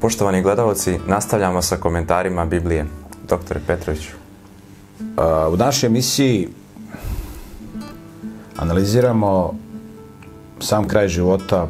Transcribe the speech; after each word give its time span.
Poštovani 0.00 0.42
gledalci, 0.42 0.98
nastavljamo 1.06 1.62
sa 1.62 1.76
komentarima 1.76 2.44
Biblije. 2.44 2.86
Doktore 3.28 3.60
Petroviću. 3.66 4.12
U 5.52 5.56
našoj 5.56 5.86
emisiji 5.86 6.48
analiziramo 8.56 9.54
sam 10.60 10.88
kraj 10.88 11.08
života 11.08 11.68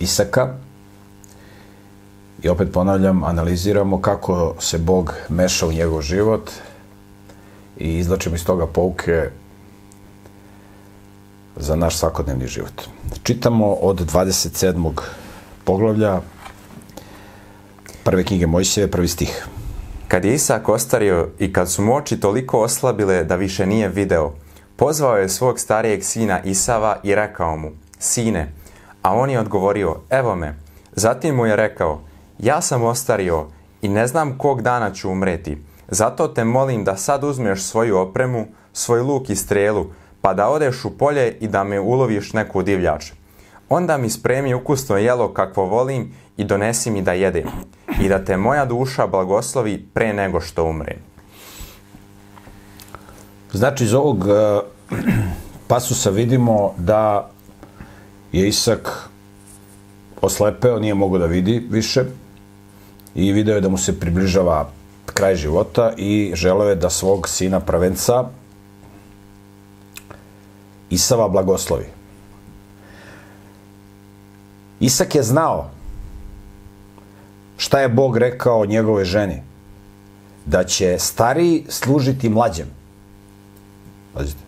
Isaka 0.00 0.54
i 2.42 2.48
opet 2.48 2.72
ponavljam, 2.72 3.24
analiziramo 3.24 4.00
kako 4.00 4.54
se 4.60 4.78
Bog 4.78 5.14
meša 5.28 5.66
u 5.66 5.72
njegov 5.72 6.02
život 6.02 6.50
i 7.78 7.98
izlačimo 7.98 8.34
iz 8.34 8.44
toga 8.44 8.66
pouke 8.66 9.30
za 11.56 11.76
naš 11.76 11.96
svakodnevni 11.96 12.46
život. 12.46 12.82
Čitamo 13.22 13.72
od 13.72 14.12
27. 14.12 14.92
poglavlja 15.64 16.20
prve 18.08 18.24
knjige 18.24 18.46
Mojsije, 18.46 18.90
prvi 18.90 19.08
stih. 19.08 19.46
Kad 20.08 20.24
je 20.24 20.34
Isak 20.34 20.68
ostario 20.68 21.28
i 21.38 21.52
kad 21.52 21.70
su 21.70 21.82
mu 21.82 21.96
oči 21.96 22.20
toliko 22.20 22.60
oslabile 22.60 23.24
da 23.24 23.36
više 23.36 23.66
nije 23.66 23.88
video, 23.88 24.32
pozvao 24.76 25.16
je 25.16 25.28
svog 25.28 25.60
starijeg 25.60 26.04
sina 26.04 26.42
Isava 26.42 26.96
i 27.02 27.14
rekao 27.14 27.56
mu, 27.56 27.70
sine, 27.98 28.52
a 29.02 29.14
on 29.14 29.30
je 29.30 29.40
odgovorio, 29.40 29.96
evo 30.10 30.36
me. 30.36 30.54
Zatim 30.92 31.34
mu 31.34 31.46
je 31.46 31.56
rekao, 31.56 32.00
ja 32.38 32.60
sam 32.60 32.84
ostario 32.84 33.46
i 33.82 33.88
ne 33.88 34.06
znam 34.06 34.38
kog 34.38 34.62
dana 34.62 34.92
ću 34.92 35.10
umreti. 35.10 35.58
Zato 35.88 36.28
te 36.28 36.44
molim 36.44 36.84
da 36.84 36.96
sad 36.96 37.24
uzmeš 37.24 37.62
svoju 37.62 37.98
opremu, 37.98 38.46
svoj 38.72 39.00
luk 39.00 39.30
i 39.30 39.36
strelu, 39.36 39.86
pa 40.20 40.34
da 40.34 40.48
odeš 40.48 40.84
u 40.84 40.98
polje 40.98 41.36
i 41.40 41.48
da 41.48 41.64
me 41.64 41.80
uloviš 41.80 42.32
neku 42.32 42.62
divljač. 42.62 43.12
Onda 43.68 43.96
mi 43.96 44.10
spremi 44.10 44.54
ukusno 44.54 44.96
jelo 44.96 45.34
kakvo 45.34 45.64
volim 45.64 46.12
i 46.36 46.44
donesi 46.44 46.90
mi 46.90 47.02
da 47.02 47.12
jedem. 47.12 47.44
I 48.00 48.08
da 48.08 48.24
te 48.24 48.36
moja 48.36 48.64
duša 48.64 49.06
blagoslovi 49.06 49.86
pre 49.94 50.12
nego 50.12 50.40
što 50.40 50.64
umrem. 50.64 50.98
Znači, 53.52 53.84
iz 53.84 53.94
ovog 53.94 54.18
uh, 54.18 54.98
pasusa 55.68 56.10
vidimo 56.10 56.74
da 56.76 57.30
je 58.32 58.48
Isak 58.48 59.08
oslepeo, 60.20 60.78
nije 60.78 60.94
mogao 60.94 61.18
da 61.18 61.26
vidi 61.26 61.66
više 61.70 62.04
i 63.14 63.32
video 63.32 63.54
je 63.54 63.60
da 63.60 63.68
mu 63.68 63.78
se 63.78 64.00
približava 64.00 64.70
kraj 65.06 65.36
života 65.36 65.92
i 65.96 66.32
želeo 66.34 66.68
je 66.68 66.74
da 66.74 66.90
svog 66.90 67.28
sina 67.28 67.60
prvenca 67.60 68.24
Isava 70.90 71.28
blagoslovi. 71.28 71.84
Isak 74.80 75.14
je 75.14 75.22
znao 75.22 75.70
šta 77.58 77.80
je 77.80 77.88
Bog 77.88 78.16
rekao 78.16 78.66
njegove 78.66 79.04
ženi. 79.04 79.42
Da 80.46 80.64
će 80.64 80.96
stariji 80.98 81.64
služiti 81.68 82.28
mlađem. 82.28 82.66
Pazite. 84.14 84.40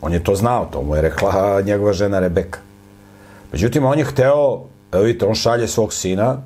On 0.00 0.12
je 0.12 0.24
to 0.24 0.34
znao, 0.34 0.68
to 0.72 0.82
mu 0.82 0.94
je 0.96 1.02
rekla 1.02 1.60
njegova 1.60 1.92
žena 1.92 2.20
Rebeka. 2.20 2.58
Međutim, 3.52 3.84
on 3.84 3.98
je 3.98 4.04
hteo, 4.04 4.60
evo 4.92 5.02
vidite, 5.02 5.26
on 5.26 5.34
šalje 5.34 5.68
svog 5.68 5.92
sina, 5.92 6.36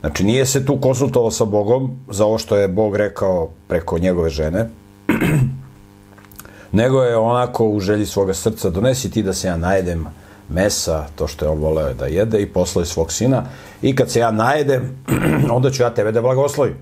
znači 0.00 0.24
nije 0.24 0.46
se 0.46 0.66
tu 0.66 0.80
konsultovao 0.80 1.30
sa 1.30 1.44
Bogom 1.44 1.90
za 2.10 2.24
ovo 2.24 2.38
što 2.38 2.56
je 2.56 2.68
Bog 2.68 2.96
rekao 2.96 3.50
preko 3.68 3.98
njegove 3.98 4.30
žene, 4.30 4.68
nego 6.72 7.02
je 7.02 7.16
onako 7.16 7.68
u 7.68 7.80
želji 7.80 8.06
svoga 8.06 8.34
srca, 8.34 8.70
donesi 8.70 9.10
ti 9.10 9.22
da 9.22 9.32
se 9.32 9.48
ja 9.48 9.56
najedem 9.56 10.06
mesa, 10.52 11.06
to 11.16 11.26
što 11.26 11.44
je 11.44 11.50
on 11.50 11.58
voleo 11.58 11.94
da 11.94 12.06
jede 12.06 12.42
i 12.42 12.52
poslao 12.52 12.84
svog 12.84 13.12
sina 13.12 13.44
i 13.82 13.96
kad 13.96 14.10
se 14.10 14.20
ja 14.20 14.30
najedem, 14.30 15.04
onda 15.56 15.70
ću 15.70 15.82
ja 15.82 15.94
tebe 15.94 16.12
da 16.12 16.22
blagoslovim. 16.22 16.76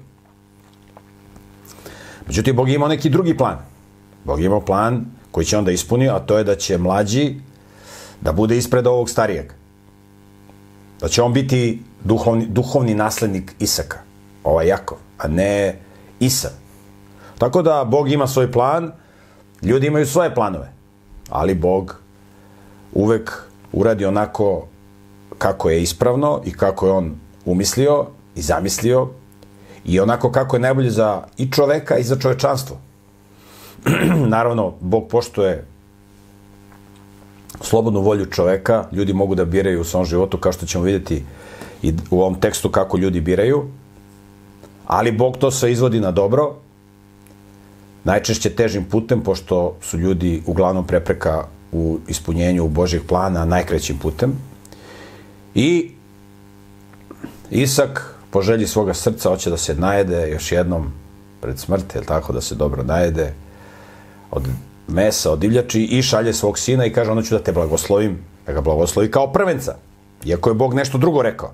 Međutim, 2.27 2.57
Bog 2.57 2.69
imao 2.69 2.89
neki 2.89 3.11
drugi 3.11 3.37
plan. 3.37 3.59
Bog 4.25 4.41
imao 4.41 4.61
plan 4.61 5.06
koji 5.31 5.47
će 5.47 5.59
onda 5.59 5.71
ispuni, 5.71 6.09
a 6.09 6.19
to 6.19 6.39
je 6.39 6.44
da 6.44 6.56
će 6.56 6.78
mlađi 6.78 7.34
da 8.21 8.33
bude 8.33 8.56
ispred 8.56 8.87
ovog 8.87 9.11
starijeg. 9.11 9.53
Da 11.00 11.09
će 11.09 11.23
on 11.23 11.33
biti 11.33 11.83
duhovni, 12.05 12.47
duhovni 12.47 12.94
naslednik 12.94 13.55
Isaka, 13.59 13.99
ovaj 14.44 14.67
Jakov, 14.67 14.99
a 15.19 15.28
ne 15.28 15.78
Isa. 16.21 16.50
Tako 17.39 17.62
da 17.62 17.84
Bog 17.84 18.11
ima 18.11 18.27
svoj 18.27 18.53
plan, 18.53 18.93
ljudi 19.62 19.87
imaju 19.87 20.06
svoje 20.06 20.34
planove, 20.34 20.73
ali 21.31 21.55
Bog 21.55 22.00
uvek 22.93 23.50
uradi 23.72 24.04
onako 24.04 24.66
kako 25.38 25.70
je 25.70 25.82
ispravno 25.82 26.41
i 26.44 26.53
kako 26.53 26.86
je 26.86 26.92
on 26.92 27.14
umislio 27.44 28.06
i 28.34 28.42
zamislio 28.42 29.08
i 29.84 30.00
onako 30.00 30.31
kako 30.32 30.56
je 30.56 30.60
najbolje 30.60 30.91
za 30.91 31.22
i 31.36 31.50
čoveka 31.50 31.98
i 31.98 32.03
za 32.03 32.16
čovečanstvo. 32.16 32.76
Naravno, 34.34 34.75
Bog 34.81 35.08
poštuje 35.08 35.64
slobodnu 37.60 38.00
volju 38.00 38.26
čoveka, 38.26 38.84
ljudi 38.92 39.12
mogu 39.12 39.34
da 39.34 39.44
biraju 39.44 39.81
u 39.81 39.84
svom 39.84 40.04
životu, 40.04 40.38
kao 40.38 40.52
što 40.52 40.66
ćemo 40.66 40.84
vidjeti 40.84 41.25
i 41.82 41.94
u 42.10 42.20
ovom 42.20 42.41
tekstu 42.41 42.70
kako 42.70 42.98
ljudi 42.98 43.20
biraju, 43.20 43.64
ali 44.87 45.12
Bog 45.12 45.37
to 45.37 45.50
sve 45.50 45.72
izvodi 45.72 46.00
na 46.00 46.10
dobro, 46.10 46.54
najčešće 48.04 48.50
težim 48.50 48.84
putem, 48.84 49.20
pošto 49.20 49.76
su 49.81 49.98
ljudi 49.98 50.42
uglavnom 50.47 50.87
prepreka 50.87 51.44
u 51.72 51.98
ispunjenju 52.08 52.69
Božih 52.69 53.00
plana 53.08 53.44
najkrećim 53.44 53.98
putem. 53.98 54.32
I 55.54 55.91
Isak, 57.50 58.14
po 58.31 58.42
želji 58.42 58.66
svoga 58.66 58.94
srca, 58.94 59.28
hoće 59.28 59.50
da 59.50 59.56
se 59.56 59.75
najede 59.75 60.31
još 60.31 60.53
jednom 60.53 60.92
pred 61.41 61.58
smrt, 61.58 61.94
je 61.94 62.03
tako, 62.03 62.32
da 62.32 62.41
se 62.41 62.54
dobro 62.54 62.82
najede 62.82 63.34
od 64.31 64.48
mesa, 64.88 65.32
od 65.32 65.38
divljači 65.38 65.82
i 65.82 66.03
šalje 66.03 66.32
svog 66.32 66.58
sina 66.58 66.86
i 66.86 66.92
kaže, 66.92 67.10
ono 67.10 67.22
ću 67.22 67.34
da 67.34 67.42
te 67.42 67.53
blagoslovim, 67.53 68.19
da 68.47 68.52
ga 68.52 68.60
blagoslovi 68.60 69.10
kao 69.10 69.32
prvenca. 69.32 69.75
Iako 70.25 70.50
je 70.50 70.54
Bog 70.54 70.75
nešto 70.75 70.98
drugo 70.98 71.22
rekao. 71.22 71.52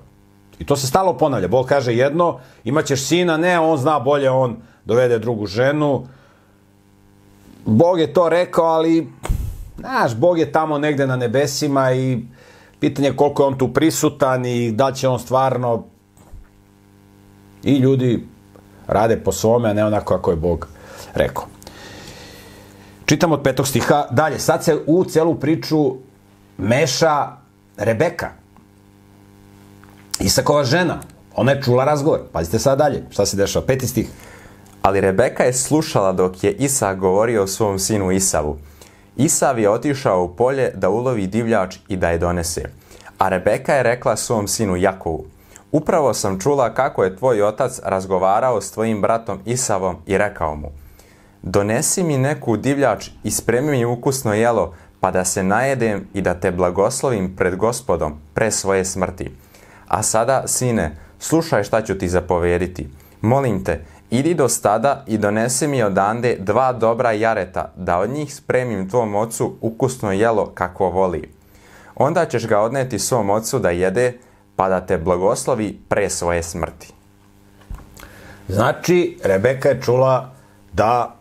I 0.59 0.65
to 0.65 0.75
se 0.75 0.87
stalo 0.87 1.17
ponavlja. 1.17 1.47
Bog 1.47 1.65
kaže 1.65 1.93
jedno, 1.93 2.39
imaćeš 2.63 3.01
sina, 3.01 3.37
ne, 3.37 3.59
on 3.59 3.77
zna 3.77 3.99
bolje, 3.99 4.29
on 4.29 4.57
dovede 4.85 5.19
drugu 5.19 5.45
ženu. 5.45 6.07
Bog 7.65 7.99
je 7.99 8.13
to 8.13 8.29
rekao, 8.29 8.65
ali 8.65 9.07
Znaš, 9.79 10.15
Bog 10.15 10.39
je 10.39 10.51
tamo 10.51 10.77
negde 10.77 11.07
na 11.07 11.15
nebesima 11.15 11.93
i 11.93 12.19
pitanje 12.79 13.13
koliko 13.15 13.43
je 13.43 13.47
on 13.47 13.57
tu 13.57 13.73
prisutan 13.73 14.45
i 14.45 14.71
da 14.71 14.91
će 14.91 15.07
on 15.07 15.19
stvarno 15.19 15.83
i 17.63 17.77
ljudi 17.77 18.27
rade 18.87 19.17
po 19.17 19.31
svome, 19.31 19.69
a 19.69 19.73
ne 19.73 19.85
onako 19.85 20.15
kako 20.15 20.31
je 20.31 20.37
Bog 20.37 20.67
rekao. 21.13 21.45
Čitam 23.05 23.31
od 23.31 23.43
petog 23.43 23.67
stiha 23.67 24.07
dalje. 24.11 24.39
Sad 24.39 24.63
se 24.63 24.77
u 24.87 25.05
celu 25.05 25.35
priču 25.35 25.95
meša 26.57 27.27
Rebeka. 27.77 28.29
Isakova 30.19 30.63
žena. 30.63 30.99
Ona 31.35 31.51
je 31.51 31.61
čula 31.61 31.85
razgovor. 31.85 32.19
Pazite 32.31 32.59
sad 32.59 32.77
dalje. 32.77 33.03
Šta 33.09 33.25
se 33.25 33.37
dešava? 33.37 33.65
Peti 33.65 33.87
stih. 33.87 34.09
Ali 34.81 35.01
Rebeka 35.01 35.43
je 35.43 35.53
slušala 35.53 36.11
dok 36.11 36.43
je 36.43 36.51
Isak 36.51 36.97
govorio 36.97 37.43
o 37.43 37.47
svom 37.47 37.79
sinu 37.79 38.11
Isavu. 38.11 38.57
Isav 39.17 39.59
je 39.59 39.69
otišao 39.69 40.23
u 40.23 40.35
polje 40.35 40.71
da 40.75 40.89
ulovi 40.89 41.27
divljač 41.27 41.77
i 41.87 41.97
da 41.97 42.09
je 42.09 42.17
donese. 42.17 42.69
A 43.17 43.29
Rebeka 43.29 43.73
je 43.73 43.83
rekla 43.83 44.15
svom 44.15 44.47
sinu 44.47 44.75
Jakovu, 44.75 45.25
upravo 45.71 46.13
sam 46.13 46.39
čula 46.39 46.73
kako 46.73 47.03
je 47.03 47.15
tvoj 47.15 47.41
otac 47.41 47.79
razgovarao 47.83 48.61
s 48.61 48.71
tvojim 48.71 49.01
bratom 49.01 49.39
Isavom 49.45 49.95
i 50.05 50.17
rekao 50.17 50.55
mu, 50.55 50.67
donesi 51.41 52.03
mi 52.03 52.17
neku 52.17 52.57
divljač 52.57 53.09
i 53.23 53.31
spremi 53.31 53.71
mi 53.71 53.85
ukusno 53.85 54.33
jelo, 54.33 54.73
pa 54.99 55.11
da 55.11 55.25
se 55.25 55.43
najedem 55.43 56.07
i 56.13 56.21
da 56.21 56.33
te 56.33 56.51
blagoslovim 56.51 57.35
pred 57.35 57.55
gospodom 57.55 58.13
pre 58.33 58.51
svoje 58.51 58.85
smrti. 58.85 59.31
A 59.87 60.03
sada, 60.03 60.43
sine, 60.47 60.95
slušaj 61.19 61.63
šta 61.63 61.81
ću 61.81 61.97
ti 61.97 62.09
zapovediti. 62.09 62.89
Molim 63.21 63.63
te, 63.63 63.85
Idi 64.09 64.33
do 64.33 64.49
stada 64.49 65.03
i 65.07 65.17
donesi 65.17 65.67
mi 65.67 65.83
odande 65.83 66.37
dva 66.39 66.73
dobra 66.73 67.11
jareta, 67.11 67.71
da 67.75 67.99
od 67.99 68.09
njih 68.09 68.35
spremim 68.35 68.89
tvom 68.89 69.15
ocu 69.15 69.53
ukusno 69.61 70.11
jelo 70.11 70.51
kako 70.53 70.89
voli. 70.89 71.33
Onda 71.95 72.25
ćeš 72.25 72.47
ga 72.47 72.59
odneti 72.59 72.99
svom 72.99 73.29
ocu 73.29 73.59
da 73.59 73.69
jede, 73.69 74.13
pa 74.55 74.69
da 74.69 74.85
te 74.85 74.97
blagoslovi 74.97 75.79
pre 75.89 76.09
svoje 76.09 76.43
smrti. 76.43 76.93
Znači, 78.47 79.17
Rebeka 79.23 79.69
je 79.69 79.81
čula 79.81 80.31
da 80.73 81.15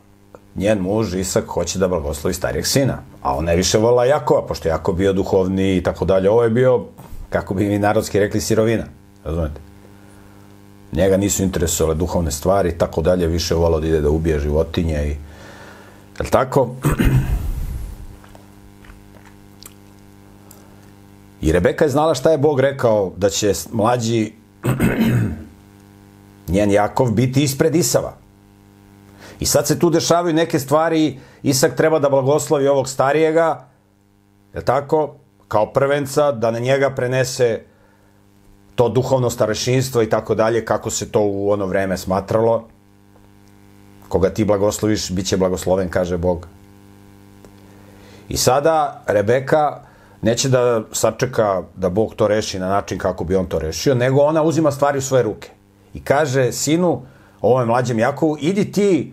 njen 0.54 0.78
muž 0.78 1.14
Isak 1.14 1.44
hoće 1.46 1.78
da 1.78 1.88
blagoslovi 1.88 2.34
starijeg 2.34 2.66
sina. 2.66 2.98
A 3.22 3.36
ona 3.36 3.50
je 3.50 3.56
više 3.56 3.78
volila 3.78 4.04
Jakova, 4.04 4.46
pošto 4.46 4.68
Jakov 4.68 4.94
bio 4.94 5.12
duhovni 5.12 5.76
i 5.76 5.82
tako 5.82 6.04
dalje. 6.04 6.30
Ovo 6.30 6.42
je 6.42 6.50
bio, 6.50 6.84
kako 7.30 7.54
bi 7.54 7.68
mi 7.68 7.78
narodski 7.78 8.20
rekli, 8.20 8.40
sirovina. 8.40 8.84
Razumete? 9.24 9.65
Njega 10.96 11.16
nisu 11.16 11.42
interesovale 11.42 11.94
duhovne 11.94 12.30
stvari 12.30 12.68
i 12.68 12.78
tako 12.78 13.02
dalje, 13.02 13.26
više 13.26 13.54
volao 13.54 13.80
da 13.80 13.86
ide 13.86 14.00
da 14.00 14.10
ubije 14.10 14.40
životinje 14.40 15.06
i... 15.06 15.16
Je 16.22 16.30
tako? 16.30 16.70
I 21.40 21.52
Rebeka 21.52 21.84
je 21.84 21.90
znala 21.90 22.14
šta 22.14 22.30
je 22.30 22.38
Bog 22.38 22.60
rekao 22.60 23.12
da 23.16 23.30
će 23.30 23.52
mlađi 23.72 24.32
njen 26.54 26.70
Jakov 26.70 27.10
biti 27.10 27.42
ispred 27.42 27.74
Isava. 27.74 28.16
I 29.40 29.46
sad 29.46 29.66
se 29.66 29.78
tu 29.78 29.90
dešavaju 29.90 30.34
neke 30.34 30.58
stvari, 30.58 31.20
Isak 31.42 31.76
treba 31.76 31.98
da 31.98 32.08
blagoslovi 32.08 32.68
ovog 32.68 32.88
starijega, 32.88 33.68
je 34.54 34.64
tako, 34.64 35.14
kao 35.48 35.72
prvenca, 35.72 36.32
da 36.32 36.50
na 36.50 36.58
njega 36.58 36.90
prenese 36.90 37.60
to 38.76 38.88
duhovno 38.88 39.30
starešinstvo 39.30 40.02
i 40.02 40.08
tako 40.10 40.34
dalje, 40.34 40.64
kako 40.64 40.90
se 40.90 41.10
to 41.12 41.20
u 41.20 41.50
ono 41.50 41.66
vreme 41.66 41.96
smatralo. 41.96 42.68
Koga 44.08 44.30
ti 44.30 44.44
blagosloviš, 44.44 45.10
bit 45.10 45.26
će 45.26 45.36
blagosloven, 45.36 45.88
kaže 45.88 46.16
Bog. 46.16 46.46
I 48.28 48.36
sada 48.36 49.02
Rebeka 49.06 49.80
neće 50.22 50.48
da 50.48 50.82
sačeka 50.92 51.62
da 51.74 51.88
Bog 51.88 52.14
to 52.14 52.28
reši 52.28 52.58
na 52.58 52.68
način 52.68 52.98
kako 52.98 53.24
bi 53.24 53.36
on 53.36 53.46
to 53.46 53.58
rešio, 53.58 53.94
nego 53.94 54.20
ona 54.20 54.42
uzima 54.42 54.72
stvari 54.72 54.98
u 54.98 55.02
svoje 55.02 55.22
ruke. 55.22 55.50
I 55.94 56.00
kaže 56.00 56.52
sinu, 56.52 57.02
ovom 57.40 57.66
mlađem 57.66 57.98
Jakovu, 57.98 58.36
idi 58.40 58.72
ti, 58.72 59.12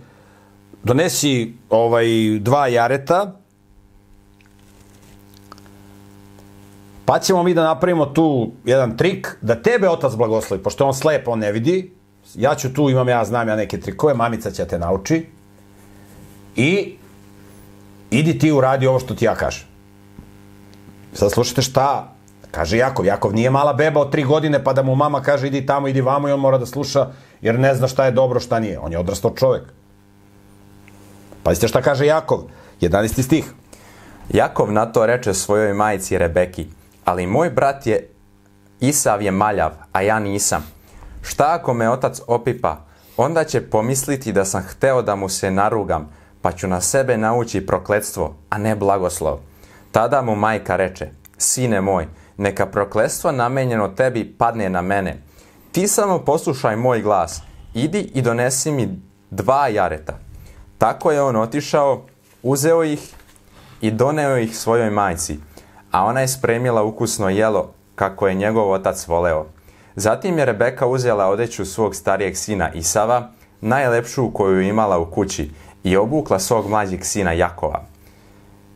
donesi 0.84 1.54
ovaj 1.70 2.06
dva 2.40 2.68
jareta, 2.68 3.43
pa 7.06 7.20
ćemo 7.20 7.44
mi 7.44 7.54
da 7.54 7.64
napravimo 7.64 8.06
tu 8.06 8.52
jedan 8.66 8.98
trik, 8.98 9.38
da 9.42 9.62
tebe 9.62 9.90
otac 9.90 10.16
blagoslovi, 10.16 10.64
pošto 10.64 10.86
on 10.86 10.94
slep, 10.94 11.28
on 11.28 11.40
ne 11.40 11.52
vidi, 11.52 11.94
ja 12.36 12.56
ću 12.56 12.74
tu, 12.74 12.90
imam 12.90 13.10
ja, 13.10 13.26
znam 13.26 13.48
ja 13.48 13.56
neke 13.56 13.80
trikove, 13.80 14.14
mamica 14.14 14.52
će 14.52 14.66
te 14.66 14.80
nauči, 14.80 15.26
i 16.56 16.96
idi 18.12 18.40
ti 18.40 18.52
uradi 18.52 18.88
ovo 18.88 19.00
što 19.00 19.16
ti 19.16 19.26
ja 19.26 19.36
kažem. 19.36 19.68
Sad 21.14 21.32
slušajte 21.32 21.62
šta 21.62 22.14
kaže 22.52 22.78
Jakov. 22.78 23.06
Jakov 23.06 23.34
nije 23.34 23.50
mala 23.50 23.74
beba 23.74 24.02
od 24.02 24.12
tri 24.12 24.24
godine 24.24 24.64
pa 24.64 24.74
da 24.74 24.84
mu 24.84 24.96
mama 24.96 25.22
kaže 25.22 25.48
idi 25.48 25.66
tamo, 25.66 25.88
idi 25.88 26.02
vamo 26.02 26.30
i 26.30 26.32
on 26.32 26.40
mora 26.40 26.58
da 26.58 26.66
sluša 26.66 27.08
jer 27.42 27.60
ne 27.60 27.76
zna 27.76 27.88
šta 27.88 28.06
je 28.06 28.12
dobro, 28.12 28.40
šta 28.40 28.60
nije. 28.60 28.80
On 28.80 28.92
je 28.92 29.00
odrastao 29.00 29.34
čovek. 29.36 29.64
Pazite 31.44 31.68
šta 31.68 31.82
kaže 31.82 32.06
Jakov, 32.06 32.44
11. 32.82 33.22
stih. 33.22 33.54
Jakov 34.30 34.72
na 34.72 34.86
to 34.86 35.06
reče 35.06 35.34
svojoj 35.34 35.74
majici 35.74 36.18
Rebeki, 36.18 36.68
ali 37.06 37.28
moj 37.28 37.50
brat 37.50 37.88
je 37.88 38.10
Isav 38.80 39.22
je 39.22 39.32
maljav, 39.32 39.72
a 39.92 40.02
ja 40.02 40.20
nisam. 40.20 40.64
Šta 41.22 41.54
ako 41.54 41.74
me 41.74 41.90
otac 41.90 42.20
opipa? 42.28 42.86
Onda 43.18 43.44
će 43.44 43.70
pomisliti 43.70 44.32
da 44.32 44.46
sam 44.46 44.64
hteo 44.64 45.02
da 45.02 45.16
mu 45.16 45.30
se 45.30 45.52
narugam, 45.52 46.10
pa 46.42 46.52
ću 46.52 46.68
na 46.68 46.82
sebe 46.82 47.18
naući 47.18 47.66
prokledstvo, 47.66 48.36
a 48.50 48.58
ne 48.58 48.76
blagoslov. 48.76 49.40
Tada 49.92 50.22
mu 50.22 50.36
majka 50.36 50.76
reče, 50.76 51.10
sine 51.38 51.82
moj, 51.82 52.08
neka 52.38 52.66
proklestvo 52.66 53.32
namenjeno 53.32 53.88
tebi 53.88 54.36
padne 54.38 54.70
na 54.70 54.82
mene. 54.82 55.22
Ti 55.72 55.88
samo 55.88 56.20
poslušaj 56.20 56.76
moj 56.76 57.02
glas, 57.02 57.42
idi 57.74 58.12
i 58.14 58.22
donesi 58.22 58.72
mi 58.72 59.02
dva 59.30 59.68
jareta. 59.68 60.20
Tako 60.78 61.12
je 61.12 61.22
on 61.22 61.36
otišao, 61.36 62.06
uzeo 62.44 62.84
ih 62.84 63.14
i 63.82 63.92
doneo 63.92 64.38
ih 64.38 64.58
svojoj 64.58 64.90
majci, 64.90 65.40
a 65.94 66.06
ona 66.06 66.22
je 66.22 66.28
spremila 66.28 66.84
ukusno 66.84 67.30
jelo 67.30 67.72
kako 67.96 68.28
je 68.28 68.34
njegov 68.34 68.72
otac 68.72 69.08
voleo. 69.08 69.46
Zatim 69.96 70.38
je 70.38 70.46
Rebeka 70.46 70.88
uzela 70.88 71.28
odeću 71.28 71.66
svog 71.66 71.96
starijeg 71.96 72.38
sina 72.38 72.72
Isava, 72.74 73.30
najlepšu 73.62 74.32
koju 74.34 74.62
je 74.62 74.70
imala 74.70 74.98
u 75.00 75.06
kući, 75.06 75.52
i 75.84 75.98
obukla 75.98 76.40
svog 76.40 76.70
mlađeg 76.70 77.06
sina 77.06 77.32
Jakova. 77.32 77.84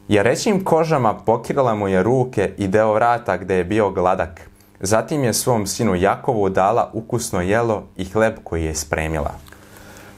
Jarećim 0.08 0.64
kožama 0.64 1.14
pokirala 1.14 1.76
mu 1.76 1.88
je 1.88 2.04
ruke 2.04 2.54
i 2.58 2.68
deo 2.68 2.94
vrata 2.94 3.38
gde 3.38 3.56
je 3.56 3.64
bio 3.64 3.90
gladak. 3.90 4.50
Zatim 4.80 5.24
je 5.24 5.34
svom 5.34 5.68
sinu 5.68 5.96
Jakovu 5.96 6.50
dala 6.50 6.90
ukusno 6.94 7.42
jelo 7.42 7.84
i 7.96 8.06
hleb 8.06 8.34
koji 8.44 8.64
je 8.64 8.76
spremila. 8.76 9.32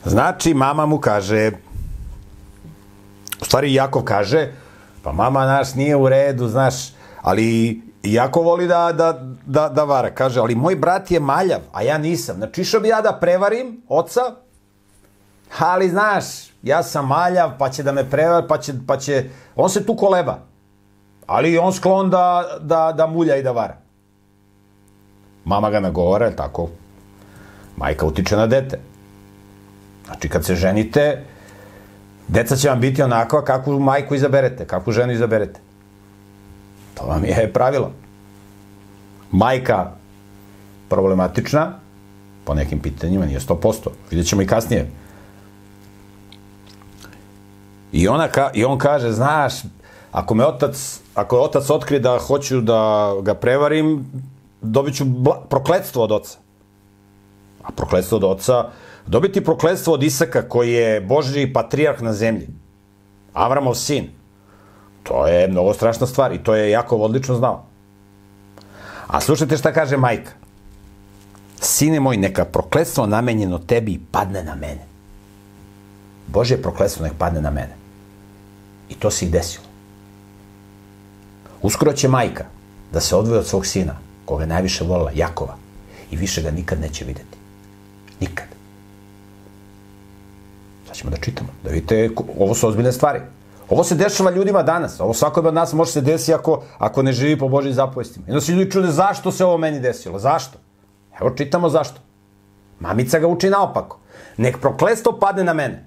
Znači, 0.05 0.53
mama 0.53 0.85
mu 0.85 0.99
kaže, 0.99 1.51
u 3.41 3.45
stvari 3.45 3.73
Jakov 3.73 4.03
kaže, 4.03 4.51
pa 5.03 5.11
mama 5.11 5.45
naš 5.45 5.75
nije 5.75 5.95
u 5.95 6.09
redu, 6.09 6.47
znaš, 6.47 6.75
ali 7.21 7.81
Jako 8.03 8.41
voli 8.41 8.67
da, 8.67 8.91
da, 8.93 9.19
da, 9.45 9.69
da 9.69 9.83
vara. 9.83 10.09
Kaže, 10.09 10.39
ali 10.39 10.55
moj 10.55 10.75
brat 10.75 11.11
je 11.11 11.19
maljav, 11.19 11.59
a 11.73 11.81
ja 11.81 11.97
nisam. 11.97 12.35
Znači, 12.35 12.61
išao 12.61 12.81
bi 12.81 12.87
ja 12.87 13.01
da 13.01 13.17
prevarim 13.21 13.81
oca, 13.87 14.21
ali 15.59 15.89
znaš, 15.89 16.25
ja 16.63 16.83
sam 16.83 17.07
maljav, 17.07 17.51
pa 17.57 17.69
će 17.69 17.83
da 17.83 17.91
me 17.91 18.09
prevar, 18.09 18.47
pa 18.47 18.57
će, 18.57 18.73
pa 18.87 18.97
će, 18.97 19.29
on 19.55 19.69
se 19.69 19.85
tu 19.85 19.95
koleba. 19.95 20.39
Ali 21.27 21.57
on 21.57 21.73
sklon 21.73 22.09
da, 22.09 22.57
da, 22.61 22.93
da 22.97 23.07
mulja 23.07 23.35
i 23.35 23.43
da 23.43 23.51
vara. 23.51 23.77
Mama 25.45 25.69
ga 25.69 25.79
nagovara, 25.79 26.31
tako? 26.31 26.69
Majka 27.77 28.05
utiče 28.05 28.35
na 28.35 28.47
dete. 28.47 28.79
Znači, 30.05 30.29
kad 30.29 30.45
se 30.45 30.55
ženite, 30.55 31.25
deca 32.29 32.55
će 32.55 32.69
vam 32.69 32.79
biti 32.79 33.01
onakva 33.01 33.43
kakvu 33.43 33.79
majku 33.79 34.15
izaberete, 34.15 34.65
kakvu 34.65 34.93
ženu 34.93 35.13
izaberete. 35.13 35.59
To 36.93 37.05
vam 37.05 37.25
je 37.25 37.53
pravilo. 37.53 37.91
Majka 39.31 39.91
problematična, 40.89 41.71
po 42.45 42.53
nekim 42.53 42.79
pitanjima, 42.79 43.25
nije 43.25 43.39
100%. 43.39 43.89
Vidjet 44.09 44.27
ćemo 44.27 44.41
i 44.41 44.47
kasnije. 44.47 44.89
I, 47.91 48.07
ona 48.07 48.27
ka, 48.27 48.49
I 48.53 48.65
on 48.65 48.77
kaže, 48.77 49.11
znaš, 49.11 49.53
ako 50.11 50.35
me 50.35 50.45
otac, 50.45 50.99
ako 51.15 51.35
je 51.35 51.41
otac 51.41 51.69
otkrije 51.69 51.99
da 51.99 52.19
hoću 52.19 52.61
da 52.61 53.13
ga 53.21 53.33
prevarim, 53.33 54.05
dobit 54.61 54.95
ću 54.95 55.05
prokledstvo 55.49 56.03
od 56.03 56.11
oca. 56.11 56.37
A 57.63 57.71
prokledstvo 57.71 58.17
od 58.17 58.23
oca, 58.23 58.69
dobiti 59.09 59.43
prokledstvo 59.43 59.93
od 59.93 60.03
Isaka 60.03 60.41
koji 60.41 60.73
je 60.73 61.01
Božji 61.01 61.53
patrijarh 61.53 62.01
na 62.01 62.13
zemlji. 62.13 62.47
Avramov 63.33 63.75
sin. 63.75 64.09
To 65.03 65.27
je 65.27 65.47
mnogo 65.47 65.73
strašna 65.73 66.07
stvar 66.07 66.33
i 66.33 66.43
to 66.43 66.55
je 66.55 66.69
jako 66.69 66.97
odlično 66.97 67.35
znao. 67.35 67.65
A 69.07 69.21
slušajte 69.21 69.57
šta 69.57 69.73
kaže 69.73 69.97
majka. 69.97 70.31
Sine 71.61 71.99
moj, 71.99 72.17
neka 72.17 72.45
prokledstvo 72.45 73.05
namenjeno 73.05 73.57
tebi 73.57 73.99
padne 74.11 74.43
na 74.43 74.55
mene. 74.55 74.85
Božje 76.27 76.61
prokledstvo 76.61 77.05
nek 77.05 77.13
padne 77.17 77.41
na 77.41 77.51
mene. 77.51 77.75
I 78.89 78.93
to 78.93 79.11
se 79.11 79.25
i 79.25 79.29
desilo. 79.29 79.65
Uskoro 81.61 81.93
će 81.93 82.07
majka 82.07 82.45
da 82.93 83.01
se 83.01 83.15
odvoje 83.15 83.39
od 83.39 83.47
svog 83.47 83.65
sina, 83.65 83.97
koga 84.25 84.45
najviše 84.45 84.83
volila, 84.83 85.11
Jakova, 85.15 85.55
i 86.11 86.15
više 86.15 86.41
ga 86.41 86.51
nikad 86.51 86.81
neće 86.81 87.05
videti. 87.05 87.37
Nikad. 88.19 88.58
Ćemo 90.99 91.11
da 91.11 91.17
čitamo, 91.17 91.49
da 91.63 91.69
vidite, 91.69 92.09
ovo 92.39 92.53
su 92.55 92.67
ozbiljne 92.67 92.91
stvari. 92.91 93.19
Ovo 93.69 93.83
se 93.83 93.95
dešava 93.95 94.31
ljudima 94.31 94.63
danas. 94.63 94.99
Ovo 94.99 95.13
svakome 95.13 95.47
od 95.47 95.53
nas 95.53 95.73
može 95.73 95.91
se 95.91 96.01
desiti 96.01 96.33
ako, 96.33 96.63
ako 96.77 97.03
ne 97.03 97.13
živi 97.13 97.39
po 97.39 97.47
Božim 97.47 97.73
zapovestima. 97.73 98.25
Onda 98.27 98.41
se 98.41 98.51
ljudi 98.51 98.71
čude 98.71 98.87
zašto 98.91 99.31
se 99.31 99.45
ovo 99.45 99.57
meni 99.57 99.79
desilo. 99.79 100.19
Zašto? 100.19 100.57
Evo 101.21 101.29
čitamo 101.29 101.69
zašto. 101.69 102.01
Mamica 102.79 103.19
ga 103.19 103.27
uči 103.27 103.49
naopako. 103.49 103.99
Nek 104.37 104.59
proklesto 104.59 105.19
padne 105.19 105.43
na 105.43 105.53
mene. 105.53 105.85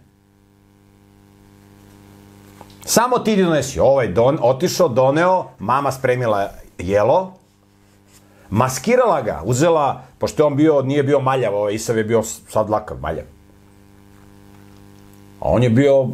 Samo 2.85 3.19
ti 3.19 3.37
donesi. 3.43 3.81
Ovaj 3.81 4.09
don, 4.09 4.39
otišao, 4.43 4.89
doneo, 4.89 5.45
mama 5.59 5.93
spremila 5.93 6.49
jelo, 6.79 7.35
maskirala 8.51 9.23
ga, 9.23 9.43
uzela, 9.45 10.03
pošto 10.19 10.47
on 10.47 10.57
bio, 10.57 10.83
nije 10.83 11.03
bio 11.03 11.21
maljav, 11.21 11.55
ovaj 11.55 11.75
Isav 11.75 11.99
je 11.99 12.05
bio 12.05 12.23
sad 12.23 12.71
lakav, 12.71 12.97
maljav. 13.01 13.42
A 15.43 15.49
on 15.51 15.63
je 15.63 15.71
bio 15.71 16.09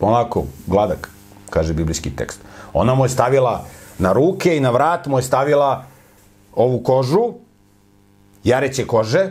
onako, 0.00 0.44
gladak, 0.66 1.10
kaže 1.50 1.72
biblijski 1.72 2.10
tekst. 2.16 2.40
Ona 2.72 2.94
mu 2.94 3.04
je 3.04 3.08
stavila 3.08 3.64
na 3.98 4.12
ruke 4.12 4.56
i 4.56 4.60
na 4.60 4.70
vrat 4.70 5.06
mu 5.06 5.18
je 5.18 5.22
stavila 5.22 5.84
ovu 6.54 6.82
kožu, 6.82 7.32
jareće 8.44 8.86
kože, 8.86 9.30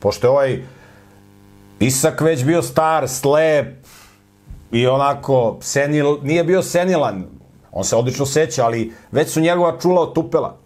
pošto 0.00 0.26
je 0.26 0.30
ovaj 0.30 0.62
Isak 1.80 2.20
već 2.20 2.44
bio 2.44 2.62
star, 2.62 3.08
slep, 3.08 3.86
i 4.72 4.86
onako 4.86 5.58
senil, 5.60 6.16
nije 6.22 6.44
bio 6.44 6.62
senilan, 6.62 7.24
on 7.72 7.84
se 7.84 7.96
odlično 7.96 8.26
seća, 8.26 8.64
ali 8.64 8.92
već 9.12 9.30
su 9.30 9.40
njegova 9.40 9.78
čula 9.80 10.02
otupela. 10.02 10.56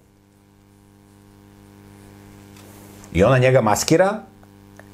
I 3.13 3.25
ona 3.25 3.39
njega 3.39 3.61
maskira, 3.61 4.23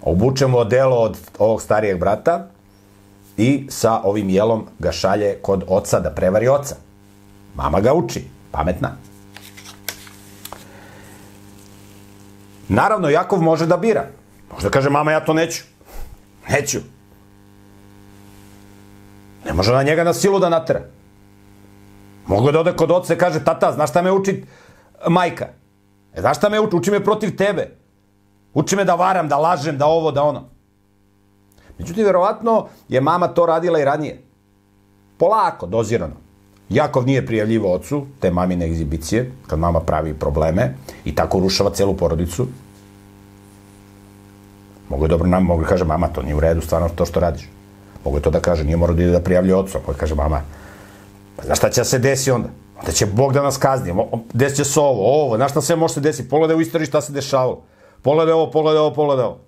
obuče 0.03 0.47
mu 0.47 0.59
odelo 0.59 0.97
od 0.97 1.17
ovog 1.39 1.63
starijeg 1.63 2.01
brata 2.01 2.49
i 3.37 3.67
sa 3.71 4.01
ovim 4.05 4.29
jelom 4.29 4.67
ga 4.79 4.93
šalje 4.93 5.39
kod 5.43 5.65
oca 5.69 6.01
da 6.01 6.11
prevari 6.11 6.49
oca. 6.49 6.77
Mama 7.55 7.81
ga 7.81 7.93
uči, 7.95 8.25
pametna. 8.51 8.97
Naravno, 12.69 13.09
Jakov 13.09 13.43
može 13.43 13.67
da 13.67 13.77
bira. 13.77 14.07
Možda 14.53 14.71
kaže, 14.71 14.91
mama, 14.91 15.13
ja 15.13 15.25
to 15.25 15.35
neću. 15.35 15.65
Neću. 16.49 16.79
Ne 19.47 19.53
može 19.53 19.73
na 19.73 19.83
njega 19.83 20.05
na 20.05 20.15
silu 20.15 20.39
da 20.39 20.49
natera. 20.49 20.81
Mogu 22.27 22.53
da 22.53 22.61
ode 22.61 22.73
kod 22.77 22.91
oca 22.91 23.15
i 23.15 23.19
kaže, 23.19 23.45
tata, 23.45 23.73
znaš 23.73 23.91
šta 23.91 24.03
me 24.03 24.13
uči 24.13 24.45
majka? 25.09 25.49
E, 26.15 26.21
znaš 26.21 26.37
šta 26.37 26.49
me 26.49 26.61
uči? 26.61 26.77
Uči 26.77 26.91
me 26.91 27.05
protiv 27.05 27.37
tebe. 27.37 27.78
Uči 28.59 28.77
me 28.77 28.85
da 28.85 28.95
varam, 28.95 29.29
da 29.29 29.37
lažem, 29.39 29.77
da 29.79 29.87
ovo, 29.87 30.11
da 30.11 30.23
ono. 30.23 30.43
Međutim, 31.79 32.05
verovatno 32.05 32.67
je 32.89 33.01
mama 33.01 33.29
to 33.29 33.47
radila 33.47 33.81
i 33.81 33.85
ranije. 33.85 34.23
Polako, 35.19 35.67
dozirano. 35.67 36.15
Jakov 36.69 37.07
nije 37.07 37.27
prijavljivo 37.27 37.75
ocu 37.75 38.07
te 38.21 38.31
mamine 38.31 38.67
egzibicije, 38.67 39.31
kad 39.47 39.59
mama 39.59 39.81
pravi 39.81 40.15
probleme 40.15 40.75
i 41.05 41.15
tako 41.15 41.41
rušava 41.41 41.71
celu 41.71 41.95
porodicu. 41.97 42.47
Mogu 44.89 45.05
je 45.05 45.09
dobro 45.09 45.29
nam, 45.29 45.45
mogu 45.45 45.63
da 45.63 45.69
kaže 45.69 45.85
mama, 45.85 46.09
to 46.09 46.23
nije 46.23 46.35
u 46.35 46.41
redu, 46.41 46.61
stvarno 46.61 46.89
to 46.89 47.07
što 47.07 47.21
radiš. 47.21 47.49
Mogu 48.05 48.17
je 48.17 48.23
to 48.23 48.31
da 48.31 48.41
kaže, 48.41 48.65
nije 48.65 48.77
morao 48.77 48.97
da 48.97 49.03
ide 49.03 49.13
da 49.13 49.21
prijavlja 49.21 49.59
ocu, 49.59 49.79
mogu 49.79 49.93
da 49.93 49.99
kaže 49.99 50.15
mama, 50.15 50.43
pa 51.37 51.45
znaš 51.45 51.59
šta 51.59 51.71
će 51.71 51.81
da 51.81 51.85
se 51.85 51.99
desi 51.99 52.31
onda? 52.31 52.49
Onda 52.79 52.93
će 52.93 53.07
Bog 53.07 53.33
da 53.33 53.43
nas 53.43 53.57
kazni, 53.57 53.95
desit 54.33 54.57
će 54.57 54.65
se 54.65 54.81
ovo, 54.81 55.23
ovo, 55.23 55.37
znaš 55.37 55.51
šta 55.51 55.61
sve 55.61 55.77
može 55.77 55.95
se 55.95 56.01
desiti, 56.01 56.29
pogledaj 56.29 56.57
u 56.57 56.61
istoriji 56.61 56.87
šta 56.87 57.01
se 57.01 57.13
dešavalo. 57.13 57.63
Pogledaj 58.03 58.33
ovo, 58.33 58.51
pogledaj 58.51 58.81
ovo, 58.81 58.95
pogledaj 58.95 59.25
ovo. 59.25 59.39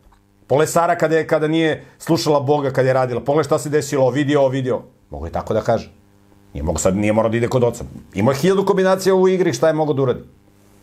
Pogledaj 0.47 0.73
Sara 0.73 0.99
kada, 0.99 1.17
je, 1.17 1.27
kada 1.27 1.49
nije 1.49 1.85
slušala 1.99 2.41
Boga, 2.41 2.71
kada 2.71 2.89
je 2.89 2.95
radila. 2.95 3.21
Pogledaj 3.21 3.45
šta 3.45 3.59
se 3.59 3.69
desilo, 3.69 4.11
vidio, 4.11 4.49
vidio. 4.49 4.83
Mogu 5.11 5.27
je 5.27 5.33
tako 5.33 5.55
da 5.55 5.61
kaže. 5.61 5.91
Nije 6.55 6.63
mogu 6.63 6.79
sad, 6.79 6.97
nije 6.97 7.13
morao 7.13 7.31
da 7.31 7.37
ide 7.37 7.49
kod 7.49 7.65
oca. 7.65 7.85
Ima 8.15 8.33
hiljadu 8.33 8.65
kombinacija 8.67 9.15
u 9.15 9.29
igri 9.29 9.53
šta 9.53 9.69
je 9.69 9.75
mogo 9.75 9.93
da 9.93 10.03
uradi. 10.03 10.21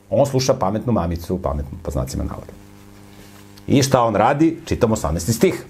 On 0.09 0.25
sluša 0.25 0.53
pametnu 0.53 0.93
mamicu, 0.93 1.41
pametnu, 1.41 1.77
pa 1.83 1.91
znacima 1.91 2.23
navoda. 2.23 2.51
I 3.67 3.83
šta 3.83 4.01
on 4.03 4.15
radi? 4.15 4.61
Čitamo 4.65 4.95
18. 4.95 5.31
stih. 5.31 5.65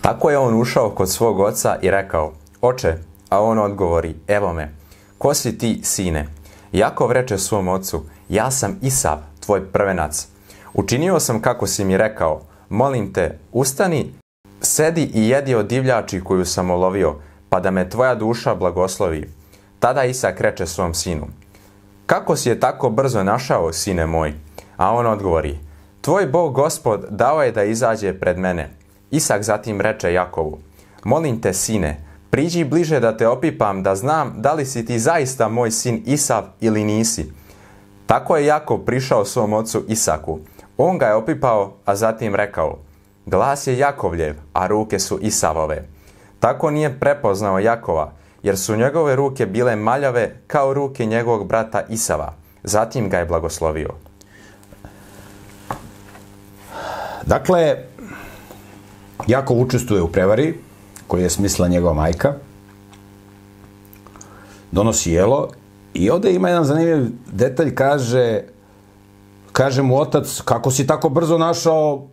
Tako 0.00 0.30
je 0.30 0.38
on 0.38 0.60
ušao 0.60 0.90
kod 0.90 1.10
svog 1.10 1.40
oca 1.40 1.76
i 1.82 1.90
rekao, 1.90 2.32
oče, 2.60 2.94
a 3.28 3.42
on 3.42 3.58
odgovori, 3.58 4.14
evo 4.26 4.52
me, 4.52 4.74
ko 5.18 5.34
si 5.34 5.58
ti, 5.58 5.80
sine? 5.82 6.28
Jakov 6.72 7.12
reče 7.12 7.38
svom 7.38 7.68
ocu, 7.68 8.02
ja 8.28 8.50
sam 8.50 8.78
Isav, 8.82 9.18
tvoj 9.40 9.64
prvenac. 9.72 10.28
Učinio 10.74 11.20
sam 11.20 11.42
kako 11.42 11.66
si 11.66 11.84
mi 11.84 11.96
rekao, 11.96 12.40
molim 12.68 13.12
te, 13.12 13.38
ustani, 13.52 14.12
sedi 14.60 15.10
i 15.14 15.28
jedi 15.28 15.54
od 15.54 15.66
divljači 15.66 16.20
koju 16.20 16.44
sam 16.44 16.70
olovio, 16.70 17.14
pa 17.48 17.60
da 17.60 17.70
me 17.70 17.90
tvoja 17.90 18.14
duša 18.14 18.54
blagoslovi. 18.54 19.30
Tada 19.78 20.04
Isak 20.04 20.40
reče 20.40 20.66
svom 20.66 20.94
sinu, 20.94 21.26
kako 22.06 22.36
si 22.36 22.48
je 22.48 22.60
tako 22.60 22.90
brzo 22.90 23.22
našao, 23.22 23.72
sine 23.72 24.06
moj? 24.06 24.32
A 24.76 24.92
on 24.94 25.06
odgovori, 25.06 25.58
tvoj 26.00 26.26
Bog 26.26 26.54
gospod 26.54 27.06
dao 27.10 27.42
je 27.42 27.52
da 27.52 27.64
izađe 27.64 28.20
pred 28.20 28.38
mene. 28.38 28.70
Isak 29.10 29.42
zatim 29.42 29.80
reče 29.80 30.12
Jakovu, 30.12 30.58
molim 31.04 31.40
te, 31.40 31.52
sine, 31.52 32.04
priđi 32.30 32.64
bliže 32.64 33.00
da 33.00 33.16
te 33.16 33.28
opipam, 33.28 33.82
da 33.82 33.94
znam 33.94 34.34
da 34.36 34.52
li 34.52 34.66
si 34.66 34.84
ti 34.84 34.98
zaista 34.98 35.48
moj 35.48 35.70
sin 35.70 36.02
Isav 36.06 36.44
ili 36.60 36.84
nisi. 36.84 37.32
Tako 38.06 38.36
je 38.36 38.46
Jakov 38.46 38.78
prišao 38.78 39.24
svom 39.24 39.52
ocu 39.52 39.84
Isaku. 39.88 40.38
On 40.78 40.98
ga 40.98 41.06
je 41.06 41.14
opipao, 41.14 41.72
a 41.84 41.96
zatim 41.96 42.34
rekao, 42.34 42.78
glas 43.26 43.66
je 43.66 43.78
Jakovljev, 43.78 44.36
a 44.52 44.66
ruke 44.66 44.98
su 44.98 45.18
Isavove. 45.22 45.88
Tako 46.40 46.70
nije 46.70 47.00
prepoznao 47.00 47.58
Jakova, 47.58 48.12
jer 48.42 48.58
su 48.58 48.76
njegove 48.76 49.16
ruke 49.16 49.46
bile 49.46 49.76
maljave 49.76 50.40
kao 50.46 50.74
ruke 50.74 51.06
njegovog 51.06 51.46
brata 51.46 51.82
Isava. 51.88 52.34
Zatim 52.62 53.08
ga 53.08 53.18
je 53.18 53.26
blagoslovio. 53.26 53.90
Dakle, 57.26 57.76
Jakov 59.26 59.60
učestvuje 59.60 60.02
u 60.02 60.12
prevari, 60.12 60.54
koji 61.06 61.22
je 61.22 61.30
smisla 61.30 61.68
njegova 61.68 61.94
majka, 61.94 62.34
donosi 64.72 65.12
jelo 65.12 65.48
i 65.94 66.10
ovde 66.10 66.32
ima 66.32 66.48
jedan 66.48 66.64
zanimljiv 66.64 67.10
detalj, 67.32 67.74
kaže, 67.74 68.42
kaže 69.58 69.82
mu 69.82 69.98
otac, 69.98 70.40
kako 70.44 70.70
si 70.70 70.86
tako 70.86 71.08
brzo 71.08 71.38
našao 71.38 72.06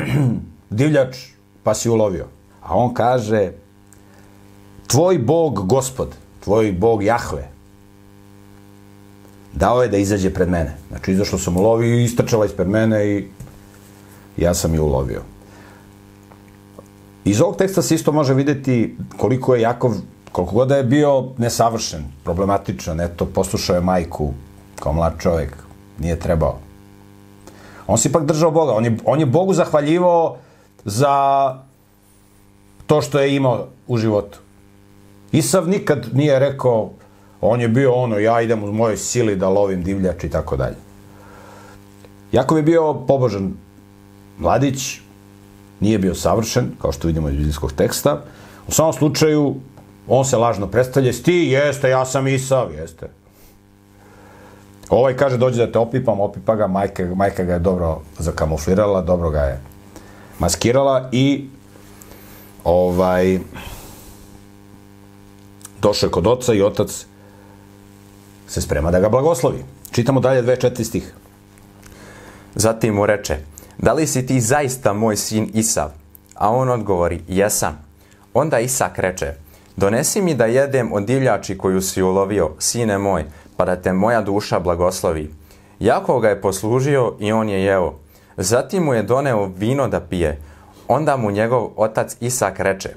divljač, 0.80 1.16
pa 1.62 1.74
si 1.74 1.90
ulovio. 1.92 2.24
A 2.62 2.72
on 2.72 2.94
kaže, 2.94 3.52
tvoj 4.86 5.18
bog 5.18 5.66
gospod, 5.66 6.16
tvoj 6.40 6.72
bog 6.72 7.04
Jahve, 7.04 7.48
dao 9.52 9.82
je 9.82 9.92
da 9.92 9.96
izađe 9.96 10.32
pred 10.32 10.48
mene. 10.48 10.76
Znači, 10.88 11.12
izašao 11.12 11.38
sam 11.38 11.56
ulovio 11.56 11.94
i 11.94 12.04
istrčala 12.04 12.46
ispred 12.46 12.68
mene 12.68 13.04
i 13.06 13.24
ja 14.36 14.54
sam 14.54 14.74
je 14.74 14.80
ulovio. 14.80 15.22
Iz 17.24 17.40
ovog 17.40 17.56
teksta 17.56 17.82
se 17.82 17.94
isto 17.94 18.12
može 18.12 18.34
videti 18.34 18.96
koliko 19.16 19.54
je 19.54 19.60
Jakov, 19.60 20.00
koliko 20.32 20.54
god 20.54 20.68
da 20.68 20.76
je 20.76 20.84
bio 20.84 21.24
nesavršen, 21.38 22.04
problematičan, 22.24 23.00
eto, 23.00 23.26
poslušao 23.26 23.76
je 23.76 23.84
majku 23.84 24.32
kao 24.80 24.92
mlad 24.92 25.20
čovjek, 25.20 25.56
nije 25.98 26.18
trebao. 26.18 26.65
On 27.86 27.98
se 27.98 28.08
ipak 28.08 28.24
držao 28.24 28.50
Boga, 28.50 28.72
on 28.72 28.84
je, 28.84 28.96
on 29.04 29.20
je 29.20 29.26
Bogu 29.26 29.54
zahvaljivao 29.54 30.36
za 30.84 31.14
to 32.86 33.02
što 33.02 33.20
je 33.20 33.36
imao 33.36 33.66
u 33.86 33.96
životu. 33.96 34.38
Isav 35.32 35.68
nikad 35.68 36.06
nije 36.12 36.38
rekao, 36.38 36.90
on 37.40 37.60
je 37.60 37.68
bio 37.68 37.92
ono, 37.92 38.18
ja 38.18 38.40
idem 38.40 38.64
u 38.64 38.72
mojoj 38.72 38.96
sili 38.96 39.36
da 39.36 39.48
lovim 39.48 39.82
divljač 39.82 40.24
i 40.24 40.30
tako 40.30 40.56
dalje. 40.56 40.76
Jakov 42.32 42.58
je 42.58 42.62
bio 42.62 42.94
pobožan 42.94 43.52
mladić, 44.38 45.00
nije 45.80 45.98
bio 45.98 46.14
savršen, 46.14 46.70
kao 46.80 46.92
što 46.92 47.08
vidimo 47.08 47.28
iz 47.28 47.36
biblijskog 47.36 47.72
teksta. 47.72 48.22
U 48.68 48.72
samom 48.72 48.92
slučaju, 48.92 49.54
on 50.08 50.24
se 50.24 50.36
lažno 50.36 50.66
predstavlja, 50.66 51.12
ti 51.12 51.34
jeste, 51.34 51.90
ja 51.90 52.04
sam 52.04 52.26
Isav, 52.28 52.72
jeste. 52.74 53.10
Ovaj 54.90 55.16
kaže, 55.16 55.36
dođe 55.36 55.66
da 55.66 55.72
te 55.72 55.78
opipam, 55.78 56.20
opipa 56.20 56.54
ga, 56.54 56.66
majka, 56.66 57.04
majka 57.14 57.44
ga 57.44 57.52
je 57.52 57.58
dobro 57.58 58.00
zakamuflirala, 58.18 59.02
dobro 59.02 59.30
ga 59.30 59.40
je 59.40 59.60
maskirala 60.38 61.08
i 61.12 61.48
ovaj 62.64 63.38
došao 65.82 66.06
je 66.06 66.10
kod 66.10 66.26
oca 66.26 66.54
i 66.54 66.62
otac 66.62 67.06
se 68.48 68.60
sprema 68.60 68.90
da 68.90 69.00
ga 69.00 69.08
blagoslovi. 69.08 69.64
Čitamo 69.90 70.20
dalje 70.20 70.42
2.4 70.42 70.84
stih. 70.84 71.14
Zatim 72.54 72.94
mu 72.94 73.06
reče, 73.06 73.36
da 73.78 73.92
li 73.92 74.06
si 74.06 74.26
ti 74.26 74.40
zaista 74.40 74.92
moj 74.92 75.16
sin 75.16 75.50
Isav? 75.54 75.90
A 76.34 76.50
on 76.50 76.70
odgovori, 76.70 77.22
jesam. 77.28 77.84
Onda 78.34 78.58
Isak 78.58 78.98
reče, 78.98 79.34
donesi 79.76 80.22
mi 80.22 80.34
da 80.34 80.46
jedem 80.46 80.92
od 80.92 81.04
divljači 81.04 81.58
koju 81.58 81.80
si 81.80 82.02
ulovio, 82.02 82.50
sine 82.58 82.98
moj, 82.98 83.24
pa 83.56 83.64
da 83.64 83.76
te 83.76 83.92
moja 83.92 84.22
duša 84.22 84.60
blagoslovi. 84.60 85.30
Jakov 85.80 86.20
ga 86.20 86.28
je 86.28 86.40
poslužio 86.40 87.14
i 87.20 87.32
on 87.32 87.48
je 87.48 87.62
jeo. 87.64 87.94
Zatim 88.36 88.82
mu 88.82 88.94
je 88.94 89.02
doneo 89.02 89.50
vino 89.56 89.88
da 89.88 90.00
pije. 90.00 90.40
Onda 90.88 91.16
mu 91.16 91.30
njegov 91.30 91.68
otac 91.76 92.16
Isak 92.20 92.60
reče, 92.60 92.90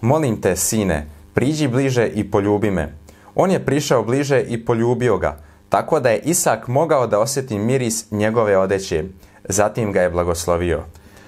molim 0.00 0.40
te, 0.40 0.56
sine, 0.56 1.06
priđi 1.34 1.68
bliže 1.68 2.06
i 2.06 2.30
poljubi 2.30 2.70
me. 2.70 2.94
On 3.34 3.50
je 3.50 3.64
prišao 3.64 4.02
bliže 4.02 4.40
i 4.40 4.64
poljubio 4.64 5.18
ga, 5.18 5.38
tako 5.68 6.00
da 6.00 6.10
je 6.10 6.20
Isak 6.24 6.68
mogao 6.68 7.06
da 7.06 7.20
osjeti 7.20 7.58
miris 7.58 8.10
njegove 8.10 8.58
odeće. 8.58 9.04
Zatim 9.48 9.92
ga 9.92 10.02
je 10.02 10.10
blagoslovio. 10.10 10.82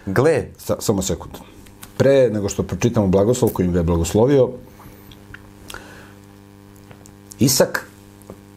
Gle... 0.06 0.44
Sa, 0.58 0.76
samo 0.80 1.02
sekund. 1.02 1.34
Pre 1.96 2.30
nego 2.30 2.48
što 2.48 2.62
pročitamo 2.62 3.06
blagoslov 3.06 3.50
kojim 3.50 3.72
ga 3.72 3.78
je 3.78 3.82
blagoslovio, 3.82 4.48
Isak 7.38 7.88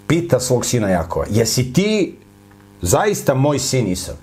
pita 0.07 0.39
svog 0.39 0.65
sina 0.65 0.89
Jakova, 0.89 1.25
jesi 1.29 1.73
ti 1.73 2.15
zaista 2.81 3.33
moj 3.33 3.59
sin 3.59 3.87
Isav? 3.87 4.15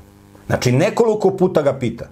Znači, 0.46 0.72
nekoliko 0.72 1.36
puta 1.36 1.62
ga 1.62 1.78
pita. 1.78 2.08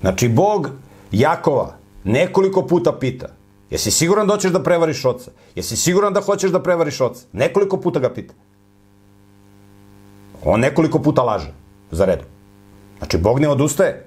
Znači, 0.00 0.28
Bog 0.28 0.70
Jakova 1.12 1.76
nekoliko 2.04 2.66
puta 2.66 2.92
pita, 2.92 3.28
jesi 3.70 3.90
siguran 3.90 4.26
da 4.26 4.32
hoćeš 4.34 4.52
da 4.52 4.62
prevariš 4.62 5.04
oca? 5.04 5.30
Jesi 5.54 5.76
siguran 5.76 6.12
da 6.12 6.20
hoćeš 6.20 6.50
da 6.50 6.62
prevariš 6.62 7.00
oca? 7.00 7.26
Nekoliko 7.32 7.76
puta 7.76 8.00
ga 8.00 8.14
pita. 8.14 8.34
On 10.44 10.60
nekoliko 10.60 10.98
puta 10.98 11.22
laže 11.22 11.52
za 11.90 12.04
redom. 12.04 12.26
Znači, 12.98 13.18
Bog 13.18 13.40
ne 13.40 13.48
odustaje. 13.48 14.06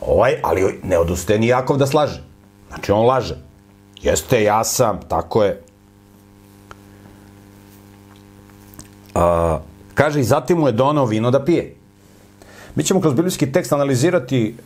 Ovaj, 0.00 0.40
ali 0.42 0.80
ne 0.82 0.98
odustaje 0.98 1.38
ni 1.38 1.46
Jakov 1.46 1.76
da 1.76 1.86
slaže. 1.86 2.22
Znači, 2.68 2.92
on 2.92 3.06
laže. 3.06 3.36
Jeste, 4.02 4.42
ja 4.42 4.64
sam, 4.64 5.00
tako 5.08 5.44
je. 5.44 5.63
A, 9.14 9.58
kaže, 9.94 10.20
i 10.20 10.24
zatim 10.24 10.58
mu 10.58 10.66
je 10.66 10.72
donao 10.72 11.06
vino 11.06 11.30
da 11.30 11.44
pije. 11.44 11.74
Mi 12.74 12.84
ćemo 12.84 13.00
kroz 13.00 13.14
biblijski 13.14 13.52
tekst 13.52 13.72
analizirati 13.72 14.56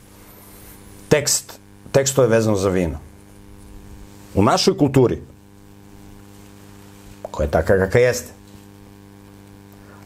tekst, 1.09 1.59
tekstove 1.93 2.29
vezano 2.29 2.57
za 2.57 2.69
vino. 2.69 2.99
U 4.35 4.43
našoj 4.43 4.77
kulturi, 4.79 5.19
koja 7.31 7.45
je 7.45 7.51
taka 7.51 7.79
kakva 7.79 8.01
jeste, 8.01 8.33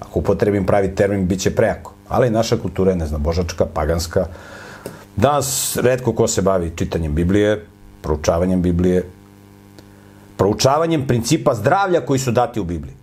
ako 0.00 0.18
upotrebim 0.18 0.66
pravi 0.66 0.94
termin, 0.94 1.26
bit 1.26 1.40
će 1.40 1.54
prejako. 1.54 1.92
Ali 2.08 2.30
naša 2.30 2.56
kultura 2.56 2.90
je, 2.90 2.96
ne 2.96 3.06
znam, 3.06 3.22
božačka, 3.22 3.66
paganska. 3.66 4.26
Danas 5.16 5.76
redko 5.76 6.12
ko 6.12 6.28
se 6.28 6.42
bavi 6.42 6.72
čitanjem 6.76 7.14
Biblije, 7.14 7.66
proučavanjem 8.02 8.62
Biblije, 8.62 9.04
proučavanjem 10.36 11.06
principa 11.06 11.54
zdravlja 11.54 12.00
koji 12.00 12.18
su 12.18 12.30
dati 12.30 12.60
u 12.60 12.64
Bibliji. 12.64 13.01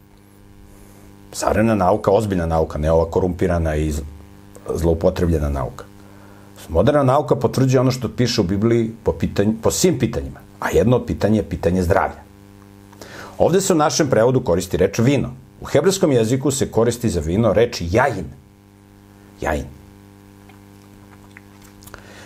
Savremena 1.31 1.75
nauka, 1.75 2.11
ozbiljna 2.11 2.45
nauka, 2.45 2.77
ne 2.77 2.91
ova 2.91 3.05
korumpirana 3.11 3.75
i 3.75 3.93
zloupotrebljena 4.75 5.49
nauka. 5.49 5.85
Moderna 6.69 7.03
nauka 7.03 7.35
potvrđuje 7.35 7.81
ono 7.81 7.91
što 7.91 8.09
piše 8.09 8.41
u 8.41 8.43
Bibliji 8.43 8.91
po, 9.03 9.11
pitanj, 9.11 9.53
po 9.61 9.71
svim 9.71 9.99
pitanjima, 9.99 10.39
a 10.59 10.69
jedno 10.69 10.95
od 10.95 11.05
pitanja 11.05 11.35
je 11.35 11.49
pitanje 11.49 11.83
zdravlja. 11.83 12.21
Ovde 13.37 13.61
se 13.61 13.73
u 13.73 13.77
našem 13.77 14.09
prevodu 14.09 14.41
koristi 14.43 14.77
reč 14.77 14.99
vino. 14.99 15.33
U 15.61 15.65
hebrejskom 15.65 16.11
jeziku 16.11 16.51
se 16.51 16.71
koristi 16.71 17.09
za 17.09 17.19
vino 17.19 17.53
reč 17.53 17.81
jajin. 17.81 18.25
Jajin. 19.41 19.65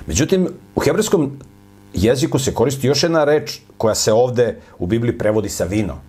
Međutim, 0.07 0.47
u 0.75 0.79
hebrejskom 0.79 1.39
jeziku 1.93 2.39
se 2.39 2.53
koristi 2.53 2.87
još 2.87 3.03
jedna 3.03 3.23
reč 3.23 3.59
koja 3.77 3.95
se 3.95 4.13
ovde 4.13 4.59
u 4.79 4.87
Bibliji 4.87 5.17
prevodi 5.17 5.49
sa 5.49 5.65
vino. 5.65 6.01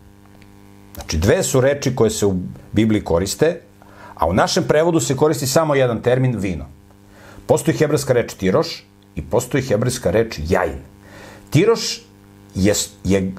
Znači, 0.95 1.19
dve 1.19 1.43
su 1.43 1.61
reči 1.61 1.97
koje 1.97 2.11
se 2.11 2.27
u 2.27 2.35
Bibliji 2.73 3.05
koriste, 3.05 3.61
a 4.15 4.27
u 4.27 4.33
našem 4.33 4.65
prevodu 4.69 5.01
se 5.01 5.17
koristi 5.17 5.47
samo 5.47 5.75
jedan 5.75 6.03
termin, 6.03 6.37
vino. 6.39 6.67
Postoji 7.47 7.77
hebrejska 7.77 8.13
reč 8.13 8.35
tiroš 8.35 8.85
i 9.15 9.23
postoji 9.23 9.63
hebrejska 9.63 10.11
reč 10.11 10.39
jajin. 10.49 10.83
Tiroš 11.51 12.03
je, 12.55 12.75
je 13.05 13.33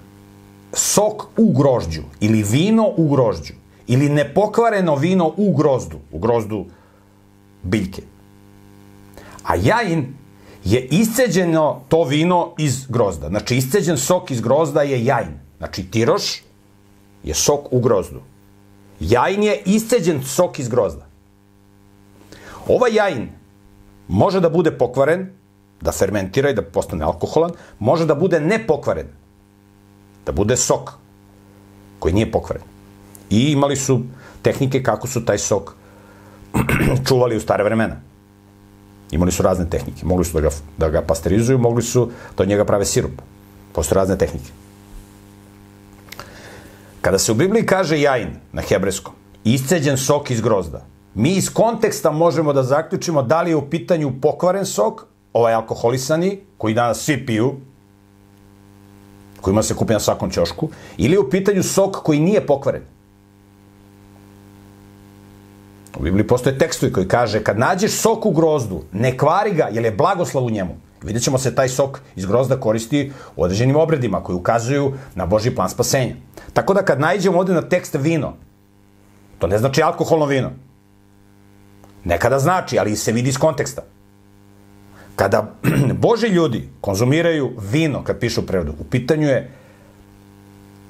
sok 0.73 1.23
u 1.37 1.53
grožđu 1.53 2.01
ili 2.19 2.43
vino 2.43 2.93
u 2.97 3.09
grožđu 3.09 3.53
ili 3.87 4.09
nepokvareno 4.09 4.95
vino 4.95 5.33
u 5.37 5.53
grozdu, 5.53 5.97
u 6.11 6.19
grozdu 6.19 6.65
biljke. 7.63 8.01
A 9.43 9.55
jajin 9.55 10.13
je 10.63 10.87
isceđeno 10.91 11.81
to 11.89 12.03
vino 12.03 12.53
iz 12.57 12.85
grozda. 12.89 13.29
Znači, 13.29 13.57
isceđen 13.57 13.97
sok 13.97 14.31
iz 14.31 14.41
grozda 14.41 14.81
je 14.81 15.05
jajin. 15.05 15.39
Znači, 15.57 15.83
tiroš 15.91 16.41
je 17.25 17.33
sok 17.33 17.73
u 17.73 17.79
grozdu. 17.79 18.21
Jajin 18.99 19.43
je 19.43 19.61
isceđen 19.65 20.23
sok 20.23 20.59
iz 20.59 20.69
grozda. 20.69 21.05
Ovaj 22.67 22.93
jajin 22.93 23.29
može 24.07 24.39
da 24.39 24.49
bude 24.49 24.71
pokvaren, 24.71 25.29
da 25.81 25.91
fermentira 25.91 26.49
i 26.49 26.53
da 26.53 26.61
postane 26.61 27.05
alkoholan, 27.05 27.51
može 27.79 28.05
da 28.05 28.15
bude 28.15 28.39
nepokvaren, 28.39 29.07
da 30.25 30.31
bude 30.31 30.57
sok 30.57 30.93
koji 31.99 32.13
nije 32.13 32.31
pokvaren. 32.31 32.63
I 33.29 33.51
imali 33.51 33.75
su 33.75 34.01
tehnike 34.41 34.83
kako 34.83 35.07
su 35.07 35.25
taj 35.25 35.37
sok 35.37 35.75
čuvali 37.07 37.37
u 37.37 37.41
stare 37.41 37.63
vremena. 37.63 37.95
Imali 39.11 39.31
su 39.31 39.43
razne 39.43 39.69
tehnike. 39.69 40.05
Mogli 40.05 40.25
su 40.25 40.33
da 40.33 40.41
ga, 40.41 40.49
da 40.77 40.89
ga 40.89 41.01
pasterizuju, 41.01 41.57
mogli 41.57 41.83
su 41.83 42.09
da 42.37 42.43
od 42.43 42.49
njega 42.49 42.65
prave 42.65 42.85
sirup. 42.85 43.21
Postoje 43.73 43.97
razne 43.97 44.17
tehnike. 44.17 44.51
Kada 47.05 47.19
se 47.19 47.31
u 47.31 47.35
Bibliji 47.35 47.65
kaže 47.65 47.99
jajin 48.01 48.29
na 48.51 48.61
hebrejskom, 48.61 49.13
isceđen 49.43 49.97
sok 49.97 50.31
iz 50.31 50.41
grozda, 50.41 50.85
mi 51.15 51.35
iz 51.37 51.49
konteksta 51.53 52.11
možemo 52.11 52.53
da 52.53 52.63
zaključimo 52.63 53.21
da 53.21 53.41
li 53.41 53.51
je 53.51 53.55
u 53.55 53.69
pitanju 53.69 54.13
pokvaren 54.21 54.65
sok, 54.65 55.05
ovaj 55.33 55.53
alkoholisani, 55.53 56.39
koji 56.57 56.73
danas 56.73 57.03
svi 57.03 57.25
piju, 57.25 57.53
kojima 59.41 59.63
se 59.63 59.75
kupi 59.75 59.93
na 59.93 59.99
svakom 59.99 60.31
ćošku, 60.31 60.69
ili 60.97 61.13
je 61.13 61.19
u 61.19 61.29
pitanju 61.29 61.63
sok 61.63 62.01
koji 62.03 62.19
nije 62.19 62.45
pokvaren. 62.47 62.81
U 65.99 66.03
Bibliji 66.03 66.27
postoje 66.27 66.57
tekstovi 66.57 66.91
koji 66.91 67.07
kaže 67.07 67.43
kad 67.43 67.59
nađeš 67.59 68.01
sok 68.01 68.25
u 68.25 68.31
grozdu, 68.31 68.83
ne 68.91 69.17
kvari 69.17 69.53
ga, 69.53 69.69
jer 69.71 69.85
je 69.85 69.91
blagoslov 69.91 70.45
u 70.45 70.49
njemu. 70.49 70.75
Vidjet 71.03 71.23
ćemo 71.23 71.37
se 71.37 71.55
taj 71.55 71.69
sok 71.69 72.01
iz 72.15 72.25
grozda 72.25 72.59
koristi 72.59 73.11
u 73.35 73.43
određenim 73.43 73.75
obredima 73.75 74.23
koji 74.23 74.35
ukazuju 74.35 74.93
na 75.15 75.25
Boži 75.25 75.55
plan 75.55 75.69
spasenja. 75.69 76.15
Tako 76.55 76.73
da 76.73 76.85
kad 76.85 76.99
nađemo 76.99 77.39
ovde 77.39 77.53
na 77.53 77.61
tekst 77.61 77.95
vino, 77.99 78.33
to 79.39 79.47
ne 79.47 79.57
znači 79.57 79.83
alkoholno 79.83 80.25
vino. 80.25 80.51
Nekada 82.03 82.39
znači, 82.39 82.79
ali 82.79 82.95
se 82.95 83.11
vidi 83.11 83.29
iz 83.29 83.37
konteksta. 83.37 83.81
Kada 85.15 85.51
Boži 86.05 86.27
ljudi 86.27 86.69
konzumiraju 86.81 87.51
vino, 87.71 88.03
kad 88.03 88.19
pišu 88.19 88.45
prevodu, 88.45 88.73
u 88.79 88.83
pitanju 88.83 89.27
je 89.27 89.51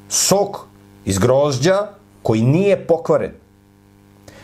sok 0.09 0.57
iz 1.05 1.17
grožđa 1.17 1.87
koji 2.23 2.41
nije 2.41 2.87
pokvaren. 2.87 3.31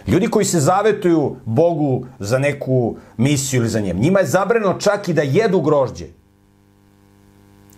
Ljudi 0.08 0.28
koji 0.28 0.46
se 0.46 0.60
zavetuju 0.60 1.36
Bogu 1.46 2.06
za 2.20 2.40
neku 2.40 2.96
misiju 3.18 3.62
ili 3.62 3.70
za 3.70 3.80
njem, 3.80 4.00
njima 4.00 4.20
je 4.20 4.26
zabrano 4.26 4.74
čak 4.80 5.10
i 5.10 5.14
da 5.14 5.22
jedu 5.22 5.62
grožđe. 5.62 6.08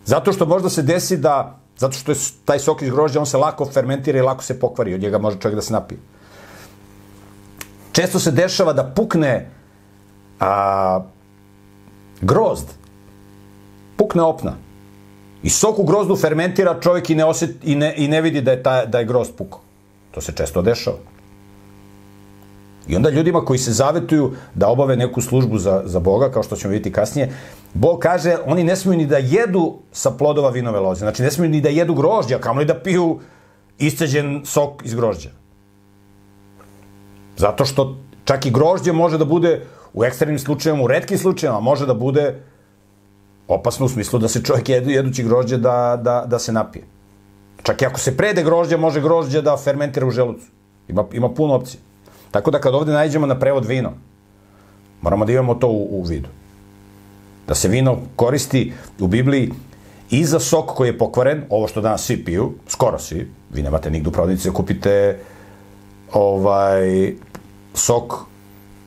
Zato 0.05 0.33
što 0.33 0.45
možda 0.45 0.69
se 0.69 0.81
desi 0.81 1.17
da, 1.17 1.59
zato 1.83 1.97
što 1.97 2.11
je 2.11 2.17
taj 2.45 2.59
sok 2.59 2.81
iz 2.81 2.89
grožđa, 2.89 3.19
on 3.19 3.25
se 3.25 3.37
lako 3.37 3.65
fermentira 3.65 4.19
i 4.19 4.21
lako 4.21 4.43
se 4.43 4.59
pokvari, 4.59 4.93
od 4.93 5.01
njega 5.01 5.17
može 5.17 5.39
čovjek 5.39 5.55
da 5.55 5.61
se 5.61 5.73
napije. 5.73 5.99
Često 7.91 8.19
se 8.19 8.31
dešava 8.31 8.73
da 8.73 8.85
pukne 8.95 9.49
a, 10.39 11.01
grozd, 12.21 12.71
pukne 13.97 14.21
opna. 14.21 14.55
I 15.43 15.49
sok 15.49 15.79
u 15.79 15.83
grozdu 15.83 16.15
fermentira 16.15 16.79
čovjek 16.79 17.09
i 17.09 17.15
ne, 17.15 17.25
osjet, 17.25 17.57
i 17.63 17.75
ne, 17.75 17.93
i 17.97 18.07
ne 18.07 18.21
vidi 18.21 18.41
da 18.41 18.51
je, 18.51 18.63
ta, 18.63 18.85
da 18.85 18.99
je 18.99 19.05
grozd 19.05 19.35
pukao. 19.37 19.59
To 20.11 20.21
se 20.21 20.31
često 20.31 20.61
dešava. 20.61 21.12
I 22.87 22.95
onda 22.95 23.09
ljudima 23.09 23.45
koji 23.45 23.59
se 23.59 23.71
zavetuju 23.71 24.31
da 24.55 24.67
obave 24.67 24.95
neku 24.95 25.21
službu 25.21 25.57
za, 25.57 25.81
za 25.85 25.99
Boga, 25.99 26.31
kao 26.31 26.43
što 26.43 26.55
ćemo 26.55 26.71
vidjeti 26.71 26.91
kasnije, 26.91 27.33
Bog 27.73 27.99
kaže, 27.99 28.35
oni 28.45 28.63
ne 28.63 28.75
smiju 28.75 28.97
ni 28.97 29.05
da 29.05 29.17
jedu 29.17 29.79
sa 29.91 30.11
plodova 30.11 30.49
vinove 30.49 30.79
loze. 30.79 30.99
Znači, 30.99 31.23
ne 31.23 31.31
smiju 31.31 31.49
ni 31.49 31.61
da 31.61 31.69
jedu 31.69 31.93
grožđa, 31.93 32.39
kamo 32.39 32.59
li 32.59 32.65
da 32.65 32.79
piju 32.79 33.19
isceđen 33.77 34.41
sok 34.45 34.85
iz 34.85 34.93
grožđa. 34.93 35.29
Zato 37.37 37.65
što 37.65 37.97
čak 38.25 38.45
i 38.45 38.51
grožđe 38.51 38.91
može 38.91 39.17
da 39.17 39.25
bude 39.25 39.61
u 39.93 40.03
ekstremnim 40.03 40.39
slučajevima, 40.39 40.83
u 40.83 40.87
redkim 40.87 41.17
slučajevima, 41.17 41.59
može 41.59 41.85
da 41.85 41.93
bude 41.93 42.43
opasno 43.47 43.85
u 43.85 43.89
smislu 43.89 44.19
da 44.19 44.27
se 44.27 44.43
čovjek 44.43 44.69
jedu, 44.69 44.89
jedući 44.89 45.23
grožđe 45.23 45.57
da, 45.57 45.99
da, 46.01 46.25
da 46.27 46.39
se 46.39 46.51
napije. 46.51 46.85
Čak 47.63 47.81
i 47.81 47.85
ako 47.85 47.99
se 47.99 48.17
prede 48.17 48.43
grožđe, 48.43 48.77
može 48.77 49.01
grožđe 49.01 49.41
da 49.41 49.57
fermentira 49.57 50.07
u 50.07 50.11
želucu. 50.11 50.45
Ima, 50.87 51.05
ima 51.13 51.29
puno 51.29 51.55
opcije. 51.55 51.81
Tako 52.33 52.51
da 52.51 52.59
kad 52.59 52.75
ovde 52.75 52.91
nađemo 52.91 53.27
na 53.27 53.39
prevod 53.39 53.65
vino, 53.65 53.91
moramo 55.01 55.25
da 55.25 55.31
imamo 55.31 55.55
to 55.55 55.67
u, 55.67 55.87
u 55.91 56.03
vidu. 56.03 56.29
Da 57.47 57.55
se 57.55 57.67
vino 57.67 57.97
koristi 58.15 58.73
u 58.99 59.07
Bibliji 59.07 59.51
i 60.09 60.25
za 60.25 60.39
sok 60.39 60.73
koji 60.73 60.89
je 60.89 60.97
pokvaren, 60.97 61.43
ovo 61.49 61.67
što 61.67 61.81
danas 61.81 62.05
svi 62.05 62.23
piju, 62.25 62.53
skoro 62.67 62.99
svi, 62.99 63.27
vi 63.53 63.63
nemate 63.63 63.91
nigde 63.91 64.09
u 64.09 64.11
prodavnici 64.11 64.47
da 64.47 64.53
kupite 64.53 65.19
ovaj, 66.13 67.13
sok 67.73 68.13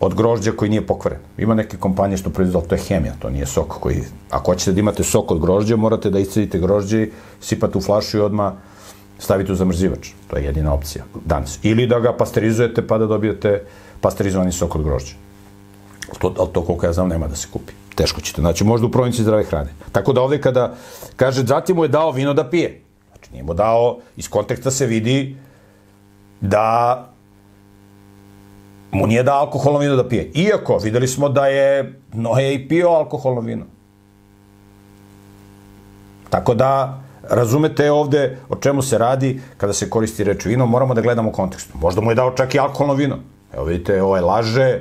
od 0.01 0.15
grožđa 0.15 0.53
koji 0.53 0.71
nije 0.71 0.87
pokvaren. 0.87 1.21
Ima 1.39 1.55
neke 1.55 1.77
kompanije 1.77 2.19
što 2.19 2.31
proizvode, 2.31 2.69
to 2.69 2.75
je 2.75 2.83
hemija, 2.89 3.15
to 3.19 3.31
nije 3.31 3.47
sok 3.47 3.79
koji... 3.81 4.03
Ako 4.31 4.53
hoćete 4.53 4.73
da 4.73 4.81
imate 4.81 5.05
sok 5.05 5.31
od 5.31 5.41
grožđa, 5.41 5.77
morate 5.77 6.11
da 6.11 6.19
iscedite 6.19 6.59
grožđe, 6.59 7.09
sipate 7.41 7.79
u 7.79 7.81
flašu 7.81 8.19
i 8.19 8.21
odmah 8.21 8.53
stavite 9.19 9.53
u 9.53 9.55
zamrzivač. 9.55 10.09
To 10.29 10.37
je 10.37 10.45
jedina 10.45 10.75
opcija 10.75 11.05
danas. 11.25 11.59
Ili 11.63 11.87
da 11.87 12.01
ga 12.01 12.13
pasterizujete 12.17 12.87
pa 12.87 12.99
da 12.99 13.07
dobijete 13.07 13.65
pasterizovani 14.01 14.53
sok 14.53 14.77
od 14.77 14.83
grožđa. 14.83 15.15
To, 16.19 16.35
ali 16.39 16.49
to 16.53 16.65
koliko 16.65 16.87
ja 16.87 16.93
znam 16.93 17.09
nema 17.09 17.29
da 17.29 17.37
se 17.37 17.49
kupi. 17.53 17.73
Teško 17.95 18.21
ćete 18.21 18.41
Znači, 18.41 18.65
možda 18.65 18.87
u 18.87 18.91
provinici 18.91 19.23
zdrave 19.23 19.45
hrane. 19.45 19.71
Tako 19.93 20.13
da 20.13 20.21
ovde 20.21 20.41
kada 20.41 20.75
kaže 21.17 21.43
zatim 21.47 21.77
mu 21.77 21.85
je 21.85 21.89
dao 21.89 22.11
vino 22.11 22.35
da 22.35 22.51
pije. 22.51 22.83
Znači 23.13 23.33
nije 23.33 23.43
mu 23.43 23.55
dao, 23.55 23.99
iz 24.17 24.29
konteksta 24.29 24.71
se 24.71 24.87
vidi 24.87 25.37
da 26.41 27.07
mu 28.93 29.07
nije 29.07 29.23
dao 29.23 29.41
alkoholno 29.41 29.79
vino 29.79 29.97
da 29.97 30.09
pije. 30.09 30.31
Iako, 30.35 30.79
videli 30.79 31.09
smo 31.09 31.29
da 31.29 31.47
je 31.47 32.01
Noje 32.13 32.55
i 32.55 32.69
pio 32.69 32.89
alkoholno 32.89 33.41
vino. 33.41 33.65
Tako 36.31 36.55
da, 36.55 37.01
razumete 37.31 37.91
ovde 37.91 38.39
o 38.49 38.57
čemu 38.57 38.83
se 38.83 38.99
radi 38.99 39.41
kada 39.57 39.73
se 39.73 39.91
koristi 39.91 40.25
reč 40.25 40.45
vino, 40.45 40.67
moramo 40.67 40.95
da 40.95 41.01
gledamo 41.01 41.29
u 41.29 41.33
kontekstu. 41.33 41.79
Možda 41.79 42.01
mu 42.01 42.11
je 42.11 42.15
dao 42.15 42.31
čak 42.37 42.55
i 42.55 42.59
alkoholno 42.59 42.95
vino. 42.95 43.19
Evo 43.55 43.65
vidite, 43.65 44.03
ovaj 44.03 44.21
laže, 44.21 44.81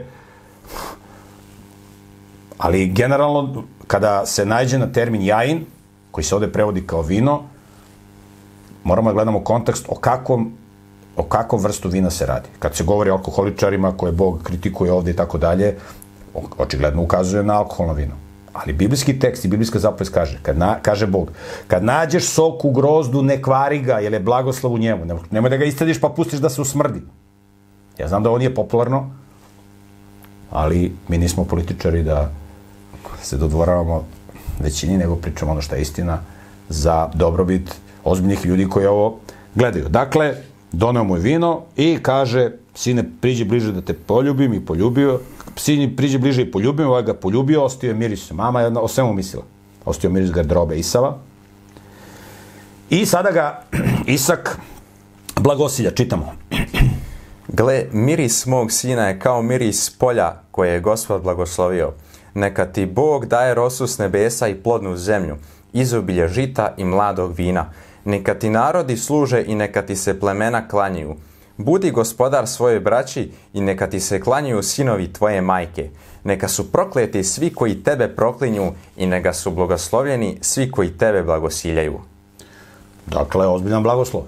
ali 2.57 2.87
generalno 2.87 3.63
kada 3.87 4.25
se 4.25 4.45
nađe 4.45 4.77
na 4.77 4.91
termin 4.91 5.21
jajin, 5.21 5.65
koji 6.11 6.25
se 6.25 6.35
ovde 6.35 6.51
prevodi 6.51 6.87
kao 6.87 7.01
vino, 7.01 7.43
moramo 8.83 9.09
da 9.09 9.13
gledamo 9.13 9.43
kontekst 9.43 9.85
o 9.89 9.95
kakvom 9.95 10.53
o 11.17 11.23
kakvom 11.23 11.61
vrstu 11.61 11.89
vina 11.89 12.09
se 12.09 12.25
radi. 12.25 12.49
Kad 12.59 12.75
se 12.75 12.83
govori 12.83 13.09
o 13.09 13.13
alkoholičarima 13.13 13.97
koje 13.97 14.11
Bog 14.11 14.43
kritikuje 14.43 14.91
ovde 14.91 15.11
i 15.11 15.15
tako 15.15 15.37
dalje, 15.37 15.77
očigledno 16.57 17.01
ukazuje 17.01 17.43
na 17.43 17.53
alkoholno 17.53 17.93
vino. 17.93 18.15
Ali 18.55 18.73
biblijski 18.73 19.19
tekst 19.19 19.45
i 19.45 19.47
biblijska 19.47 19.79
zapovest 19.79 20.13
kaže, 20.13 20.39
kad 20.41 20.57
na, 20.57 20.79
kaže 20.81 21.07
Bog, 21.07 21.31
kad 21.67 21.83
nađeš 21.83 22.29
sok 22.29 22.65
u 22.65 22.71
grozdu, 22.71 23.21
ne 23.21 23.41
kvari 23.41 23.81
ga, 23.81 23.99
jer 23.99 24.13
je 24.13 24.19
blagoslov 24.19 24.73
u 24.73 24.77
njemu. 24.77 25.05
Ne, 25.05 25.15
nemoj 25.31 25.49
da 25.49 25.57
ga 25.57 25.65
istadiš 25.65 26.01
pa 26.01 26.09
pustiš 26.09 26.39
da 26.39 26.49
se 26.49 26.61
usmrdi. 26.61 27.01
Ja 27.97 28.07
znam 28.07 28.23
da 28.23 28.29
ovo 28.29 28.37
nije 28.37 28.55
popularno, 28.55 29.11
ali 30.51 30.95
mi 31.07 31.17
nismo 31.17 31.43
političari 31.43 32.03
da 32.03 32.31
se 33.21 33.37
dodvoravamo 33.37 34.05
većini, 34.59 34.97
nego 34.97 35.15
pričamo 35.15 35.51
ono 35.51 35.61
što 35.61 35.75
je 35.75 35.81
istina 35.81 36.19
za 36.69 37.09
dobrobit 37.13 37.75
ozbiljnih 38.03 38.45
ljudi 38.45 38.69
koji 38.69 38.85
ovo 38.85 39.19
gledaju. 39.55 39.89
Dakle, 39.89 40.35
doneo 40.77 41.03
mu 41.03 41.15
je 41.15 41.21
vino 41.21 41.61
i 41.75 41.97
kaže, 42.01 42.51
sine, 42.75 43.03
priđi 43.21 43.43
bliže 43.43 43.71
da 43.71 43.81
te 43.81 43.93
poljubim 43.93 44.53
i 44.53 44.65
poljubio. 44.65 45.19
Sin 45.55 45.95
priđi 45.95 46.17
bliže 46.17 46.41
i 46.41 46.51
poljubim, 46.51 46.87
ovaj 46.87 47.03
ga 47.03 47.13
poljubio, 47.13 47.63
ostio 47.63 47.87
je 47.87 47.93
miris. 47.93 48.31
Mama 48.31 48.61
je 48.61 48.71
o 48.79 48.87
svemu 48.87 49.13
mislila. 49.13 49.43
Ostio 49.85 50.09
miris 50.09 50.31
garderobe 50.31 50.77
Isava. 50.77 51.17
I 52.89 53.05
sada 53.05 53.31
ga 53.31 53.63
Isak 54.15 54.59
blagosilja, 55.39 55.91
čitamo. 55.91 56.33
Gle, 57.57 57.85
miris 57.91 58.45
mog 58.45 58.71
sina 58.71 59.07
je 59.07 59.19
kao 59.19 59.41
miris 59.41 59.89
polja 59.89 60.33
koje 60.51 60.73
je 60.73 60.79
gospod 60.79 61.21
blagoslovio. 61.21 61.93
Neka 62.33 62.65
ti 62.65 62.85
Bog 62.85 63.25
daje 63.25 63.53
rosu 63.53 63.87
s 63.87 63.97
nebesa 63.97 64.47
i 64.47 64.55
plodnu 64.55 64.97
zemlju, 64.97 65.35
izobilje 65.73 66.27
žita 66.27 66.73
i 66.77 66.83
mladog 66.83 67.33
vina. 67.37 67.69
Neka 68.05 68.33
ti 68.33 68.49
narodi 68.49 68.97
služe 68.97 69.43
i 69.47 69.55
neka 69.55 69.81
ti 69.81 69.95
se 69.95 70.19
plemena 70.19 70.67
klanjaju. 70.67 71.15
Budi 71.57 71.91
gospodar 71.91 72.47
svojoj 72.47 72.79
braći 72.79 73.31
i 73.53 73.61
neka 73.61 73.89
ti 73.89 73.99
se 73.99 74.21
klanjaju 74.21 74.63
sinovi 74.63 75.13
tvoje 75.13 75.41
majke. 75.41 75.89
Neka 76.23 76.47
su 76.47 76.71
prokleti 76.71 77.23
svi 77.23 77.53
koji 77.53 77.83
tebe 77.83 78.07
proklinju 78.07 78.71
i 78.97 79.05
neka 79.05 79.33
su 79.33 79.51
blagoslovljeni 79.51 80.37
svi 80.41 80.71
koji 80.71 80.89
tebe 80.89 81.23
blagosiljaju. 81.23 81.99
Dakle, 83.05 83.47
ozbiljan 83.47 83.83
blagoslov. 83.83 84.23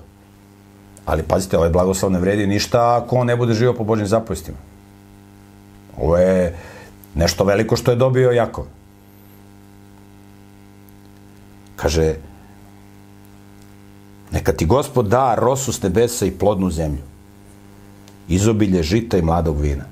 Ali 1.06 1.24
pazite, 1.24 1.58
ovaj 1.58 1.70
blagoslov 1.70 2.12
ne 2.12 2.20
vredi 2.20 2.48
ništa 2.48 2.98
ako 2.98 3.24
ne 3.24 3.36
bude 3.36 3.54
živio 3.54 3.74
po 3.74 3.84
Božim 3.84 4.08
zapovestima. 4.08 4.58
Ovo 5.98 6.18
je 6.18 6.56
nešto 7.16 7.44
veliko 7.44 7.76
što 7.76 7.92
je 7.92 7.98
dobio 7.98 8.32
Jakov. 8.32 8.66
Kaže, 11.76 12.16
neka 14.32 14.54
ti 14.54 14.66
gospod 14.66 15.08
da 15.08 15.36
rosu 15.36 15.74
s 15.74 15.82
nebesa 15.82 16.26
i 16.26 16.32
plodnu 16.32 16.70
zemlju, 16.70 17.02
izobilje 18.28 18.84
žita 18.84 19.18
i 19.18 19.22
mladog 19.22 19.62
vina. 19.62 19.84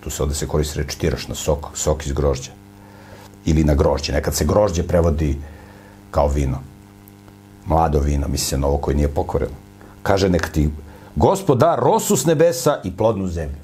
Tu 0.00 0.10
se 0.10 0.22
ovde 0.22 0.34
se 0.34 0.46
koristi 0.46 0.78
reč 0.78 0.94
tiraš 0.94 1.28
na 1.28 1.34
sok, 1.34 1.66
sok 1.74 2.06
iz 2.06 2.12
grožđa. 2.12 2.50
Ili 3.44 3.64
na 3.64 3.74
grožđe. 3.74 4.12
Nekad 4.12 4.34
se 4.34 4.44
grožđe 4.44 4.82
prevodi 4.82 5.38
kao 6.10 6.28
vino. 6.28 6.60
Mlado 7.66 8.00
vino, 8.00 8.28
misli 8.28 8.46
se 8.46 8.58
na 8.58 8.66
ovo 8.66 8.78
koje 8.78 8.96
nije 8.96 9.08
pokoreno. 9.08 9.52
Kaže, 10.02 10.28
neka 10.28 10.48
ti 10.48 10.70
gospod 11.16 11.58
da 11.58 11.76
rosu 11.76 12.16
s 12.16 12.24
nebesa 12.26 12.80
i 12.84 12.96
plodnu 12.96 13.26
zemlju. 13.26 13.60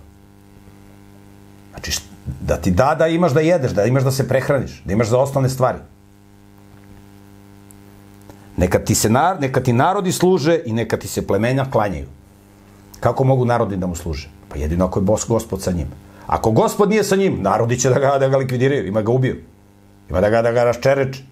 Znači, 1.71 2.01
da 2.41 2.57
ti 2.57 2.71
da 2.71 2.95
da 2.95 3.07
imaš 3.07 3.33
da 3.33 3.41
jedeš, 3.41 3.73
da 3.73 3.85
imaš 3.85 4.03
da 4.05 4.11
se 4.11 4.29
prehraniš, 4.29 4.83
da 4.85 4.93
imaš 4.93 5.09
za 5.09 5.19
osnovne 5.19 5.49
stvari. 5.49 5.79
Neka 8.57 8.79
ti, 8.79 8.95
se, 8.95 9.11
nar, 9.11 9.41
neka 9.41 9.61
ti 9.61 9.73
narodi 9.73 10.13
služe 10.13 10.61
i 10.65 10.73
neka 10.73 10.97
ti 10.97 11.09
se 11.09 11.27
plemenja 11.27 11.65
klanjaju. 11.71 12.07
Kako 13.01 13.25
mogu 13.25 13.45
narodi 13.45 13.77
da 13.77 13.87
mu 13.87 13.95
služe? 13.95 14.29
Pa 14.49 14.57
jedino 14.57 14.85
ako 14.85 14.99
je 15.01 15.05
bos 15.05 15.27
gospod 15.29 15.63
sa 15.63 15.73
njim. 15.73 15.89
Ako 16.27 16.51
gospod 16.51 16.91
nije 16.91 17.05
sa 17.05 17.17
njim, 17.17 17.39
narodi 17.43 17.79
će 17.79 17.89
da 17.91 17.99
ga, 17.99 18.19
da 18.19 18.29
ga 18.29 18.37
likvidiraju, 18.37 18.87
ima 18.87 19.03
ga 19.03 19.13
ubiju. 19.13 19.37
Ima 20.11 20.21
da 20.21 20.31
ga, 20.31 20.43
da 20.43 20.53
ga 20.53 20.65
raščereče. 20.65 21.23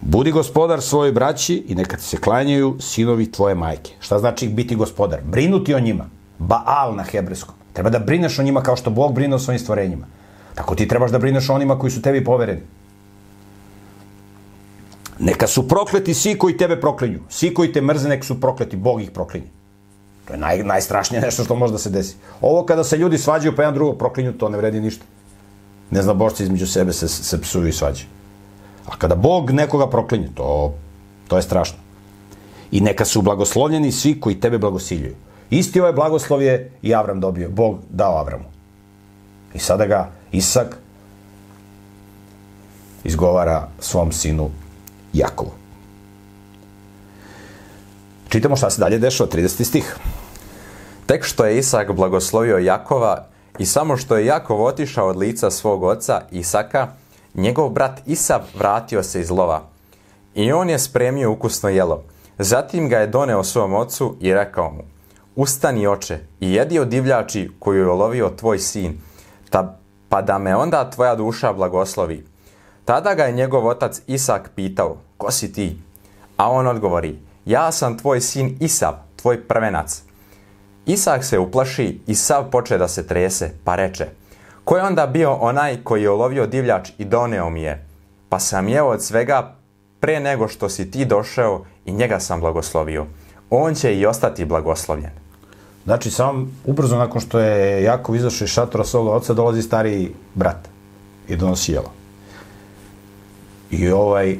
Budi 0.00 0.32
gospodar 0.32 0.82
svojoj 0.82 1.12
braći 1.12 1.64
i 1.68 1.74
neka 1.74 1.96
ti 1.96 2.02
se 2.02 2.16
klanjaju 2.16 2.76
sinovi 2.80 3.32
tvoje 3.32 3.54
majke. 3.54 3.92
Šta 4.00 4.18
znači 4.18 4.48
biti 4.48 4.76
gospodar? 4.76 5.20
Brinuti 5.24 5.74
o 5.74 5.80
njima. 5.80 6.08
Baal 6.38 6.94
na 6.96 7.02
hebrejskom. 7.02 7.54
Treba 7.72 7.90
da 7.90 7.98
brineš 7.98 8.38
o 8.38 8.42
njima 8.42 8.62
kao 8.62 8.76
što 8.76 8.90
Bog 8.90 9.14
brine 9.14 9.34
o 9.34 9.38
svojim 9.38 9.58
stvorenjima. 9.58 10.06
Tako 10.54 10.74
ti 10.74 10.88
trebaš 10.88 11.10
da 11.10 11.18
brineš 11.18 11.50
o 11.50 11.54
onima 11.54 11.78
koji 11.78 11.90
su 11.90 12.02
tebi 12.02 12.24
povereni. 12.24 12.60
Neka 15.22 15.46
su 15.46 15.68
prokleti 15.68 16.14
svi 16.14 16.38
koji 16.38 16.56
tebe 16.56 16.80
proklinju. 16.80 17.18
Svi 17.28 17.54
koji 17.54 17.72
te 17.72 17.80
mrze, 17.80 18.08
neka 18.08 18.24
su 18.24 18.40
prokleti. 18.40 18.76
Bog 18.76 19.02
ih 19.02 19.10
proklinje. 19.10 19.46
To 20.24 20.32
je 20.32 20.38
naj, 20.38 20.62
najstrašnije 20.62 21.22
nešto 21.26 21.44
što 21.44 21.56
može 21.56 21.72
da 21.72 21.78
se 21.78 21.90
desi. 21.90 22.16
Ovo 22.40 22.64
kada 22.66 22.84
se 22.84 22.96
ljudi 22.98 23.18
svađaju 23.18 23.56
pa 23.56 23.62
jedan 23.62 23.74
drugo 23.74 23.92
proklinju, 23.92 24.32
to 24.32 24.48
ne 24.48 24.58
vredi 24.58 24.80
ništa. 24.80 25.04
Ne 25.90 26.02
zna 26.02 26.14
bošci 26.14 26.42
između 26.42 26.66
sebe 26.66 26.92
se, 26.92 27.08
se 27.08 27.40
psuju 27.40 27.68
i 27.68 27.72
svađaju. 27.72 28.06
A 28.86 28.96
kada 28.98 29.14
Bog 29.14 29.50
nekoga 29.50 29.86
proklinje, 29.90 30.28
to, 30.34 30.74
to 31.28 31.36
je 31.36 31.42
strašno. 31.42 31.78
I 32.70 32.80
neka 32.80 33.04
su 33.04 33.22
blagoslovljeni 33.22 33.92
svi 33.92 34.20
koji 34.20 34.40
tebe 34.40 34.58
blagosiljuju. 34.58 35.14
Isti 35.50 35.80
ovaj 35.80 35.92
blagoslov 35.92 36.42
je 36.42 36.70
i 36.82 36.94
Avram 36.94 37.20
dobio. 37.20 37.50
Bog 37.50 37.78
dao 37.90 38.18
Avramu. 38.18 38.44
I 39.54 39.58
sada 39.58 39.86
ga 39.86 40.10
Isak 40.32 40.78
izgovara 43.04 43.68
svom 43.80 44.12
sinu 44.12 44.50
Jakovu. 45.12 45.50
Čitamo 48.28 48.56
šta 48.56 48.70
se 48.70 48.80
dalje 48.80 48.98
dešava, 48.98 49.30
30. 49.30 49.64
stih. 49.64 49.96
Tek 51.06 51.24
što 51.24 51.44
je 51.44 51.58
Isak 51.58 51.92
blagoslovio 51.92 52.58
Jakova 52.58 53.26
i 53.58 53.66
samo 53.66 53.96
što 53.96 54.16
je 54.16 54.26
Jakov 54.26 54.64
otišao 54.64 55.08
od 55.08 55.16
lica 55.16 55.50
svog 55.50 55.82
oca 55.82 56.20
Isaka, 56.30 56.88
njegov 57.34 57.68
brat 57.68 58.00
Isav 58.06 58.40
vratio 58.58 59.02
se 59.02 59.20
iz 59.20 59.30
lova. 59.30 59.62
I 60.34 60.52
on 60.52 60.70
je 60.70 60.78
spremio 60.78 61.32
ukusno 61.32 61.68
jelo. 61.68 62.02
Zatim 62.38 62.88
ga 62.88 62.98
je 62.98 63.06
doneo 63.06 63.44
svom 63.44 63.74
ocu 63.74 64.16
i 64.20 64.34
rekao 64.34 64.70
mu, 64.70 64.82
Ustani 65.36 65.86
oče 65.86 66.18
i 66.40 66.52
jedi 66.52 66.78
od 66.78 66.88
divljači 66.88 67.50
koju 67.58 67.78
je 67.82 67.90
olovio 67.90 68.30
tvoj 68.36 68.58
sin, 68.58 69.00
ta, 69.50 69.78
pa 70.08 70.22
da 70.22 70.38
me 70.38 70.56
onda 70.56 70.90
tvoja 70.90 71.14
duša 71.14 71.52
blagoslovi. 71.52 72.24
Tada 72.84 73.14
ga 73.14 73.24
je 73.24 73.32
njegov 73.32 73.66
otac 73.66 74.00
Isak 74.06 74.50
pitao, 74.54 74.96
ko 75.16 75.30
si 75.30 75.52
ti? 75.52 75.78
A 76.36 76.50
on 76.50 76.66
odgovori, 76.66 77.18
ja 77.44 77.72
sam 77.72 77.98
tvoj 77.98 78.20
sin 78.20 78.56
Isav, 78.60 78.94
tvoj 79.16 79.48
prvenac. 79.48 80.02
Isak 80.86 81.24
se 81.24 81.38
uplaši 81.38 82.00
i 82.06 82.14
sav 82.14 82.50
poče 82.50 82.78
da 82.78 82.88
se 82.88 83.06
trese, 83.06 83.50
pa 83.64 83.76
reče, 83.76 84.06
ko 84.64 84.76
je 84.76 84.82
onda 84.82 85.06
bio 85.06 85.32
onaj 85.32 85.84
koji 85.84 86.02
je 86.02 86.10
olovio 86.10 86.46
divljač 86.46 86.90
i 86.98 87.04
doneo 87.04 87.50
mi 87.50 87.62
je? 87.62 87.86
Pa 88.28 88.38
sam 88.38 88.68
jeo 88.68 88.86
od 88.86 89.02
svega 89.02 89.54
pre 90.00 90.20
nego 90.20 90.48
što 90.48 90.68
si 90.68 90.90
ti 90.90 91.04
došao 91.04 91.64
i 91.84 91.92
njega 91.92 92.20
sam 92.20 92.40
blagoslovio. 92.40 93.06
On 93.50 93.74
će 93.74 93.94
i 93.94 94.06
ostati 94.06 94.44
blagoslovljen. 94.44 95.10
Znači, 95.84 96.10
sam 96.10 96.58
ubrzo 96.64 96.98
nakon 96.98 97.20
što 97.20 97.38
je 97.38 97.82
Jakov 97.82 98.16
izašao 98.16 98.44
iz 98.44 98.50
šatora 98.50 98.84
svoga 98.84 99.10
oca, 99.10 99.34
dolazi 99.34 99.62
stariji 99.62 100.14
brat 100.34 100.68
i 101.28 101.36
donosi 101.36 101.72
jelo. 101.72 102.01
I 103.72 103.88
ovaj 103.90 104.36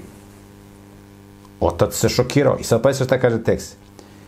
otac 1.61 1.95
se 1.95 2.09
šokirao. 2.09 2.57
I 2.61 2.64
sad 2.64 2.83
pa 2.83 2.95
se 2.95 3.05
šta 3.05 3.21
kaže 3.21 3.42
tekst. 3.42 3.77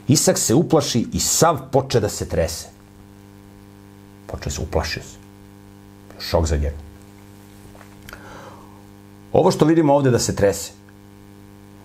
Isak 0.09 0.38
se 0.38 0.55
uplaši 0.55 1.07
i 1.12 1.21
sav 1.21 1.59
poče 1.73 2.01
da 2.01 2.09
se 2.09 2.29
trese. 2.29 2.69
Poče 4.27 4.51
se, 4.51 4.61
uplašio 4.61 5.03
se. 5.03 5.17
Šok 6.19 6.47
za 6.47 6.57
njega. 6.57 6.77
Ovo 9.33 9.51
što 9.51 9.64
vidimo 9.64 9.95
ovde 9.95 10.11
da 10.11 10.19
se 10.19 10.37
trese, 10.37 10.73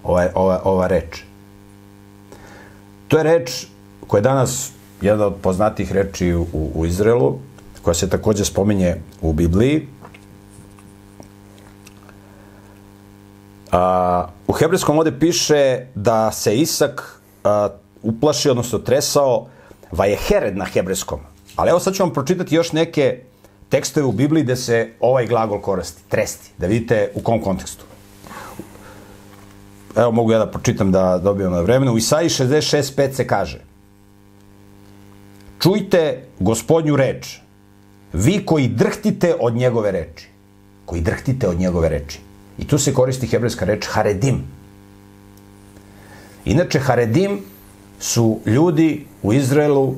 ova, 0.03 0.27
ova, 0.36 0.62
ova 0.63 0.88
reč, 0.88 1.23
to 3.08 3.17
je 3.17 3.23
reč 3.23 3.65
koja 4.08 4.19
je 4.19 4.23
danas 4.23 4.71
jedna 5.01 5.25
od 5.25 5.36
poznatih 5.41 5.91
reči 5.91 6.34
u, 6.34 6.45
u 6.75 6.86
Izraelu, 6.86 7.39
koja 7.82 7.93
se 7.93 8.10
takođe 8.10 8.45
spominje 8.45 8.95
u 9.21 9.34
Bibliji. 9.34 9.88
A, 13.71 14.27
u 14.47 14.53
hebrejskom 14.53 14.97
ovde 14.97 15.19
piše 15.19 15.86
da 15.95 16.32
se 16.32 16.58
Isak 16.58 17.21
a, 17.43 17.69
uplašio, 18.03 18.51
odnosno 18.51 18.79
tresao, 18.79 19.47
vajehered 19.91 20.58
na 20.58 20.65
hebrejskom. 20.65 21.19
Ali 21.55 21.69
evo 21.69 21.79
sad 21.79 21.93
ću 21.93 22.03
vam 22.03 22.13
pročitati 22.13 22.55
još 22.55 22.71
neke 22.71 23.19
tekstove 23.69 24.05
u 24.05 24.12
Bibliji 24.12 24.43
gde 24.43 24.55
se 24.55 24.89
ovaj 24.99 25.27
glagol 25.27 25.62
koristi, 25.62 26.01
tresti, 26.10 26.51
da 26.58 26.67
vidite 26.67 27.12
u 27.15 27.21
kom 27.21 27.41
kontekstu. 27.41 27.86
Evo 29.95 30.12
mogu 30.12 30.32
ja 30.32 30.39
da 30.39 30.51
pročitam 30.51 30.91
da 30.91 31.17
dobijem 31.17 31.51
na 31.51 31.62
vremenu. 31.62 31.93
U 31.93 31.97
Isaiji 31.97 32.29
66.5 32.29 33.13
se 33.13 33.27
kaže 33.27 33.60
Čujte 35.60 36.23
gospodnju 36.39 36.95
reč, 36.95 37.39
vi 38.13 38.45
koji 38.45 38.67
drhtite 38.67 39.36
od 39.39 39.55
njegove 39.55 39.91
reči. 39.91 40.27
Koji 40.86 41.01
drhtite 41.01 41.47
od 41.47 41.60
njegove 41.60 41.89
reči. 41.89 42.19
I 42.59 42.67
tu 42.67 42.77
se 42.77 42.93
koristi 42.93 43.27
hebrejska 43.27 43.65
reč 43.65 43.87
haredim. 43.87 44.43
Inače, 46.45 46.79
haredim 46.79 47.39
su 47.99 48.39
ljudi 48.45 49.05
u 49.23 49.33
Izraelu, 49.33 49.95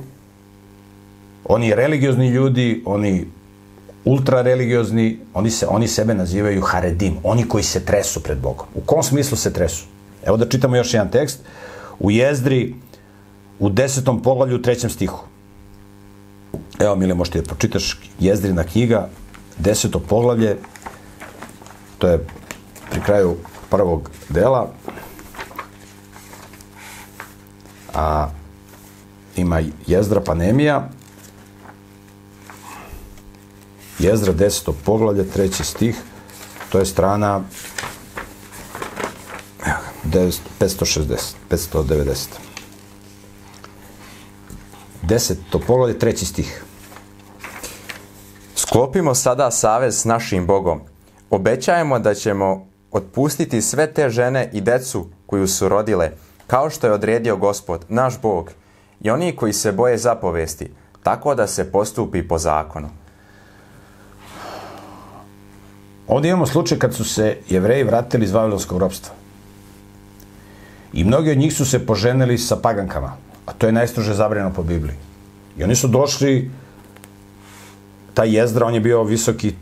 oni 1.44 1.74
religiozni 1.74 2.28
ljudi, 2.28 2.82
oni 2.86 3.26
ultra 4.04 4.42
religiozni, 4.42 5.18
oni, 5.34 5.50
se, 5.50 5.66
oni 5.66 5.88
sebe 5.88 6.14
nazivaju 6.14 6.62
haredim, 6.62 7.16
oni 7.22 7.48
koji 7.48 7.64
se 7.64 7.84
tresu 7.84 8.22
pred 8.22 8.38
Bogom. 8.38 8.66
U 8.74 8.80
kom 8.80 9.02
smislu 9.02 9.36
se 9.36 9.52
tresu? 9.52 9.84
Evo 10.26 10.36
da 10.36 10.48
čitamo 10.48 10.76
još 10.76 10.94
jedan 10.94 11.10
tekst. 11.10 11.40
U 11.98 12.10
Jezdri, 12.10 12.74
u 13.58 13.68
desetom 13.68 14.22
poglavlju, 14.22 14.62
trećem 14.62 14.90
stihu. 14.90 15.24
Evo, 16.80 16.96
Mile, 16.96 17.14
možete 17.14 17.40
da 17.40 17.46
pročitaš 17.46 18.00
Jezdrina 18.20 18.64
knjiga, 18.64 19.08
deseto 19.58 19.98
poglavlje, 19.98 20.56
to 21.98 22.08
je 22.08 22.26
pri 22.92 23.00
kraju 23.00 23.36
prvog 23.70 24.10
dela. 24.28 24.72
a 27.94 28.28
ima 29.36 29.60
Jezdra 29.86 30.20
Panemija, 30.20 30.88
Jezdra 33.98 34.32
10. 34.32 34.72
poglavlje, 34.84 35.30
treći 35.30 35.64
stih, 35.64 35.96
to 36.68 36.78
je 36.78 36.86
strana 36.86 37.40
evo 39.66 39.78
ga, 40.04 40.18
900 40.20 40.38
560, 40.60 41.34
590. 41.50 42.26
Deseto 45.02 45.58
poglavlje, 45.58 45.98
treći 45.98 46.26
stih. 46.26 46.64
Sklopimo 48.56 49.14
sada 49.14 49.50
savez 49.50 50.00
s 50.00 50.04
našim 50.04 50.46
Bogom. 50.46 50.80
Obećajemo 51.30 51.98
da 51.98 52.14
ćemo 52.14 52.71
otpustiti 52.92 53.62
sve 53.62 53.86
te 53.86 54.10
žene 54.10 54.50
i 54.52 54.60
decu 54.60 55.06
koju 55.26 55.48
su 55.48 55.68
rodile, 55.68 56.10
kao 56.46 56.70
što 56.70 56.86
je 56.86 56.92
odredio 56.92 57.36
Gospod, 57.36 57.84
naš 57.88 58.20
Bog, 58.20 58.52
i 59.00 59.10
oni 59.10 59.36
koji 59.36 59.52
se 59.52 59.72
boje 59.72 59.98
zapovesti, 59.98 60.70
tako 61.02 61.34
da 61.34 61.46
se 61.46 61.72
postupi 61.72 62.28
po 62.28 62.38
zakonu. 62.38 62.88
Ovdje 66.08 66.28
imamo 66.28 66.46
slučaj 66.46 66.78
kad 66.78 66.94
su 66.94 67.04
se 67.04 67.36
jevreji 67.48 67.84
vratili 67.84 68.24
iz 68.24 68.32
Vavilonskog 68.32 68.78
ropstva. 68.78 69.14
I 70.92 71.04
mnogi 71.04 71.30
od 71.30 71.38
njih 71.38 71.54
su 71.54 71.64
se 71.64 71.86
poženili 71.86 72.38
sa 72.38 72.56
pagankama, 72.56 73.16
a 73.46 73.52
to 73.52 73.66
je 73.66 73.72
najstrože 73.72 74.14
zabranjeno 74.14 74.54
po 74.54 74.62
Bibliji. 74.62 74.96
I 75.58 75.64
oni 75.64 75.76
su 75.76 75.88
došli, 75.88 76.50
taj 78.14 78.36
Jezdra, 78.36 78.66
on 78.66 78.74
je 78.74 78.80
bio 78.80 79.02
visoki 79.02 79.54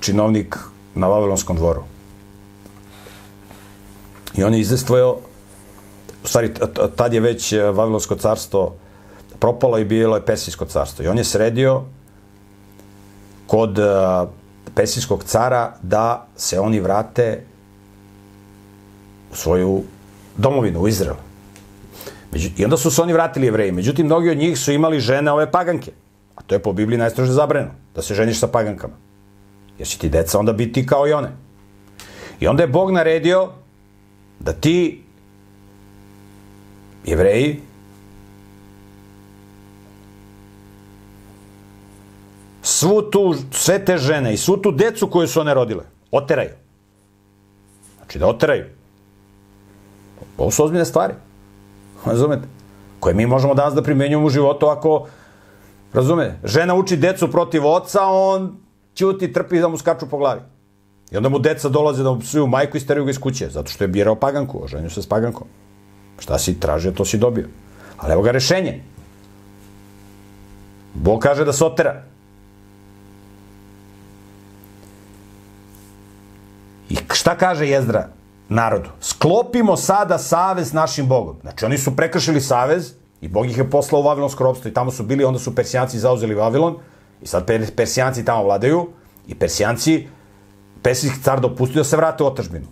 činovnik 0.00 0.56
na 0.94 1.06
Vavilonskom 1.06 1.56
dvoru. 1.56 1.95
I 4.36 4.44
on 4.44 4.54
je 4.54 4.60
izdestvojao, 4.60 5.18
u 6.24 6.28
stvari, 6.28 6.50
tad 6.96 7.14
je 7.14 7.20
već 7.20 7.52
e, 7.52 7.62
Vavilonsko 7.62 8.16
carstvo 8.16 8.74
propalo 9.38 9.78
i 9.78 9.84
bilo 9.84 10.16
je 10.16 10.26
Persijsko 10.26 10.64
carstvo. 10.64 11.04
I 11.04 11.08
on 11.08 11.18
je 11.18 11.24
sredio 11.24 11.82
kod 13.46 13.78
uh, 13.78 13.86
Persijskog 14.74 15.24
cara 15.24 15.72
da 15.82 16.26
se 16.36 16.60
oni 16.60 16.80
vrate 16.80 17.42
u 19.32 19.36
svoju 19.36 19.82
domovinu, 20.36 20.80
u 20.80 20.88
Izrael. 20.88 21.16
I 22.56 22.64
onda 22.64 22.76
su 22.76 22.90
se 22.90 23.02
oni 23.02 23.12
vratili 23.12 23.46
jevreji. 23.46 23.72
Međutim, 23.72 24.06
mnogi 24.06 24.30
od 24.30 24.36
njih 24.36 24.58
su 24.58 24.72
imali 24.72 25.00
žene 25.00 25.32
ove 25.32 25.50
paganke. 25.50 25.92
A 26.34 26.42
to 26.42 26.54
je 26.54 26.62
po 26.62 26.72
Bibliji 26.72 26.98
najstrože 26.98 27.32
zabrano, 27.32 27.70
da 27.94 28.02
se 28.02 28.14
ženiš 28.14 28.40
sa 28.40 28.46
pagankama. 28.46 28.94
Jer 29.78 29.88
će 29.88 29.98
ti 29.98 30.08
deca 30.08 30.38
onda 30.38 30.52
biti 30.52 30.86
kao 30.86 31.08
i 31.08 31.12
one. 31.12 31.32
I 32.40 32.46
onda 32.46 32.62
je 32.62 32.68
Bog 32.68 32.90
naredio 32.90 33.50
da 34.40 34.52
ti 34.52 35.02
jevreji 37.04 37.60
svu 42.62 43.02
tu, 43.02 43.34
sve 43.50 43.84
te 43.84 43.98
žene 43.98 44.34
i 44.34 44.36
svu 44.36 44.56
tu 44.56 44.70
decu 44.72 45.06
koju 45.06 45.28
su 45.28 45.40
one 45.40 45.54
rodile, 45.54 45.84
oteraju. 46.10 46.50
Znači 47.96 48.18
da 48.18 48.26
oteraju. 48.26 48.64
Ovo 50.38 50.50
su 50.50 50.64
ozbiljne 50.64 50.84
stvari. 50.84 51.14
Razumete? 52.04 52.48
Koje 53.00 53.14
mi 53.14 53.26
možemo 53.26 53.54
danas 53.54 53.74
da 53.74 53.82
primenjujemo 53.82 54.26
u 54.26 54.30
životu 54.30 54.66
ako, 54.66 55.06
razume, 55.92 56.38
žena 56.44 56.74
uči 56.74 56.96
decu 56.96 57.30
protiv 57.30 57.66
oca, 57.66 58.00
on 58.02 58.56
ćuti, 58.94 59.32
trpi 59.32 59.60
da 59.60 59.68
mu 59.68 59.78
skaču 59.78 60.06
po 60.10 60.18
glavi. 60.18 60.40
I 61.10 61.16
onda 61.16 61.28
mu 61.28 61.38
deca 61.38 61.68
dolaze 61.68 62.02
da 62.02 62.12
mu 62.12 62.20
psuju 62.20 62.46
majku 62.46 62.76
i 62.76 62.80
steraju 62.80 63.04
ga 63.04 63.10
iz 63.10 63.18
kuće, 63.18 63.48
zato 63.50 63.70
što 63.70 63.84
je 63.84 63.88
birao 63.88 64.14
paganku, 64.14 64.64
oženio 64.64 64.90
se 64.90 65.02
s 65.02 65.06
pagankom. 65.06 65.46
Šta 66.18 66.38
si 66.38 66.60
tražio, 66.60 66.92
to 66.92 67.04
si 67.04 67.18
dobio. 67.18 67.48
Ali 67.96 68.12
evo 68.12 68.22
ga 68.22 68.30
rešenje. 68.30 68.82
Bog 70.94 71.20
kaže 71.20 71.44
da 71.44 71.52
se 71.52 71.64
otera. 71.64 72.02
I 76.88 76.96
šta 77.14 77.36
kaže 77.36 77.68
Jezdra 77.68 78.08
narodu? 78.48 78.90
Sklopimo 79.00 79.76
sada 79.76 80.18
savez 80.18 80.72
našim 80.72 81.06
Bogom. 81.06 81.36
Znači 81.40 81.64
oni 81.64 81.78
su 81.78 81.96
prekršili 81.96 82.40
savez 82.40 82.92
i 83.20 83.28
Bog 83.28 83.46
ih 83.46 83.58
je 83.58 83.70
poslao 83.70 84.00
u 84.00 84.04
Vavilonsko 84.04 84.44
ropstvo 84.44 84.68
i 84.68 84.74
tamo 84.74 84.90
su 84.90 85.02
bili, 85.02 85.24
onda 85.24 85.38
su 85.38 85.54
Persijanci 85.54 85.98
zauzeli 85.98 86.34
Vavilon 86.34 86.76
i 87.22 87.26
sad 87.26 87.46
Per- 87.46 87.74
Persijanci 87.76 88.24
tamo 88.24 88.44
vladaju 88.44 88.88
i 89.28 89.34
Persijanci, 89.34 90.06
Persijski 90.86 91.22
car 91.22 91.40
dopustio 91.40 91.80
da 91.80 91.84
se 91.84 91.96
vrate 91.96 92.22
u 92.22 92.26
otažbinu. 92.26 92.66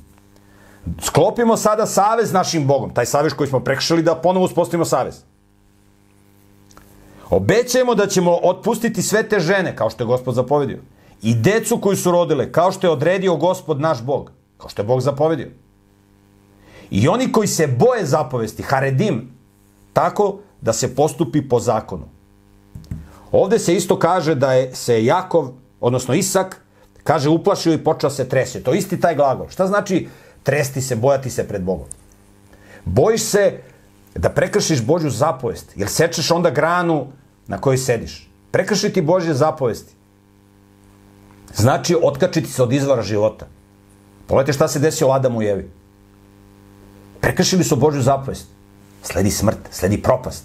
Sklopimo 1.02 1.56
sada 1.56 1.86
savez 1.86 2.32
našim 2.32 2.66
Bogom, 2.66 2.94
taj 2.94 3.06
savez 3.06 3.34
koji 3.34 3.48
smo 3.48 3.60
prekršili 3.60 4.02
da 4.02 4.14
ponovo 4.14 4.44
uspostavimo 4.44 4.84
savez. 4.84 5.16
Obećajemo 7.30 7.94
da 7.94 8.06
ćemo 8.06 8.38
otpustiti 8.42 9.02
sve 9.02 9.22
te 9.28 9.40
žene, 9.40 9.76
kao 9.76 9.90
što 9.90 10.04
je 10.04 10.06
gospod 10.06 10.34
zapovedio, 10.34 10.78
i 11.22 11.34
decu 11.34 11.78
koju 11.78 11.96
su 11.96 12.12
rodile, 12.12 12.52
kao 12.52 12.72
što 12.72 12.86
je 12.86 12.90
odredio 12.90 13.36
gospod 13.36 13.80
naš 13.80 14.02
Bog, 14.02 14.30
kao 14.58 14.68
što 14.68 14.82
je 14.82 14.86
Bog 14.86 15.00
zapovedio. 15.00 15.50
I 16.90 17.08
oni 17.08 17.32
koji 17.32 17.48
se 17.48 17.66
boje 17.66 18.06
zapovesti, 18.06 18.62
haredim, 18.62 19.30
tako 19.92 20.38
da 20.60 20.72
se 20.72 20.94
postupi 20.94 21.48
po 21.48 21.60
zakonu. 21.60 22.06
Ovde 23.32 23.58
se 23.58 23.74
isto 23.74 23.98
kaže 23.98 24.34
da 24.34 24.52
je 24.52 24.74
se 24.74 25.04
Jakov, 25.04 25.48
odnosno 25.80 26.14
Isak, 26.14 26.63
kaže 27.04 27.28
uplašio 27.28 27.72
i 27.72 27.84
počeo 27.84 28.10
se 28.10 28.28
trese. 28.28 28.62
To 28.62 28.74
isti 28.74 29.00
taj 29.00 29.14
glagol. 29.14 29.48
Šta 29.48 29.66
znači 29.66 30.08
tresti 30.42 30.82
se, 30.82 30.96
bojati 30.96 31.30
se 31.30 31.48
pred 31.48 31.62
Bogom? 31.62 31.86
Bojiš 32.84 33.22
se 33.22 33.60
da 34.14 34.30
prekršiš 34.30 34.82
Božju 34.82 35.10
zapovest, 35.10 35.72
jer 35.76 35.88
sečeš 35.88 36.30
onda 36.30 36.50
granu 36.50 37.06
na 37.46 37.60
kojoj 37.60 37.78
sediš. 37.78 38.30
Prekršiti 38.50 39.02
Božje 39.02 39.34
zapovesti. 39.34 39.94
Znači 41.54 41.96
otkačiti 42.02 42.50
se 42.50 42.62
od 42.62 42.72
izvora 42.72 43.02
života. 43.02 43.46
Pogledajte 44.26 44.52
šta 44.52 44.68
se 44.68 44.78
desilo 44.78 45.12
Adamu 45.12 45.42
i 45.42 45.46
Evi. 45.46 45.70
Prekršili 47.20 47.64
su 47.64 47.76
Božju 47.76 48.02
zapovest. 48.02 48.48
Sledi 49.02 49.30
smrt, 49.30 49.58
sledi 49.70 50.02
propast. 50.02 50.44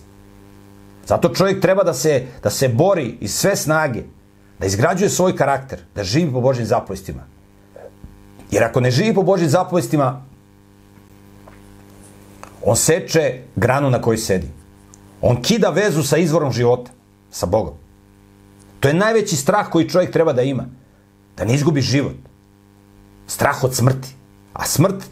Zato 1.08 1.30
čovjek 1.30 1.62
treba 1.62 1.84
da 1.84 1.94
se, 1.94 2.26
da 2.44 2.50
se 2.50 2.68
bori 2.68 3.18
iz 3.22 3.34
sve 3.36 3.56
snage, 3.56 4.04
da 4.60 4.66
izgrađuje 4.66 5.10
svoj 5.10 5.36
karakter, 5.36 5.80
da 5.96 6.04
živi 6.04 6.32
po 6.32 6.42
Božjim 6.42 6.66
zapovestima. 6.66 7.24
Jer 8.52 8.64
ako 8.64 8.80
ne 8.80 8.92
živi 8.92 9.14
po 9.14 9.24
Božjim 9.24 9.50
zapovestima, 9.50 10.26
on 12.66 12.76
seče 12.76 13.42
granu 13.56 13.90
na 13.90 14.02
kojoj 14.02 14.18
sedi. 14.18 14.48
On 15.22 15.42
kida 15.42 15.70
vezu 15.70 16.04
sa 16.04 16.18
izvorom 16.18 16.52
života, 16.52 16.92
sa 17.32 17.46
Bogom. 17.46 17.74
To 18.80 18.88
je 18.88 18.94
najveći 18.94 19.36
strah 19.36 19.70
koji 19.70 19.90
čovjek 19.90 20.12
treba 20.12 20.34
da 20.34 20.42
ima. 20.42 20.66
Da 21.38 21.46
ne 21.46 21.54
izgubi 21.54 21.82
život. 21.82 22.16
Strah 23.28 23.64
od 23.64 23.76
smrti. 23.76 24.16
A 24.54 24.66
smrt 24.66 25.04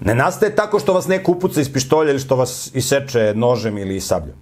ne 0.00 0.14
nastaje 0.14 0.56
tako 0.56 0.78
što 0.78 0.92
vas 0.92 1.06
neko 1.06 1.32
upuca 1.32 1.60
iz 1.60 1.72
pištolja 1.72 2.10
ili 2.10 2.20
što 2.20 2.36
vas 2.36 2.70
iseče 2.74 3.32
nožem 3.36 3.78
ili 3.78 4.00
sabljom. 4.00 4.36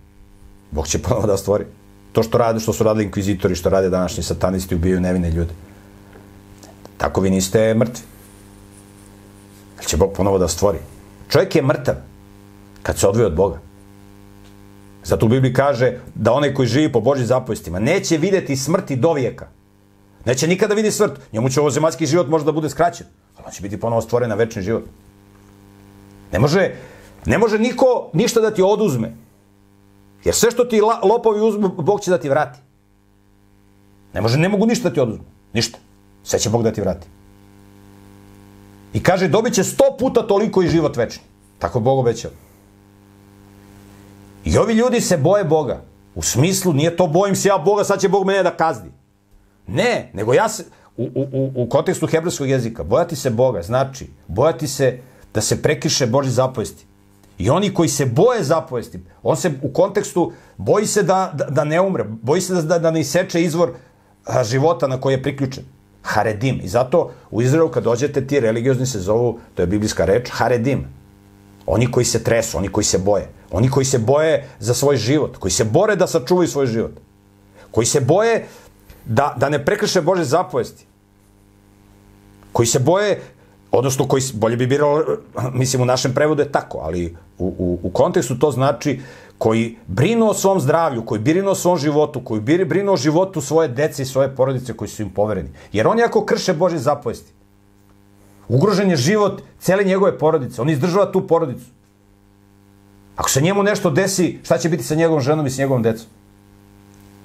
Bog 0.71 0.87
će 0.89 0.99
ponovo 0.99 1.27
da 1.27 1.37
stvori. 1.37 1.67
To 2.17 2.23
što 2.23 2.39
rade, 2.39 2.61
što 2.61 2.73
su 2.73 2.85
radili 2.85 3.05
inkvizitori, 3.05 3.55
što 3.55 3.69
rade 3.71 3.91
današnji 3.91 4.23
satanisti, 4.23 4.75
ubijaju 4.75 5.01
nevine 5.01 5.31
ljude. 5.31 5.53
Tako 6.97 7.21
vi 7.21 7.31
niste 7.31 7.75
mrtvi. 7.75 8.05
Ali 9.79 9.87
će 9.87 9.97
Bog 9.97 10.13
ponovo 10.17 10.39
da 10.39 10.49
stvori. 10.49 10.79
Čovjek 11.29 11.57
je 11.57 11.63
mrtav 11.63 11.95
kad 12.83 12.99
se 12.99 13.09
odvoje 13.09 13.27
od 13.27 13.35
Boga. 13.37 13.59
Zato 15.05 15.27
u 15.27 15.29
Bibliji 15.29 15.53
kaže 15.53 15.93
da 16.15 16.33
onaj 16.33 16.55
koji 16.55 16.69
živi 16.69 16.93
po 16.93 17.01
Božjim 17.01 17.27
zapovestima 17.27 17.79
neće 17.79 18.17
videti 18.17 18.57
smrti 18.57 18.97
do 18.97 19.13
vijeka. 19.13 19.49
Neće 20.25 20.49
nikada 20.49 20.75
vidi 20.75 20.91
smrt. 20.91 21.21
Njemu 21.33 21.51
će 21.51 21.61
ovo 21.61 21.71
zemaljski 21.71 22.07
život 22.07 22.29
možda 22.29 22.47
da 22.47 22.53
bude 22.53 22.71
skraćen. 22.71 23.07
Ali 23.37 23.45
on 23.47 23.53
će 23.53 23.63
biti 23.63 23.81
ponovo 23.81 24.01
stvoren 24.01 24.29
na 24.29 24.35
večni 24.35 24.63
život. 24.63 24.85
Ne 26.33 26.39
može, 26.39 26.75
ne 27.27 27.39
može 27.39 27.59
niko 27.59 28.11
ništa 28.13 28.41
da 28.41 28.51
ti 28.51 28.63
oduzme. 28.63 29.26
Jer 30.25 30.35
sve 30.35 30.51
što 30.51 30.65
ti 30.65 30.81
lopovi 31.03 31.41
uzmu, 31.41 31.69
Bog 31.69 32.01
će 32.01 32.11
da 32.11 32.19
ti 32.19 32.29
vrati. 32.29 32.59
Ne 34.15 34.21
može, 34.21 34.39
ne 34.39 34.49
mogu 34.49 34.67
ništa 34.67 34.89
da 34.89 34.95
ti 34.95 35.01
oduzmu. 35.01 35.25
Ništa. 35.53 35.79
Sve 36.23 36.39
će 36.39 36.51
Bog 36.51 36.63
da 36.63 36.73
ti 36.73 36.81
vrati. 36.81 37.07
I 38.95 39.03
kaže, 39.03 39.29
dobit 39.29 39.55
će 39.55 39.65
sto 39.65 39.97
puta 39.99 40.27
toliko 40.27 40.63
i 40.63 40.69
život 40.69 40.97
večni. 40.97 41.23
Tako 41.59 41.81
Bog 41.81 41.99
obećao. 41.99 42.31
I 44.45 44.59
ovi 44.59 44.75
ljudi 44.75 45.01
se 45.01 45.17
boje 45.17 45.45
Boga. 45.45 45.83
U 46.15 46.23
smislu, 46.23 46.73
nije 46.73 46.97
to 46.97 47.07
bojim 47.07 47.37
se 47.37 47.49
ja 47.49 47.59
Boga, 47.59 47.85
sad 47.85 48.01
će 48.01 48.09
Bog 48.09 48.27
mene 48.27 48.43
da 48.43 48.57
kazni. 48.57 48.91
Ne, 49.67 50.11
nego 50.15 50.35
ja 50.35 50.49
se, 50.49 50.65
u, 50.97 51.05
u, 51.15 51.51
u 51.55 51.69
kontekstu 51.69 52.07
hebrejskog 52.07 52.49
jezika, 52.49 52.85
bojati 52.85 53.17
se 53.17 53.31
Boga 53.31 53.63
znači 53.63 54.07
bojati 54.27 54.69
se 54.69 54.99
da 55.35 55.41
se 55.41 55.63
prekiše 55.63 56.07
Boži 56.07 56.31
zapovesti. 56.31 56.87
I 57.39 57.51
oni 57.51 57.75
koji 57.75 57.89
se 57.89 58.07
boje 58.07 58.45
zapovesti, 58.45 59.01
on 59.23 59.37
se 59.37 59.51
u 59.63 59.73
kontekstu 59.73 60.33
boji 60.57 60.87
se 60.87 61.03
da, 61.03 61.33
da, 61.35 61.45
da 61.45 61.65
ne 61.65 61.81
umre, 61.81 62.05
boji 62.05 62.41
se 62.41 62.63
da, 62.63 62.79
da 62.79 62.91
ne 62.91 63.01
iseče 63.01 63.43
izvor 63.43 63.73
života 64.45 64.87
na 64.87 65.01
koji 65.01 65.15
je 65.15 65.23
priključen. 65.23 65.65
Haredim. 66.03 66.61
I 66.63 66.69
zato 66.69 67.11
u 67.31 67.43
Izraelu 67.43 67.69
kad 67.69 67.85
dođete 67.85 68.27
ti 68.27 68.41
religiozni 68.41 68.87
se 68.87 69.01
zovu, 69.01 69.39
to 69.55 69.63
je 69.63 69.67
biblijska 69.67 70.05
reč, 70.05 70.31
haredim. 70.31 70.85
Oni 71.67 71.91
koji 71.91 72.05
se 72.05 72.23
tresu, 72.25 72.59
oni 72.59 72.69
koji 72.69 72.85
se 72.85 72.99
boje. 72.99 73.29
Oni 73.51 73.71
koji 73.71 73.87
se 73.87 73.99
boje 73.99 74.49
za 74.59 74.75
svoj 74.75 74.97
život, 74.97 75.37
koji 75.37 75.53
se 75.53 75.65
bore 75.65 75.97
da 75.97 76.07
sačuvaju 76.07 76.49
svoj 76.49 76.67
život. 76.67 76.93
Koji 77.71 77.87
se 77.87 78.01
boje 78.01 78.47
da, 79.07 79.35
da 79.37 79.49
ne 79.49 79.65
prekrše 79.65 80.01
Bože 80.01 80.25
zapovesti. 80.25 80.87
Koji 82.53 82.67
se 82.67 82.79
boje, 82.79 83.21
odnosno 83.71 84.09
koji, 84.09 84.23
bolje 84.35 84.57
bi 84.57 84.67
biralo, 84.67 85.05
mislim 85.53 85.83
u 85.83 85.85
našem 85.85 86.15
prevodu 86.15 86.43
je 86.43 86.53
tako, 86.53 86.79
ali 86.83 87.17
u, 87.39 87.47
u, 87.59 87.79
u 87.83 87.91
kontekstu 87.91 88.39
to 88.39 88.51
znači 88.51 89.01
koji 89.39 89.77
brinu 89.87 90.29
o 90.29 90.35
svom 90.35 90.61
zdravlju, 90.61 91.05
koji 91.05 91.21
brinu 91.21 91.51
o 91.51 91.55
svom 91.55 91.79
životu, 91.79 92.21
koji 92.25 92.41
brinu 92.41 92.93
o 92.93 92.97
životu 92.97 93.41
svoje 93.41 93.69
dece 93.69 94.03
i 94.03 94.07
svoje 94.07 94.35
porodice 94.37 94.73
koji 94.73 94.89
su 94.89 95.03
im 95.03 95.11
povereni. 95.11 95.49
Jer 95.73 95.87
oni 95.87 96.03
ako 96.03 96.25
krše 96.25 96.55
Bože 96.55 96.79
zapovesti, 96.79 97.33
ugrožen 98.49 98.91
je 98.91 98.97
život 98.97 99.43
cele 99.61 99.85
njegove 99.85 100.19
porodice, 100.19 100.63
on 100.63 100.71
izdržava 100.71 101.13
tu 101.13 101.27
porodicu. 101.27 101.67
Ako 103.17 103.31
se 103.31 103.41
njemu 103.41 103.63
nešto 103.63 103.91
desi, 103.91 104.39
šta 104.45 104.59
će 104.59 104.69
biti 104.69 104.85
sa 104.85 104.95
njegovom 104.95 105.21
ženom 105.21 105.47
i 105.47 105.51
sa 105.51 105.63
njegovom 105.63 105.83
decom? 105.83 106.07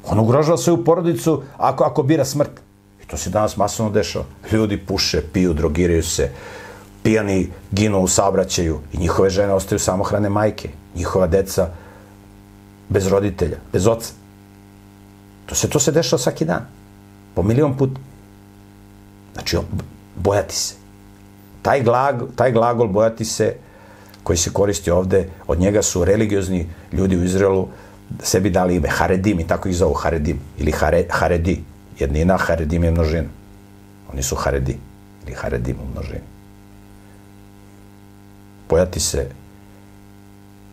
On 0.07 0.19
ugrožava 0.19 0.57
svoju 0.57 0.83
porodicu 0.83 1.43
ako, 1.57 1.83
ako 1.83 2.03
bira 2.03 2.25
smrt. 2.25 2.61
To 3.11 3.17
se 3.17 3.29
danas 3.29 3.57
masovno 3.57 3.91
dešava. 3.91 4.25
Ljudi 4.51 4.77
puše, 4.77 5.21
piju, 5.33 5.53
drogiraju 5.53 6.03
se, 6.03 6.29
pijani 7.03 7.49
ginu 7.71 7.99
u 7.99 8.07
saobraćaju 8.07 8.79
i 8.93 8.97
njihove 8.97 9.29
žene 9.29 9.53
ostaju 9.53 9.79
samohrane 9.79 10.29
majke. 10.29 10.69
Njihova 10.95 11.27
deca 11.27 11.69
bez 12.89 13.07
roditelja, 13.07 13.57
bez 13.73 13.87
oca. 13.87 14.13
To 15.45 15.55
se, 15.55 15.69
to 15.69 15.79
se 15.79 15.91
dešava 15.91 16.19
svaki 16.19 16.45
dan. 16.45 16.65
Po 17.35 17.43
milion 17.43 17.77
puta. 17.77 17.99
Znači, 19.33 19.57
bojati 20.15 20.55
se. 20.55 20.75
Taj, 21.61 21.83
glag, 21.83 22.15
taj 22.35 22.51
glagol 22.51 22.87
bojati 22.87 23.25
se 23.25 23.55
koji 24.23 24.37
se 24.37 24.53
koristi 24.53 24.91
ovde, 24.91 25.29
od 25.47 25.59
njega 25.59 25.81
su 25.81 26.05
religiozni 26.05 26.69
ljudi 26.91 27.17
u 27.17 27.23
Izraelu 27.23 27.67
sebi 28.23 28.49
dali 28.49 28.75
ime 28.75 28.89
Haredim 28.89 29.39
i 29.39 29.47
tako 29.47 29.69
ih 29.69 29.75
zovu 29.75 29.93
Haredim 29.93 30.39
ili 30.57 30.71
hare, 30.71 31.05
Haredi. 31.09 31.63
Jednina 32.01 32.37
Haredim 32.37 32.83
je 32.83 32.91
množina. 32.91 33.29
Oni 34.13 34.23
su 34.23 34.35
Haredi 34.35 34.77
ili 35.23 35.35
Haredim 35.35 35.77
u 35.83 35.91
množini. 35.91 36.25
Bojati 38.69 38.99
se 38.99 39.27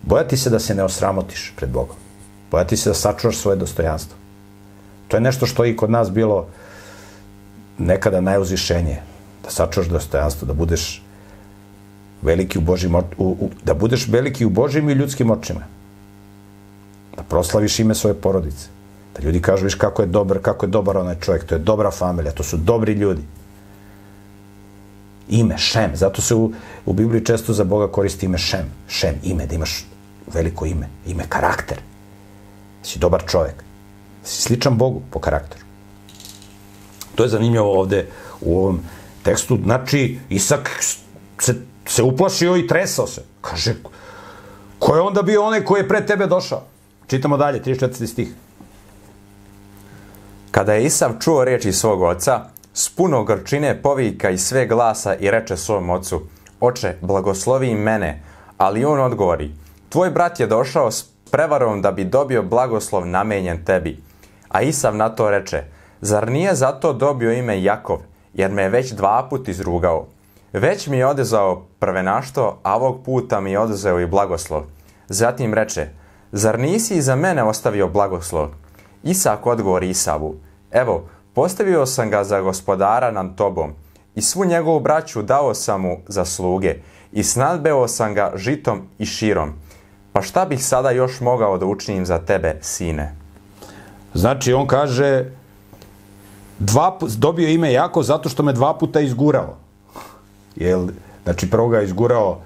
bojati 0.02 0.36
se 0.36 0.50
da 0.50 0.58
se 0.58 0.74
ne 0.74 0.82
osramotiš 0.82 1.52
pred 1.56 1.70
Bogom. 1.70 1.96
Bojati 2.50 2.76
se 2.76 2.90
da 2.90 2.94
sačuvaš 2.94 3.36
svoje 3.36 3.56
dostojanstvo. 3.56 4.16
To 5.08 5.16
je 5.16 5.20
nešto 5.20 5.46
što 5.46 5.64
je 5.64 5.70
i 5.70 5.76
kod 5.76 5.90
nas 5.90 6.10
bilo 6.10 6.46
nekada 7.78 8.20
najuzvišenije. 8.20 9.02
Da 9.44 9.50
sačuvaš 9.50 9.88
dostojanstvo, 9.88 10.46
da 10.46 10.54
budeš 10.54 11.02
veliki 12.22 12.58
u 12.58 12.60
Božim, 12.60 12.94
u, 12.94 13.02
u, 13.18 13.50
da 13.64 13.74
budeš 13.74 14.08
veliki 14.08 14.44
u 14.44 14.50
Božim 14.50 14.88
i 14.88 14.92
ljudskim 14.92 15.30
očima. 15.30 15.60
Da 17.16 17.22
proslaviš 17.22 17.78
ime 17.78 17.94
svoje 17.94 18.14
porodice. 18.14 18.77
Da 19.18 19.24
ljudi 19.24 19.42
kažu, 19.42 19.64
viš 19.64 19.74
kako 19.74 20.02
je 20.02 20.06
dobar, 20.06 20.38
kako 20.42 20.66
je 20.66 20.70
dobar 20.70 20.96
onaj 20.96 21.20
čovjek, 21.20 21.44
to 21.44 21.54
je 21.54 21.58
dobra 21.58 21.90
familija, 21.90 22.32
to 22.32 22.42
su 22.42 22.56
dobri 22.56 22.92
ljudi. 22.92 23.22
Ime, 25.28 25.58
Šem, 25.58 25.96
zato 25.96 26.22
se 26.22 26.34
u, 26.34 26.52
u 26.86 26.92
Bibliji 26.92 27.24
često 27.24 27.52
za 27.52 27.64
Boga 27.64 27.92
koristi 27.92 28.26
ime 28.26 28.38
Šem. 28.38 28.70
Šem, 28.88 29.14
ime, 29.22 29.46
da 29.46 29.54
imaš 29.54 29.86
veliko 30.32 30.66
ime, 30.66 30.88
ime 31.06 31.24
karakter. 31.28 31.78
Si 32.82 32.98
dobar 32.98 33.24
čovjek. 33.26 33.64
Si 34.24 34.42
sličan 34.42 34.76
Bogu 34.78 35.02
po 35.10 35.18
karakteru. 35.18 35.64
To 37.14 37.22
je 37.22 37.28
zanimljivo 37.28 37.80
ovde 37.80 38.06
u 38.40 38.58
ovom 38.58 38.80
tekstu. 39.22 39.58
Znači, 39.64 40.18
Isak 40.28 40.84
se 41.40 41.54
se 41.88 42.02
uplašio 42.02 42.56
i 42.56 42.66
tresao 42.66 43.06
se. 43.06 43.22
Kaže, 43.40 43.74
ko 44.78 44.94
je 44.94 45.00
onda 45.00 45.22
bio 45.22 45.44
onaj 45.44 45.64
koji 45.64 45.80
je 45.80 45.88
pre 45.88 46.06
tebe 46.06 46.26
došao? 46.26 46.62
Čitamo 47.06 47.36
dalje, 47.36 47.62
34. 47.62 48.06
stih. 48.06 48.28
Kada 50.50 50.74
je 50.74 50.84
Isav 50.84 51.10
čuo 51.20 51.44
reči 51.44 51.72
svog 51.72 52.02
oca, 52.02 52.40
s 52.74 52.88
puno 52.88 53.24
grčine 53.24 53.82
povika 53.82 54.30
i 54.30 54.38
sve 54.38 54.66
glasa 54.66 55.14
i 55.14 55.30
reče 55.30 55.56
svom 55.56 55.90
ocu, 55.90 56.22
Oče, 56.60 56.94
blagoslovi 57.00 57.74
mene, 57.74 58.22
ali 58.56 58.84
on 58.84 59.00
odgovori, 59.00 59.50
tvoj 59.88 60.10
brat 60.10 60.40
je 60.40 60.46
došao 60.46 60.90
s 60.90 61.04
prevarom 61.30 61.82
da 61.82 61.92
bi 61.92 62.04
dobio 62.04 62.42
blagoslov 62.42 63.06
namenjen 63.06 63.64
tebi. 63.64 64.02
A 64.48 64.62
Isav 64.62 64.96
na 64.96 65.08
to 65.08 65.30
reče, 65.30 65.62
zar 66.00 66.30
nije 66.30 66.54
zato 66.54 66.92
dobio 66.92 67.32
ime 67.32 67.62
Jakov, 67.62 67.98
jer 68.34 68.50
me 68.50 68.62
je 68.62 68.68
već 68.68 68.92
dva 68.92 69.26
put 69.30 69.48
izrugao? 69.48 70.06
Već 70.52 70.86
mi 70.86 70.98
je 70.98 71.06
odezao 71.06 71.66
prvenašto, 71.78 72.58
a 72.62 72.76
ovog 72.76 73.04
puta 73.04 73.40
mi 73.40 73.50
je 73.50 73.58
odezao 73.58 74.00
i 74.00 74.06
blagoslov. 74.06 74.62
Zatim 75.08 75.54
reče, 75.54 75.88
zar 76.32 76.58
nisi 76.58 76.94
i 76.94 77.02
za 77.02 77.16
mene 77.16 77.42
ostavio 77.42 77.88
blagoslov? 77.88 78.48
Isak 79.02 79.46
odgovori 79.46 79.90
Isavu, 79.90 80.34
evo, 80.70 81.04
postavio 81.34 81.86
sam 81.86 82.10
ga 82.10 82.24
za 82.24 82.40
gospodara 82.40 83.10
nad 83.10 83.34
tobom 83.34 83.72
i 84.14 84.22
svu 84.22 84.44
njegovu 84.44 84.80
braću 84.80 85.22
dao 85.22 85.54
sam 85.54 85.80
mu 85.80 85.96
za 86.08 86.24
sluge 86.24 86.74
i 87.12 87.22
snadbeo 87.22 87.88
sam 87.88 88.14
ga 88.14 88.32
žitom 88.36 88.82
i 88.98 89.06
širom. 89.06 89.52
Pa 90.12 90.22
šta 90.22 90.44
bih 90.44 90.64
sada 90.64 90.90
još 90.90 91.20
mogao 91.20 91.58
da 91.58 91.66
učinim 91.66 92.06
za 92.06 92.18
tebe, 92.18 92.58
sine? 92.60 93.14
Znači, 94.14 94.52
on 94.52 94.66
kaže, 94.66 95.24
dva, 96.58 96.98
dobio 97.16 97.48
ime 97.48 97.72
jako 97.72 98.02
zato 98.02 98.28
što 98.28 98.42
me 98.42 98.52
dva 98.52 98.74
puta 98.78 99.00
izgurao. 99.00 99.56
Jel, 100.56 100.88
znači, 101.24 101.50
prvo 101.50 101.68
ga 101.68 101.78
je 101.78 101.84
izgurao, 101.84 102.38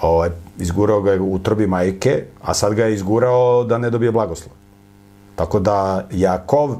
ovaj, 0.00 0.30
izgurao 0.58 1.02
ga 1.02 1.12
je 1.12 1.20
u 1.20 1.38
trbi 1.38 1.66
majke, 1.66 2.24
a 2.42 2.54
sad 2.54 2.74
ga 2.74 2.84
je 2.84 2.94
izgurao 2.94 3.64
da 3.64 3.78
ne 3.78 3.90
dobije 3.90 4.12
blagoslov. 4.12 4.61
Tako 5.42 5.58
da 5.60 6.06
Jakov 6.10 6.76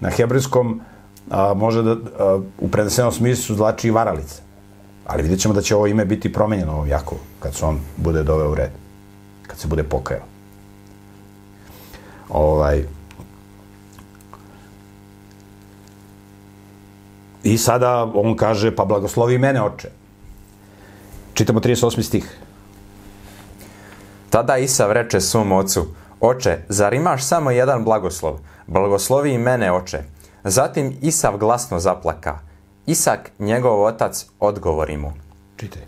na 0.00 0.10
hebrejskom 0.10 0.80
a, 1.30 1.54
može 1.54 1.82
da 1.82 1.92
a, 1.92 2.40
u 2.58 2.68
prenesenom 2.68 3.12
smislu 3.12 3.56
znači 3.56 3.88
i 3.88 3.90
varalice. 3.90 4.40
Ali 5.06 5.22
vidjet 5.22 5.40
ćemo 5.40 5.54
da 5.54 5.62
će 5.62 5.76
ovo 5.76 5.86
ime 5.86 6.04
biti 6.04 6.32
promenjeno 6.32 6.72
ovom 6.72 6.88
Jakovu, 6.88 7.20
kad 7.40 7.54
se 7.54 7.64
on 7.64 7.80
bude 7.96 8.22
doveo 8.22 8.52
u 8.52 8.54
red. 8.54 8.70
Kad 9.46 9.58
se 9.58 9.68
bude 9.68 9.82
pokajao. 9.82 10.24
Ovaj, 12.28 12.84
I 17.44 17.58
sada 17.58 18.10
on 18.14 18.36
kaže, 18.36 18.72
pa 18.74 18.84
blagoslovi 18.84 19.38
mene, 19.38 19.62
oče. 19.62 19.88
Čitamo 21.34 21.60
38. 21.60 22.02
stih. 22.02 22.38
Tada 24.30 24.56
Isav 24.56 24.92
reče 24.92 25.20
svom 25.20 25.52
ocu, 25.52 25.86
Oče, 26.26 26.58
zar 26.68 26.94
imaš 26.94 27.24
samo 27.24 27.50
jedan 27.50 27.84
blagoslov? 27.84 28.38
Blagoslovi 28.66 29.32
i 29.32 29.38
mene, 29.38 29.72
oče. 29.72 30.02
Zatim 30.44 30.96
Isav 31.02 31.36
glasno 31.38 31.78
zaplaka. 31.78 32.38
Isak, 32.86 33.30
njegov 33.38 33.84
otac, 33.84 34.26
odgovori 34.40 34.96
mu. 34.96 35.12
Čitaj. 35.56 35.82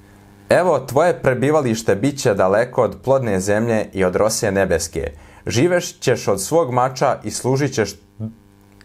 Evo, 0.49 0.79
tvoje 0.79 1.23
prebivalište 1.23 1.97
bit 1.97 2.21
će 2.21 2.35
daleko 2.35 2.83
od 2.83 2.97
plodne 3.05 3.41
zemlje 3.41 3.89
i 3.93 4.05
od 4.05 4.17
rose 4.17 4.53
nebeske. 4.53 5.13
Živeš 5.47 5.99
ćeš 5.99 6.29
od 6.29 6.43
svog 6.43 6.73
mača 6.73 7.19
i 7.25 7.31
služit 7.31 7.75
ćeš 7.75 7.95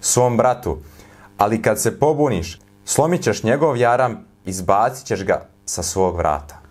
svom 0.01 0.37
bratu. 0.37 0.77
Ali 1.37 1.61
kad 1.61 1.81
se 1.81 1.99
pobuniš, 1.99 2.59
slomit 2.85 3.21
ćeš 3.21 3.43
njegov 3.43 3.77
jaram, 3.77 4.25
izbacit 4.45 5.05
ćeš 5.05 5.23
ga 5.23 5.45
sa 5.65 5.83
svog 5.83 6.17
vrata. 6.17 6.61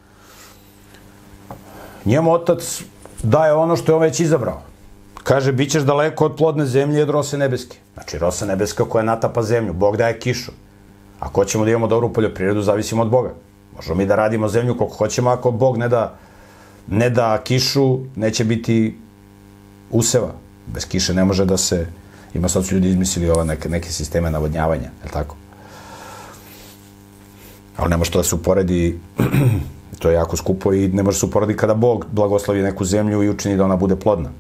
Njemu 2.05 2.33
otac 2.33 2.83
daje 3.23 3.53
ono 3.53 3.77
što 3.77 3.93
je 3.93 3.97
on 3.97 4.03
već 4.03 4.21
izabrao. 4.21 4.72
Kaže, 5.23 5.53
bit 5.53 5.71
ćeš 5.71 5.83
daleko 5.83 6.25
od 6.25 6.37
plodne 6.37 6.67
zemlje 6.67 6.99
i 6.99 7.03
od 7.03 7.11
rose 7.11 7.39
nebeske. 7.39 7.79
Znači, 7.95 8.19
rosa 8.19 8.47
nebeska 8.47 8.85
koja 8.85 9.05
natapa 9.05 9.43
zemlju. 9.43 9.73
Bog 9.73 9.97
daje 9.97 10.19
kišu. 10.19 10.53
Ako 11.21 11.41
hoćemo 11.41 11.65
da 11.65 11.71
imamo 11.71 11.87
dobru 11.87 12.13
poljoprivredu, 12.13 12.63
zavisimo 12.63 13.03
od 13.03 13.11
Boga. 13.11 13.35
Možemo 13.77 13.95
mi 13.95 14.07
da 14.07 14.17
radimo 14.17 14.49
zemlju 14.49 14.77
koliko 14.79 14.97
hoćemo, 14.97 15.31
ako 15.31 15.51
Bog 15.51 15.79
ne 15.79 15.89
da, 15.89 16.15
ne 16.89 17.11
da 17.11 17.41
kišu, 17.45 17.99
neće 18.17 18.45
biti 18.45 18.99
useva. 19.91 20.33
Bez 20.67 20.87
kiše 20.89 21.15
ne 21.15 21.25
može 21.25 21.45
da 21.45 21.57
se... 21.57 21.87
Ima 22.35 22.49
sad 22.49 22.65
su 22.67 22.75
ljudi 22.75 22.89
izmislili 22.89 23.31
ova 23.31 23.45
neke, 23.45 23.69
neke 23.69 23.93
sisteme 23.93 24.31
navodnjavanja, 24.31 24.83
je 24.83 25.05
li 25.05 25.11
tako? 25.13 25.37
ali 27.77 27.91
ne 27.91 27.97
može 27.97 28.11
to 28.11 28.19
da 28.19 28.25
se 28.25 28.35
uporedi, 28.35 28.99
to 30.01 30.11
je 30.11 30.15
jako 30.15 30.37
skupo 30.37 30.73
i 30.73 30.89
ne 30.89 31.03
može 31.03 31.19
se 31.19 31.27
uporedi 31.27 31.57
kada 31.57 31.75
Bog 31.75 32.07
blagoslovi 32.13 32.63
neku 32.63 32.85
zemlju 32.85 33.23
i 33.23 33.29
učini 33.29 33.57
da 33.57 33.65
ona 33.65 33.77
bude 33.77 33.97
plodna. 33.97 34.31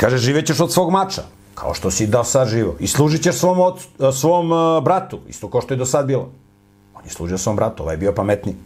Kaže, 0.00 0.18
živećeš 0.18 0.60
od 0.60 0.72
svog 0.72 0.90
mača, 0.90 1.22
kao 1.54 1.74
što 1.74 1.90
si 1.90 2.06
do 2.06 2.24
sad 2.24 2.48
živo. 2.48 2.76
I 2.80 2.86
služit 2.86 3.22
ćeš 3.22 3.36
svom, 3.36 3.60
od, 3.60 3.76
svom 4.14 4.52
uh, 4.52 4.84
bratu, 4.84 5.20
isto 5.28 5.50
kao 5.50 5.60
što 5.60 5.74
je 5.74 5.78
do 5.78 5.86
sad 5.86 6.06
bilo. 6.06 6.30
On 6.94 7.04
je 7.04 7.10
služio 7.10 7.38
svom 7.38 7.56
bratu, 7.56 7.82
ovaj 7.82 7.94
je 7.94 7.98
bio 7.98 8.12
pametniji. 8.12 8.56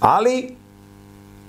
Ali, 0.00 0.56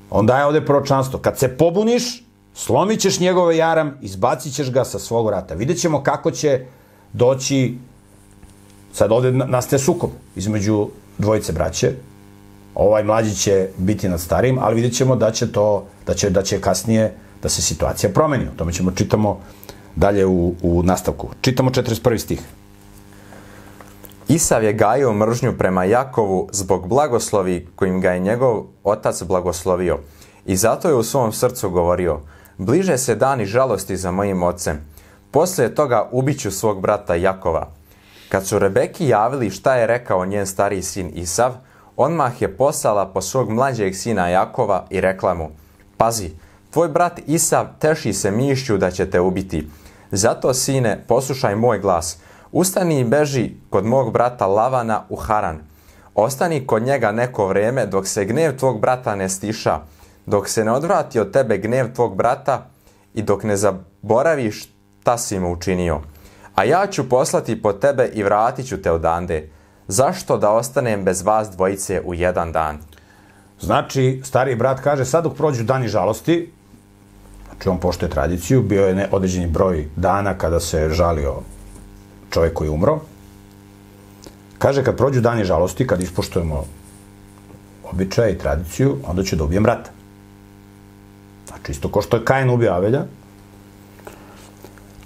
on 0.10 0.26
daje 0.26 0.46
ovde 0.46 0.66
proročanstvo. 0.66 1.20
Kad 1.20 1.40
se 1.40 1.58
pobuniš, 1.58 2.24
slomit 2.54 3.00
ćeš 3.00 3.20
njegove 3.20 3.58
jaram, 3.58 3.98
izbacit 4.02 4.54
ćeš 4.54 4.72
ga 4.72 4.84
sa 4.84 5.00
svog 5.00 5.28
vrata. 5.28 5.54
Vidjet 5.54 5.80
ćemo 5.80 6.04
kako 6.04 6.32
će 6.32 6.66
doći 7.14 7.78
Sad 8.98 9.12
ovde 9.12 9.32
nastaje 9.32 9.80
sukob 9.80 10.10
između 10.36 10.88
dvojice 11.18 11.54
braće. 11.54 11.92
ovaj 12.76 13.04
mlađi 13.04 13.36
će 13.36 13.70
biti 13.78 14.10
nad 14.10 14.22
starim, 14.22 14.60
ali 14.62 14.76
vidjet 14.76 14.94
ćemo 14.94 15.16
da 15.16 15.32
će 15.32 15.52
to, 15.52 15.86
da 16.06 16.14
će, 16.14 16.30
da 16.30 16.42
će 16.42 16.62
kasnije, 16.62 17.14
da 17.44 17.50
se 17.50 17.62
situacija 17.62 18.10
promeni. 18.14 18.46
O 18.46 18.58
tome 18.58 18.74
ćemo 18.74 18.92
čitamo 18.92 19.40
dalje 19.96 20.26
u, 20.26 20.54
u 20.62 20.84
nastavku. 20.84 21.30
Čitamo 21.42 21.70
41. 21.70 22.18
stih. 22.18 22.42
Isav 24.28 24.64
je 24.64 24.74
gajio 24.74 25.14
mržnju 25.14 25.58
prema 25.58 25.84
Jakovu 25.84 26.50
zbog 26.52 26.88
blagoslovi 26.88 27.68
kojim 27.76 28.02
ga 28.02 28.12
je 28.12 28.20
njegov 28.20 28.64
otac 28.84 29.24
blagoslovio. 29.24 30.00
I 30.46 30.56
zato 30.56 30.90
je 30.90 30.96
u 30.96 31.04
svom 31.04 31.32
srcu 31.32 31.70
govorio, 31.70 32.20
bliže 32.58 32.98
se 32.98 33.16
dani 33.16 33.46
žalosti 33.46 33.98
za 33.98 34.12
mojim 34.12 34.44
ocem. 34.44 34.80
Poslije 35.32 35.76
toga 35.76 36.10
ubiću 36.12 36.52
svog 36.52 36.82
brata 36.82 37.16
Jakova. 37.16 37.70
Kad 38.30 38.48
su 38.48 38.60
Rebeki 38.60 39.08
javili 39.08 39.50
šta 39.50 39.76
je 39.76 39.88
rekao 39.88 40.26
njen 40.26 40.48
stariji 40.48 40.82
sin 40.82 41.12
Isav, 41.16 41.54
odmah 41.96 42.42
je 42.42 42.58
poslala 42.58 43.06
po 43.06 43.22
svog 43.22 43.50
mlađeg 43.50 43.96
sina 43.96 44.28
Jakova 44.30 44.86
i 44.90 45.02
rekla 45.02 45.34
mu, 45.34 45.50
pazi, 45.98 46.32
tvoj 46.78 46.90
brat 46.90 47.20
Isav 47.28 47.66
teši 47.80 48.14
se 48.14 48.32
mišću 48.32 48.78
da 48.78 48.92
će 48.92 49.10
te 49.10 49.20
ubiti. 49.20 49.68
Zato, 50.12 50.54
sine, 50.54 51.04
poslušaj 51.08 51.56
moj 51.56 51.80
glas, 51.80 52.18
Ustani 52.52 53.00
i 53.00 53.04
beži 53.04 53.52
kod 53.70 53.86
mog 53.86 54.14
brata 54.14 54.48
Lavana 54.48 55.06
u 55.10 55.16
Haran. 55.16 55.60
Ostani 56.16 56.68
kod 56.68 56.84
njega 56.84 57.12
neko 57.12 57.48
vreme 57.48 57.86
dok 57.86 58.08
se 58.08 58.26
gnev 58.26 58.58
tvog 58.58 58.82
brata 58.82 59.16
ne 59.16 59.30
stiša, 59.30 59.80
dok 60.26 60.50
se 60.50 60.66
ne 60.66 60.72
odvrati 60.72 61.20
od 61.20 61.32
tebe 61.32 61.58
gnev 61.58 61.94
tvog 61.94 62.16
brata 62.16 62.70
i 63.14 63.22
dok 63.22 63.44
ne 63.44 63.58
zaboraviš 63.58 64.70
šta 65.02 65.18
si 65.18 65.40
mu 65.40 65.52
učinio. 65.52 66.02
A 66.56 66.64
ja 66.64 66.88
ću 66.88 67.10
poslati 67.10 67.62
po 67.62 67.74
tebe 67.74 68.10
i 68.14 68.24
vratit 68.24 68.68
ću 68.68 68.82
te 68.82 68.92
odande. 68.92 69.50
Zašto 69.88 70.38
da 70.38 70.52
ostanem 70.52 71.04
bez 71.04 71.22
vas 71.22 71.50
dvojice 71.50 72.02
u 72.06 72.14
jedan 72.14 72.52
dan? 72.52 72.78
Znači, 73.60 74.22
stari 74.24 74.56
brat 74.56 74.80
kaže, 74.80 75.06
sad 75.06 75.24
dok 75.24 75.38
prođu 75.38 75.64
dani 75.64 75.88
žalosti, 75.88 76.57
znači 77.58 77.70
on 77.70 77.80
poštuje 77.80 78.10
tradiciju, 78.10 78.62
bio 78.62 78.88
je 78.88 79.10
određeni 79.12 79.48
broj 79.48 79.88
dana 79.96 80.38
kada 80.38 80.60
se 80.60 80.90
žalio 80.90 81.36
čovjek 82.30 82.54
koji 82.54 82.68
je 82.68 82.72
umro, 82.72 83.00
kaže 84.58 84.84
kad 84.84 84.98
prođu 84.98 85.22
dani 85.22 85.44
žalosti, 85.44 85.88
kad 85.88 86.02
ispoštujemo 86.02 86.66
običaje 87.92 88.34
i 88.34 88.38
tradiciju, 88.38 88.98
onda 89.08 89.24
ću 89.24 89.36
da 89.36 89.44
ubijem 89.44 89.64
brata. 89.64 89.90
Znači, 91.48 91.72
isto 91.72 91.90
ko 91.90 92.02
što 92.02 92.18
je 92.18 92.26
Kain 92.26 92.50
ubio 92.50 92.72
Avelja, 92.72 93.06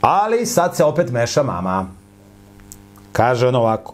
ali 0.02 0.46
sad 0.46 0.76
se 0.76 0.84
opet 0.84 1.12
meša 1.12 1.44
mama. 1.44 1.88
Kaže 3.12 3.48
on 3.48 3.56
ovako, 3.56 3.94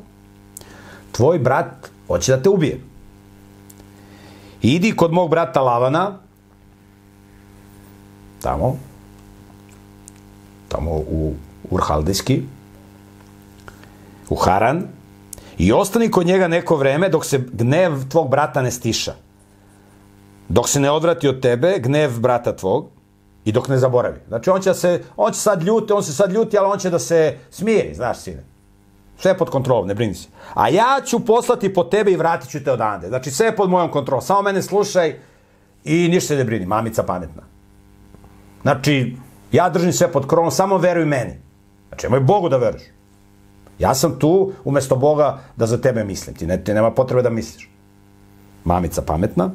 tvoj 1.11 1.39
brat 1.39 1.89
hoće 2.07 2.35
da 2.35 2.41
te 2.41 2.49
ubije. 2.49 2.79
Idi 4.61 4.95
kod 4.95 5.13
mog 5.13 5.29
brata 5.29 5.61
Lavana, 5.61 6.26
tamo, 8.47 8.75
tamo 10.67 10.91
u 10.91 11.33
Urhaldijski, 11.69 12.41
u 14.29 14.35
Haran 14.35 14.83
i 15.57 15.71
ostani 15.73 16.11
kod 16.11 16.27
njega 16.27 16.47
neko 16.47 16.75
vreme 16.75 17.09
dok 17.09 17.25
se 17.25 17.41
gnev 17.53 18.09
tvog 18.09 18.29
brata 18.29 18.61
ne 18.61 18.71
stiša. 18.71 19.15
Dok 20.49 20.69
se 20.69 20.79
ne 20.79 20.91
odvrati 20.91 21.27
od 21.27 21.41
tebe, 21.41 21.79
gnev 21.79 22.19
brata 22.19 22.55
tvog, 22.55 22.87
i 23.45 23.51
dok 23.51 23.67
ne 23.67 23.77
zaboravi. 23.77 24.19
Znači, 24.27 24.49
on 24.49 24.61
će, 24.61 24.73
se, 24.73 25.03
on 25.17 25.33
će 25.33 25.39
sad 25.39 25.63
ljuti, 25.63 25.93
on 25.93 26.03
se 26.03 26.13
sad 26.13 26.31
ljuti, 26.31 26.57
ali 26.57 26.67
on 26.71 26.79
će 26.79 26.89
da 26.89 26.99
se 26.99 27.37
smiri, 27.49 27.93
znaš, 27.95 28.17
sine. 28.17 28.43
Sve 29.17 29.31
je 29.31 29.37
pod 29.37 29.49
kontrolom, 29.49 29.87
ne 29.87 29.95
brini 29.95 30.13
se. 30.13 30.27
A 30.53 30.69
ja 30.69 31.01
ću 31.05 31.19
poslati 31.25 31.73
po 31.73 31.83
tebe 31.83 32.11
i 32.11 32.17
vratit 32.17 32.49
ću 32.51 32.63
te 32.63 32.71
odande. 32.71 33.07
Znači, 33.07 33.31
sve 33.31 33.45
je 33.45 33.55
pod 33.55 33.69
mojom 33.69 33.91
kontrolom. 33.91 34.21
Samo 34.21 34.41
mene 34.41 34.61
slušaj 34.61 35.19
i 35.83 36.07
ništa 36.07 36.27
se 36.27 36.35
ne 36.35 36.43
brini. 36.43 36.65
Mamica 36.65 37.03
pametna. 37.03 37.56
Znači, 38.67 39.15
ja 39.51 39.69
držim 39.69 39.93
sve 39.93 40.11
pod 40.11 40.21
kontrolom, 40.21 40.51
samo 40.51 40.77
veruj 40.77 41.05
meni. 41.05 41.33
Znači, 41.87 42.05
nemoj 42.05 42.19
Bogu 42.19 42.49
da 42.49 42.57
veruješ. 42.57 42.83
Ja 43.79 43.93
sam 43.95 44.19
tu 44.19 44.51
umesto 44.65 44.95
Boga 44.95 45.39
da 45.55 45.65
za 45.65 45.77
tebe 45.81 46.03
mislim. 46.03 46.35
Ti, 46.35 46.47
ne, 46.47 46.63
ti 46.63 46.73
nema 46.73 46.91
potrebe 46.91 47.21
da 47.21 47.29
misliš. 47.29 47.69
Mamica 48.63 49.01
pametna. 49.01 49.49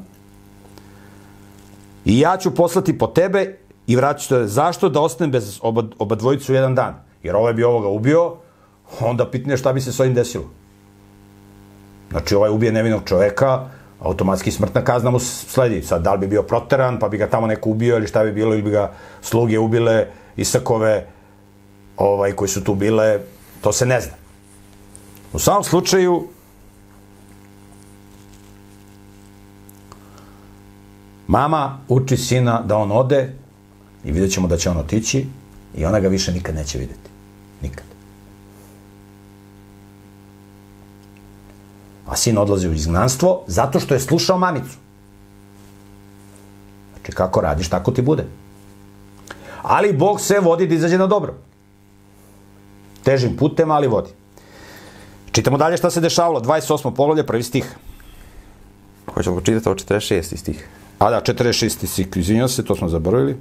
I 2.05 2.19
ja 2.19 2.37
ću 2.37 2.55
poslati 2.55 2.97
po 2.97 3.07
tebe 3.07 3.57
i 3.87 3.95
vraću 3.95 4.29
te. 4.29 4.47
Zašto 4.47 4.89
da 4.89 5.01
ostanem 5.01 5.31
bez 5.31 5.59
oba, 5.61 5.83
oba 5.99 6.15
dvojicu 6.15 6.53
jedan 6.53 6.75
dan? 6.75 6.95
Jer 7.23 7.35
ovaj 7.35 7.53
bi 7.53 7.63
ovoga 7.63 7.87
ubio, 7.87 8.35
onda 8.99 9.29
pitanje 9.31 9.57
šta 9.57 9.73
bi 9.73 9.81
se 9.81 9.91
s 9.91 9.99
ovim 9.99 10.13
desilo. 10.13 10.49
Znači, 12.11 12.35
ovaj 12.35 12.49
ubije 12.49 12.71
nevinog 12.71 13.01
čoveka, 13.05 13.69
automatski 14.03 14.51
smrtna 14.51 14.83
kazna 14.83 15.11
mu 15.11 15.19
sledi. 15.19 15.81
Sad, 15.81 16.01
da 16.01 16.13
li 16.13 16.19
bi 16.19 16.27
bio 16.27 16.43
proteran, 16.43 16.99
pa 16.99 17.09
bi 17.09 17.17
ga 17.17 17.27
tamo 17.27 17.47
neko 17.47 17.69
ubio, 17.69 17.97
ili 17.97 18.07
šta 18.07 18.23
bi 18.23 18.31
bilo, 18.31 18.53
ili 18.53 18.61
bi 18.61 18.69
ga 18.69 18.91
sluge 19.21 19.59
ubile, 19.59 20.07
Isakove, 20.35 21.05
ovaj, 21.97 22.31
koji 22.31 22.49
su 22.49 22.63
tu 22.63 22.75
bile, 22.75 23.19
To 23.63 23.71
se 23.71 23.85
ne 23.85 24.01
zna. 24.01 24.13
U 25.33 25.39
samom 25.39 25.63
slučaju, 25.63 26.27
mama 31.27 31.79
uči 31.87 32.17
sina 32.17 32.61
da 32.61 32.77
on 32.77 32.91
ode 32.91 33.33
i 34.03 34.11
vidjet 34.11 34.31
ćemo 34.31 34.47
da 34.47 34.57
će 34.57 34.69
on 34.69 34.77
otići 34.77 35.25
i 35.75 35.85
ona 35.85 35.99
ga 35.99 36.07
više 36.07 36.31
nikad 36.31 36.55
neće 36.55 36.77
vidjeti. 36.77 37.09
Nikad. 37.61 37.85
A 42.13 42.15
sin 42.15 42.37
odlazi 42.37 42.69
u 42.69 42.73
izgnanstvo 42.73 43.43
zato 43.47 43.79
što 43.79 43.93
je 43.93 43.99
slušao 43.99 44.37
mamicu. 44.37 44.77
Znači, 46.93 47.11
kako 47.11 47.41
radiš, 47.41 47.69
tako 47.69 47.91
ti 47.91 48.01
bude. 48.01 48.25
Ali 49.61 49.93
Bog 49.93 50.21
se 50.21 50.39
vodi 50.39 50.67
da 50.67 50.75
izađe 50.75 50.97
na 50.97 51.07
dobro 51.07 51.33
težim 53.03 53.35
putem, 53.35 53.71
ali 53.71 53.87
vodi. 53.87 54.09
Čitamo 55.31 55.57
dalje 55.57 55.77
šta 55.77 55.89
se 55.91 56.01
dešavalo. 56.01 56.41
28. 56.41 56.95
poglavlje, 56.95 57.25
prvi 57.25 57.43
stih. 57.43 57.65
Hoćemo 59.13 59.41
čitati 59.41 59.69
ovo 59.69 59.77
46. 59.77 60.37
stih. 60.37 60.67
A 60.99 61.09
da, 61.09 61.21
46. 61.21 61.85
stih, 61.85 62.07
izvinjam 62.15 62.49
se, 62.49 62.65
to 62.65 62.75
smo 62.75 62.89
zaboravili. 62.89 63.37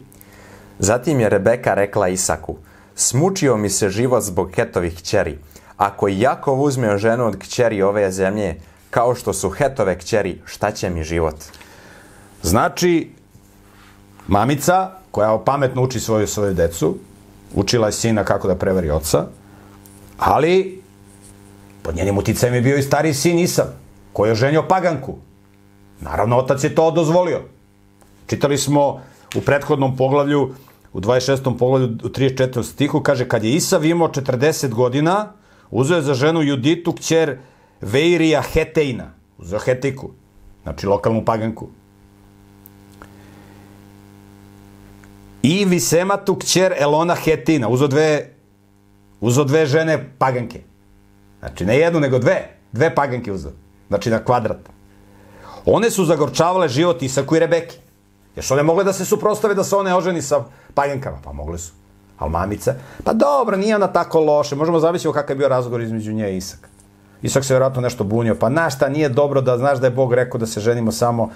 Zatim 0.79 1.21
je 1.21 1.29
Rebeka 1.29 1.75
rekla 1.75 2.09
Isaku, 2.09 2.57
smučio 2.95 3.57
mi 3.57 3.71
se 3.71 3.91
život 3.91 4.23
zbog 4.23 4.51
Hetovih 4.55 4.97
kćeri. 4.97 5.39
Ako 5.83 6.09
Jakov 6.09 6.63
uzme 6.63 6.99
ženu 6.99 7.25
od 7.27 7.39
kćeri 7.39 7.83
ove 7.83 8.13
zemlje, 8.13 8.61
kao 8.91 9.15
što 9.15 9.33
su 9.33 9.51
Hetove 9.51 9.99
kćeri, 9.99 10.39
šta 10.45 10.71
će 10.71 10.91
mi 10.91 11.03
život? 11.03 11.35
Znači, 12.43 13.11
mamica, 14.27 14.91
koja 15.11 15.39
pametno 15.45 15.83
uči 15.83 16.01
svoju, 16.01 16.27
svoju 16.27 16.55
decu, 16.55 16.97
učila 17.55 17.87
je 17.87 17.93
sina 17.93 18.25
kako 18.25 18.49
da 18.49 18.55
prevari 18.55 18.91
oca, 18.91 19.27
Ali, 20.19 20.83
pod 21.83 21.97
njenim 21.97 22.19
uticajem 22.19 22.55
je 22.55 22.61
bio 22.61 22.77
i 22.77 22.83
stari 22.83 23.15
sin 23.15 23.39
Isav, 23.39 23.75
koji 24.13 24.31
je 24.31 24.35
ženio 24.35 24.63
paganku. 24.69 25.17
Naravno, 26.01 26.39
otac 26.39 26.65
je 26.65 26.75
to 26.75 26.91
dozvolio. 26.91 27.43
Čitali 28.27 28.59
smo 28.59 29.03
u 29.35 29.41
prethodnom 29.41 29.97
poglavlju, 29.97 30.55
u 30.93 31.01
26. 31.01 31.59
poglavlju, 31.59 31.87
u 32.05 32.09
34. 32.09 32.63
stihu, 32.63 33.01
kaže, 33.01 33.29
kad 33.29 33.45
je 33.45 33.55
Isav 33.55 33.85
imao 33.85 34.09
40 34.09 34.69
godina, 34.69 35.42
uzeo 35.73 35.97
je 35.97 36.03
za 36.03 36.15
ženu 36.15 36.43
Juditu, 36.43 36.93
kćer 36.93 37.39
Veirija 37.81 38.43
Heteina. 38.43 39.11
Uzeo 39.39 39.59
Hetiku, 39.59 40.11
znači 40.63 40.87
lokalnu 40.87 41.25
paganku. 41.25 41.69
I 45.43 45.65
Visematu, 45.65 46.39
kćer 46.39 46.75
Elona 46.79 47.15
Hetina. 47.15 47.69
Uzeo 47.69 47.89
dve 47.89 48.33
Uzo 49.23 49.45
dve 49.45 49.67
žene 49.67 50.11
paganke. 50.19 50.61
Znači, 51.39 51.65
ne 51.65 51.79
jednu, 51.79 52.01
nego 52.01 52.19
dve. 52.19 52.49
Dve 52.73 52.95
paganke 52.95 53.33
uzo. 53.33 53.51
Znači, 53.89 54.11
na 54.11 54.25
kvadrat. 54.25 54.59
One 55.65 55.91
su 55.91 56.05
zagorčavale 56.05 56.69
život 56.69 57.03
Isaku 57.03 57.37
i 57.37 57.39
Rebeki. 57.39 57.79
Jer 58.37 58.45
su 58.45 58.55
one 58.55 58.63
mogle 58.63 58.85
da 58.85 58.93
se 58.93 59.05
suprostave 59.05 59.55
da 59.55 59.65
se 59.65 59.77
one 59.77 59.95
oženi 59.95 60.23
sa 60.23 60.45
pagankama? 60.75 61.19
Pa 61.25 61.33
mogle 61.33 61.59
su. 61.59 61.73
Ali 62.19 62.31
mamica? 62.31 62.75
Pa 63.05 63.13
dobro, 63.13 63.57
nije 63.57 63.77
ona 63.77 63.87
tako 63.87 64.21
loše. 64.21 64.57
Možemo 64.57 64.81
zavisiti 64.81 65.13
kakav 65.13 65.35
je 65.35 65.39
bio 65.39 65.49
razgovor 65.49 65.81
između 65.81 66.13
nje 66.13 66.33
i 66.33 66.37
Isaka. 66.37 66.69
Isak 67.23 67.45
se 67.45 67.55
vjerojatno 67.55 67.83
nešto 67.83 68.05
bunio. 68.05 68.35
Pa 68.35 68.49
znaš 68.49 68.77
šta, 68.77 68.89
nije 68.89 69.09
dobro 69.09 69.41
da 69.41 69.59
znaš 69.59 69.79
da 69.79 69.87
je 69.87 69.91
Bog 69.91 70.15
rekao 70.15 70.39
da 70.39 70.47
se 70.47 70.61
ženimo 70.61 70.93
samo, 70.93 71.31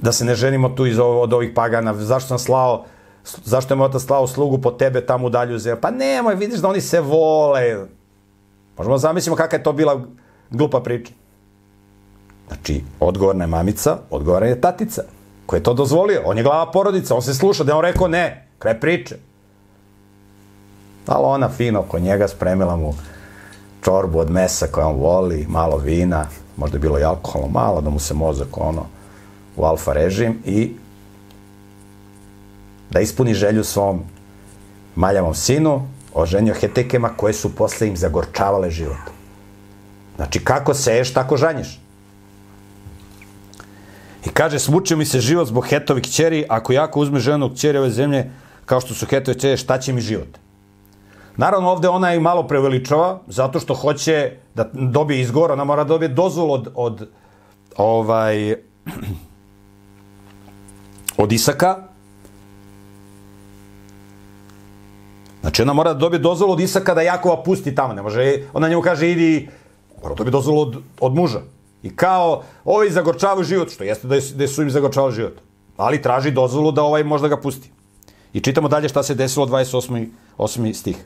da 0.00 0.12
se 0.12 0.24
ne 0.24 0.34
ženimo 0.34 0.68
tu 0.68 0.86
iz 0.86 0.98
ovo, 0.98 1.22
od 1.22 1.32
ovih 1.32 1.52
pagana. 1.54 1.94
Zašto 1.94 2.28
sam 2.28 2.38
slao 2.38 2.84
zašto 3.44 3.74
je 3.74 3.78
moj 3.78 3.86
otac 3.86 4.02
slao 4.02 4.26
slugu 4.26 4.58
po 4.58 4.70
tebe 4.70 5.06
tamo 5.06 5.26
u 5.26 5.30
dalju 5.30 5.58
zemlju? 5.58 5.80
Pa 5.80 5.90
nemoj, 5.90 6.34
vidiš 6.34 6.58
da 6.58 6.68
oni 6.68 6.80
se 6.80 7.00
vole. 7.00 7.86
Možemo 8.78 8.98
zamislimo 8.98 9.36
kakva 9.36 9.58
je 9.58 9.62
to 9.62 9.72
bila 9.72 10.00
glupa 10.50 10.80
priča. 10.80 11.12
Znači, 12.48 12.84
odgovorna 13.00 13.44
je 13.44 13.48
mamica, 13.48 13.98
odgovorna 14.10 14.48
je 14.48 14.60
tatica, 14.60 15.02
koja 15.46 15.58
je 15.58 15.62
to 15.62 15.74
dozvolio. 15.74 16.22
On 16.24 16.36
je 16.36 16.42
glava 16.42 16.70
porodica, 16.70 17.14
on 17.14 17.22
se 17.22 17.34
sluša, 17.34 17.64
da 17.64 17.72
je 17.72 17.76
on 17.76 17.84
rekao 17.84 18.08
ne, 18.08 18.48
kraj 18.58 18.80
priče. 18.80 19.16
Ali 21.06 21.24
ona 21.24 21.48
fino 21.48 21.80
oko 21.80 21.98
njega 21.98 22.28
spremila 22.28 22.76
mu 22.76 22.94
čorbu 23.84 24.18
od 24.18 24.30
mesa 24.30 24.66
koje 24.66 24.86
on 24.86 24.96
voli, 24.96 25.46
malo 25.48 25.76
vina, 25.76 26.26
možda 26.56 26.76
je 26.76 26.80
bilo 26.80 26.98
i 26.98 27.04
alkoholno 27.04 27.48
malo, 27.48 27.80
da 27.80 27.90
mu 27.90 27.98
se 27.98 28.14
mozak 28.14 28.58
ono 28.58 28.86
u 29.56 29.64
alfa 29.64 29.92
režim 29.92 30.38
i 30.44 30.72
da 32.90 33.00
ispuni 33.00 33.34
želju 33.34 33.64
svom 33.64 34.00
maljavom 34.94 35.34
sinu, 35.34 35.88
oženio 36.14 36.54
hetekema 36.54 37.08
koje 37.08 37.32
su 37.32 37.54
posle 37.54 37.88
im 37.88 37.96
zagorčavale 37.96 38.70
život. 38.70 39.04
Znači, 40.16 40.44
kako 40.44 40.74
seješ, 40.74 41.12
tako 41.12 41.36
žanješ. 41.36 41.80
I 44.24 44.28
kaže, 44.28 44.58
smuče 44.58 44.96
mi 44.96 45.04
se 45.04 45.20
život 45.20 45.48
zbog 45.48 45.66
hetovi 45.68 46.02
kćeri, 46.02 46.44
ako 46.48 46.72
jako 46.72 47.00
uzme 47.00 47.20
ženu 47.20 47.50
kćeri 47.54 47.78
ove 47.78 47.90
zemlje, 47.90 48.30
kao 48.64 48.80
što 48.80 48.94
su 48.94 49.06
hetovi 49.06 49.36
kćeri, 49.38 49.56
šta 49.56 49.78
će 49.78 49.92
mi 49.92 50.00
život? 50.00 50.38
Naravno, 51.36 51.70
ovde 51.70 51.88
ona 51.88 52.14
i 52.14 52.20
malo 52.20 52.42
preveličava, 52.42 53.20
zato 53.26 53.60
što 53.60 53.74
hoće 53.74 54.32
da 54.54 54.70
dobije 54.72 55.20
izgovor, 55.20 55.52
ona 55.52 55.64
mora 55.64 55.84
da 55.84 55.88
dobije 55.88 56.08
dozvol 56.08 56.52
od, 56.52 56.72
od 56.74 57.08
ovaj, 57.76 58.54
od 61.22 61.32
Isaka. 61.32 61.76
Znači, 65.40 65.62
ona 65.62 65.72
mora 65.72 65.92
da 65.92 65.98
dobije 65.98 66.18
dozvolu 66.18 66.52
od 66.52 66.60
Isaka 66.60 66.94
da 66.94 67.02
Jakova 67.02 67.42
pusti 67.42 67.74
tamo. 67.74 67.94
Ne 67.94 68.02
može, 68.02 68.42
ona 68.52 68.68
njemu 68.68 68.82
kaže, 68.82 69.10
idi, 69.10 69.48
mora 70.02 70.14
da 70.14 70.18
dobije 70.18 70.32
dozvolu 70.32 70.60
od, 70.60 70.76
od 71.00 71.14
muža. 71.14 71.40
I 71.82 71.96
kao, 71.96 72.42
ovi 72.64 72.90
zagorčavaju 72.90 73.44
život, 73.44 73.70
što 73.70 73.84
jeste 73.84 74.08
da, 74.08 74.14
je, 74.14 74.22
da 74.34 74.48
su 74.48 74.62
im 74.62 74.70
zagorčavali 74.70 75.14
život. 75.14 75.34
Ali 75.76 76.02
traži 76.02 76.30
dozvolu 76.30 76.72
da 76.72 76.82
ovaj 76.82 77.04
možda 77.04 77.28
ga 77.28 77.36
pusti. 77.40 77.70
I 78.32 78.40
čitamo 78.40 78.68
dalje 78.68 78.88
šta 78.88 79.02
se 79.02 79.14
desilo 79.14 79.46
28. 79.46 80.06
8. 80.38 80.72
stih. 80.72 80.96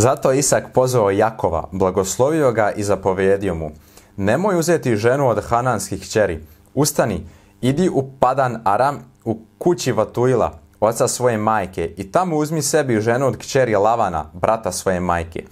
Zato 0.00 0.32
Isak 0.32 0.64
pozvao 0.74 1.10
Jakova, 1.10 1.68
blagoslovio 1.72 2.52
ga 2.52 2.70
i 2.76 2.84
zapovedio 2.84 3.54
mu. 3.54 3.70
Nemoj 4.16 4.58
uzeti 4.58 4.96
ženu 4.96 5.28
od 5.28 5.44
hananskih 5.44 6.10
čeri. 6.10 6.40
Ustani, 6.74 7.26
idi 7.60 7.88
u 7.88 8.10
Padan 8.20 8.60
Aram, 8.64 8.98
u 9.24 9.38
kući 9.58 9.92
Vatuila, 9.92 10.58
oca 10.80 11.08
svoje 11.08 11.38
majke, 11.38 11.94
i 11.96 12.12
tamo 12.12 12.36
uzmi 12.36 12.62
sebi 12.62 13.00
ženu 13.00 13.26
od 13.26 13.36
kćeri 13.36 13.74
Lavana, 13.74 14.24
brata 14.32 14.72
svoje 14.72 15.00
majke. 15.00 15.44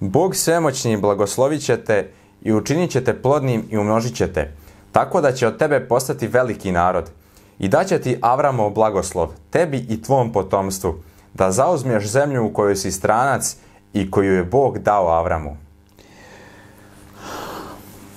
Bog 0.00 0.36
svemoćni 0.36 0.96
blagoslovit 0.96 1.64
će 1.64 1.76
te 1.76 2.10
i 2.42 2.52
učinit 2.52 2.90
će 2.90 3.04
te 3.04 3.22
plodnim 3.22 3.64
i 3.70 3.78
umnožit 3.78 4.16
će 4.16 4.32
te, 4.32 4.52
tako 4.92 5.20
da 5.20 5.32
će 5.32 5.46
od 5.46 5.58
tebe 5.58 5.88
postati 5.88 6.26
veliki 6.26 6.72
narod. 6.72 7.10
I 7.58 7.68
daće 7.68 7.98
ti 7.98 8.18
Avramov 8.20 8.70
blagoslov, 8.70 9.28
tebi 9.50 9.86
i 9.88 10.02
tvom 10.02 10.32
potomstvu, 10.32 10.94
da 11.34 11.50
zauzmeš 11.50 12.06
zemlju 12.06 12.46
u 12.46 12.52
kojoj 12.52 12.76
si 12.76 12.92
stranac 12.92 13.56
i 13.94 14.10
koju 14.10 14.34
je 14.34 14.44
Bog 14.44 14.78
dao 14.78 15.08
Avramu. 15.08 15.56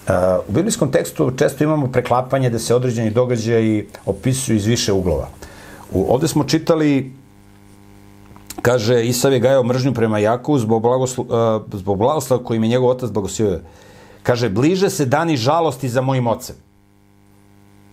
Uh, 0.07 0.13
u 0.47 0.51
biblijskom 0.51 0.91
tekstu 0.91 1.31
često 1.37 1.63
imamo 1.63 1.87
preklapanje 1.87 2.49
da 2.49 2.59
se 2.59 2.75
određeni 2.75 3.09
događaji 3.09 3.87
opisuju 4.05 4.55
iz 4.57 4.65
više 4.65 4.93
uglova. 4.93 5.27
U, 5.91 6.05
ovde 6.13 6.27
smo 6.27 6.43
čitali 6.43 7.13
kaže 8.61 9.05
Isav 9.05 9.33
je 9.33 9.39
gajao 9.39 9.63
mržnju 9.63 9.93
prema 9.93 10.19
Jakovu 10.19 10.59
zbog, 10.59 10.81
blagoslo, 10.81 11.23
uh, 11.23 11.79
zbog 11.79 11.97
blagoslova 11.97 12.43
kojim 12.43 12.63
je 12.63 12.69
njegov 12.69 12.89
otac 12.89 13.09
blagoslovio. 13.09 13.59
Kaže, 14.23 14.49
bliže 14.49 14.89
se 14.89 15.05
dani 15.05 15.37
žalosti 15.37 15.89
za 15.89 16.01
mojim 16.01 16.27
ocem. 16.27 16.55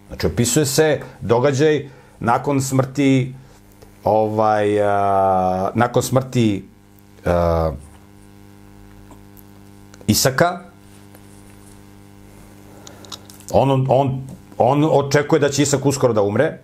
Znači, 0.08 0.26
opisuje 0.26 0.66
se 0.66 1.00
događaj 1.20 1.88
nakon 2.20 2.60
smrti 2.60 3.34
ovaj, 4.04 4.80
uh, 4.80 4.86
nakon 5.74 6.02
smrti 6.02 6.64
uh, 7.24 7.74
Isaka, 10.06 10.60
on, 13.52 13.86
on, 13.88 14.22
on 14.58 14.84
očekuje 14.84 15.40
da 15.40 15.48
će 15.48 15.62
Isak 15.62 15.86
uskoro 15.86 16.12
da 16.12 16.22
umre, 16.22 16.58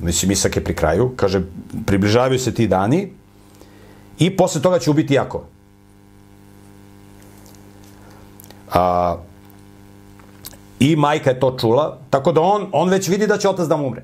mislim 0.00 0.30
Isak 0.30 0.56
je 0.56 0.64
pri 0.64 0.74
kraju, 0.74 1.12
kaže, 1.16 1.42
približavaju 1.86 2.38
se 2.38 2.54
ti 2.54 2.68
dani. 2.68 3.12
I 4.18 4.36
posle 4.36 4.62
toga 4.62 4.78
će 4.78 4.90
ubiti 4.90 5.14
Jakov. 5.14 5.40
A, 8.72 9.16
I 10.80 10.96
majka 10.96 11.30
je 11.30 11.40
to 11.40 11.56
čula, 11.60 11.98
tako 12.10 12.32
da 12.32 12.40
on, 12.40 12.68
on 12.72 12.88
već 12.88 13.08
vidi 13.08 13.26
da 13.26 13.38
će 13.38 13.48
otac 13.48 13.68
da 13.68 13.76
mu 13.76 13.86
umre. 13.86 14.02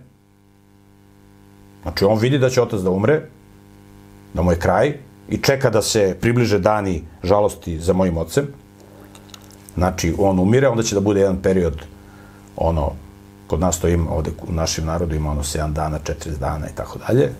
Znači, 1.82 2.04
on 2.04 2.18
vidi 2.18 2.38
da 2.38 2.50
će 2.50 2.62
otac 2.62 2.80
da 2.80 2.90
umre, 2.90 3.22
da 4.34 4.42
mu 4.42 4.52
je 4.52 4.58
kraj, 4.58 4.98
i 5.28 5.38
čeka 5.38 5.70
da 5.70 5.82
se 5.82 6.16
približe 6.20 6.58
dani 6.58 7.02
žalosti 7.22 7.78
za 7.80 7.92
mojim 7.92 8.16
ocem. 8.16 8.46
Znači, 9.74 10.14
on 10.18 10.38
umire, 10.38 10.68
onda 10.68 10.82
će 10.82 10.94
da 10.94 11.00
bude 11.00 11.20
jedan 11.20 11.42
period, 11.42 11.82
ono, 12.56 12.92
kod 13.46 13.60
nas 13.60 13.80
to 13.80 13.88
ima, 13.88 14.10
ovde 14.10 14.30
u 14.48 14.52
našem 14.52 14.86
narodu 14.86 15.14
ima 15.14 15.30
ono 15.30 15.42
7 15.42 15.72
dana, 15.72 15.98
40 15.98 16.38
dana 16.38 16.66
i 16.68 16.74
tako 16.74 16.98
dalje. 16.98 17.32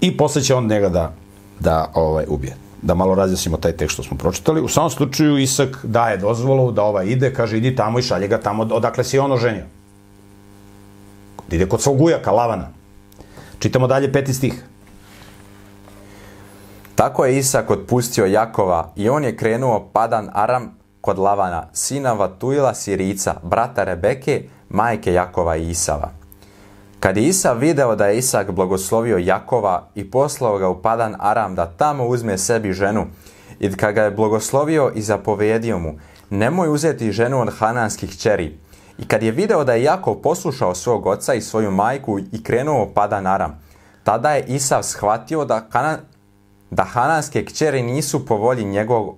I 0.00 0.16
posle 0.16 0.42
će 0.42 0.54
on 0.54 0.66
njega 0.66 0.88
da, 0.88 1.12
da 1.60 1.90
ovaj, 1.94 2.24
ubije. 2.28 2.56
Da 2.82 2.94
malo 2.94 3.14
razjasnimo 3.14 3.56
taj 3.56 3.72
tekst 3.72 3.94
što 3.94 4.02
smo 4.02 4.16
pročitali. 4.16 4.60
U 4.60 4.68
samom 4.68 4.90
slučaju 4.90 5.38
Isak 5.38 5.78
daje 5.82 6.16
dozvolu 6.16 6.72
da 6.72 6.82
ovaj 6.82 7.06
ide, 7.06 7.34
kaže 7.34 7.58
idi 7.58 7.76
tamo 7.76 7.98
i 7.98 8.02
šalje 8.02 8.28
ga 8.28 8.40
tamo 8.40 8.62
odakle 8.62 9.04
si 9.04 9.18
on 9.18 9.32
oženio. 9.32 9.64
Ide 11.50 11.68
kod 11.68 11.82
svog 11.82 12.00
ujaka, 12.00 12.30
Lavana. 12.30 12.68
Čitamo 13.58 13.86
dalje 13.86 14.12
peti 14.12 14.34
stih. 14.34 14.64
Tako 17.02 17.24
je 17.24 17.38
Isak 17.38 17.70
otpustio 17.70 18.26
Jakova 18.26 18.92
i 18.96 19.08
on 19.08 19.24
je 19.24 19.36
krenuo 19.36 19.90
padan 19.92 20.30
Aram 20.32 20.78
kod 21.00 21.18
Lavana, 21.18 21.66
sina 21.72 22.12
Vatuila 22.12 22.74
Sirica, 22.74 23.34
brata 23.42 23.84
Rebeke, 23.84 24.42
majke 24.68 25.12
Jakova 25.12 25.56
i 25.56 25.70
Isava. 25.70 26.10
Kad 27.00 27.16
je 27.16 27.22
Isav 27.22 27.58
video 27.58 27.96
da 27.96 28.06
je 28.06 28.18
Isak 28.18 28.50
blagoslovio 28.50 29.18
Jakova 29.18 29.88
i 29.94 30.10
poslao 30.10 30.58
ga 30.58 30.68
u 30.68 30.82
padan 30.82 31.16
Aram 31.18 31.54
da 31.54 31.66
tamo 31.66 32.06
uzme 32.06 32.38
sebi 32.38 32.72
ženu, 32.72 33.06
i 33.60 33.72
kad 33.72 33.94
ga 33.94 34.02
je 34.02 34.10
blagoslovio 34.10 34.92
i 34.94 35.02
zapovedio 35.02 35.78
mu, 35.78 35.98
nemoj 36.30 36.68
uzeti 36.68 37.12
ženu 37.12 37.40
od 37.40 37.52
hananskih 37.58 38.18
čeri. 38.18 38.58
I 38.98 39.08
kad 39.08 39.22
je 39.22 39.30
video 39.30 39.64
da 39.64 39.74
je 39.74 39.82
Jakov 39.82 40.14
poslušao 40.14 40.74
svog 40.74 41.06
oca 41.06 41.34
i 41.34 41.40
svoju 41.40 41.70
majku 41.70 42.18
i 42.18 42.42
krenuo 42.42 42.82
u 42.82 42.94
padan 42.94 43.26
Aram, 43.26 43.60
tada 44.04 44.30
je 44.30 44.44
Isav 44.46 44.82
shvatio 44.82 45.44
da, 45.44 45.60
Kana, 45.60 45.98
da 46.72 46.84
hananske 46.84 47.44
kćeri 47.44 47.82
nisu 47.82 48.26
po 48.26 48.36
volji 48.36 48.64
njegov, 48.64 49.08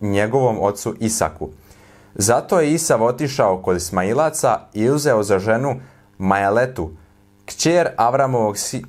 njegovom 0.00 0.58
ocu 0.62 0.94
Isaku. 1.00 1.48
Zato 2.14 2.60
je 2.60 2.72
Isav 2.72 3.02
otišao 3.02 3.62
kod 3.62 3.76
Ismailaca 3.76 4.60
i 4.74 4.90
uzeo 4.90 5.22
za 5.22 5.38
ženu 5.38 5.80
Majaletu, 6.18 6.90
kćer 7.46 7.88
Avramovog, 7.96 8.58
si, 8.58 8.84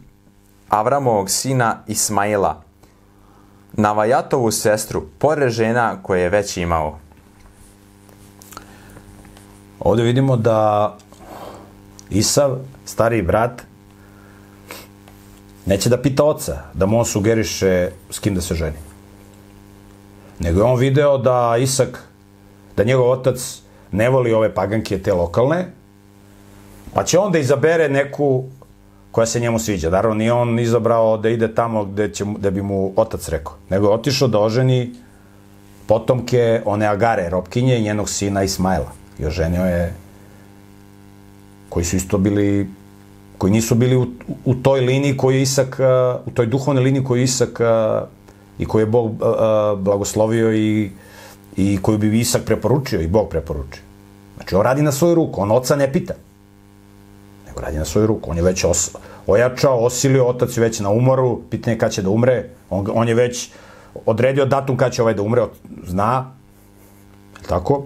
Avramovog 0.69 1.29
sina 1.29 1.83
Ismaila, 1.87 2.61
Navajatovu 3.73 4.51
sestru, 4.51 5.03
pored 5.19 5.49
žena 5.49 6.03
koje 6.03 6.21
je 6.21 6.29
već 6.29 6.57
imao. 6.57 6.99
Ovde 9.79 10.03
vidimo 10.03 10.37
da 10.37 10.97
Isav, 12.09 12.57
stari 12.85 13.21
brat, 13.21 13.61
neće 15.65 15.89
da 15.89 16.01
pita 16.01 16.23
oca, 16.23 16.57
da 16.73 16.85
mu 16.85 16.99
on 16.99 17.05
sugeriše 17.05 17.89
s 18.09 18.19
kim 18.19 18.35
da 18.35 18.41
se 18.41 18.55
ženi. 18.55 18.77
Nego 20.39 20.59
je 20.59 20.63
on 20.63 20.79
video 20.79 21.17
da 21.17 21.55
Isak, 21.59 22.03
da 22.77 22.83
njegov 22.83 23.09
otac 23.09 23.61
ne 23.91 24.09
voli 24.09 24.33
ove 24.33 24.53
paganke, 24.53 24.99
te 24.99 25.13
lokalne, 25.13 25.67
pa 26.93 27.03
će 27.03 27.19
on 27.19 27.31
da 27.31 27.39
izabere 27.39 27.89
neku 27.89 28.43
koja 29.11 29.25
se 29.25 29.39
njemu 29.39 29.59
sviđa. 29.59 29.89
Naravno, 29.89 30.15
nije 30.15 30.33
on 30.33 30.59
izabrao 30.59 31.17
da 31.17 31.29
ide 31.29 31.55
tamo 31.55 31.85
gde, 31.85 32.13
će, 32.13 32.25
da 32.37 32.51
bi 32.51 32.61
mu 32.61 32.93
otac 32.95 33.29
rekao. 33.29 33.53
Nego 33.69 33.87
je 33.87 33.93
otišao 33.93 34.27
da 34.27 34.39
oženi 34.39 34.93
potomke 35.87 36.61
one 36.65 36.87
Agare, 36.87 37.29
Robkinje 37.29 37.79
i 37.79 37.83
njenog 37.83 38.09
sina 38.09 38.43
Ismaila. 38.43 38.91
I 39.19 39.25
oženio 39.25 39.65
je 39.65 39.93
koji 41.69 41.85
su 41.85 41.95
isto 41.95 42.17
bili 42.17 42.69
koji 43.41 43.53
nisu 43.53 43.75
bili 43.75 43.95
u, 43.97 44.07
u 44.45 44.55
toj 44.55 44.81
liniji 44.81 45.17
koju 45.17 45.39
Isak, 45.41 45.79
u 46.25 46.31
toj 46.31 46.45
duhovnoj 46.45 46.83
liniji 46.83 47.03
koju 47.03 47.23
Isak 47.23 47.61
i 48.59 48.65
koju 48.65 48.81
je 48.81 48.85
Bog 48.85 49.11
blagoslovio 49.77 50.53
i, 50.53 50.91
i 51.57 51.79
koju 51.81 51.97
bi 51.97 52.19
Isak 52.19 52.43
preporučio 52.45 53.01
i 53.01 53.07
Bog 53.07 53.29
preporučio. 53.29 53.81
Znači, 54.35 54.55
on 54.55 54.61
radi 54.61 54.81
na 54.81 54.91
svoju 54.91 55.15
ruku, 55.15 55.41
on 55.41 55.51
oca 55.51 55.75
ne 55.75 55.91
pita, 55.93 56.13
nego 57.47 57.61
radi 57.61 57.77
na 57.77 57.85
svoju 57.85 58.07
ruku. 58.07 58.31
On 58.31 58.37
je 58.37 58.43
već 58.43 58.63
os, 58.63 58.91
ojačao, 59.27 59.85
osilio, 59.85 60.27
otac 60.27 60.57
je 60.57 60.61
već 60.61 60.79
na 60.79 60.89
umoru, 60.89 61.41
pitanje 61.49 61.77
kada 61.77 61.91
će 61.91 62.01
da 62.01 62.09
umre, 62.09 62.43
on, 62.69 62.85
on 62.93 63.07
je 63.07 63.15
već 63.15 63.49
odredio 64.05 64.45
datum 64.45 64.77
kada 64.77 64.91
će 64.91 65.01
ovaj 65.01 65.13
da 65.13 65.21
umre, 65.21 65.47
zna, 65.87 66.31
tako? 67.49 67.83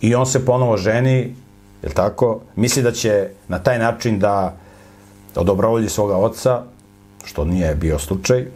I 0.00 0.14
on 0.14 0.26
se 0.26 0.44
ponovo 0.44 0.76
ženi 0.76 1.34
Jel 1.82 1.92
tako? 1.94 2.40
Misli 2.56 2.82
da 2.82 2.92
će 2.92 3.28
na 3.48 3.58
taj 3.58 3.78
način 3.78 4.18
da 4.18 4.56
odobrovolji 5.34 5.88
svoga 5.88 6.16
oca, 6.16 6.62
što 7.24 7.44
nije 7.44 7.74
bio 7.74 7.98
slučaj, 7.98 8.46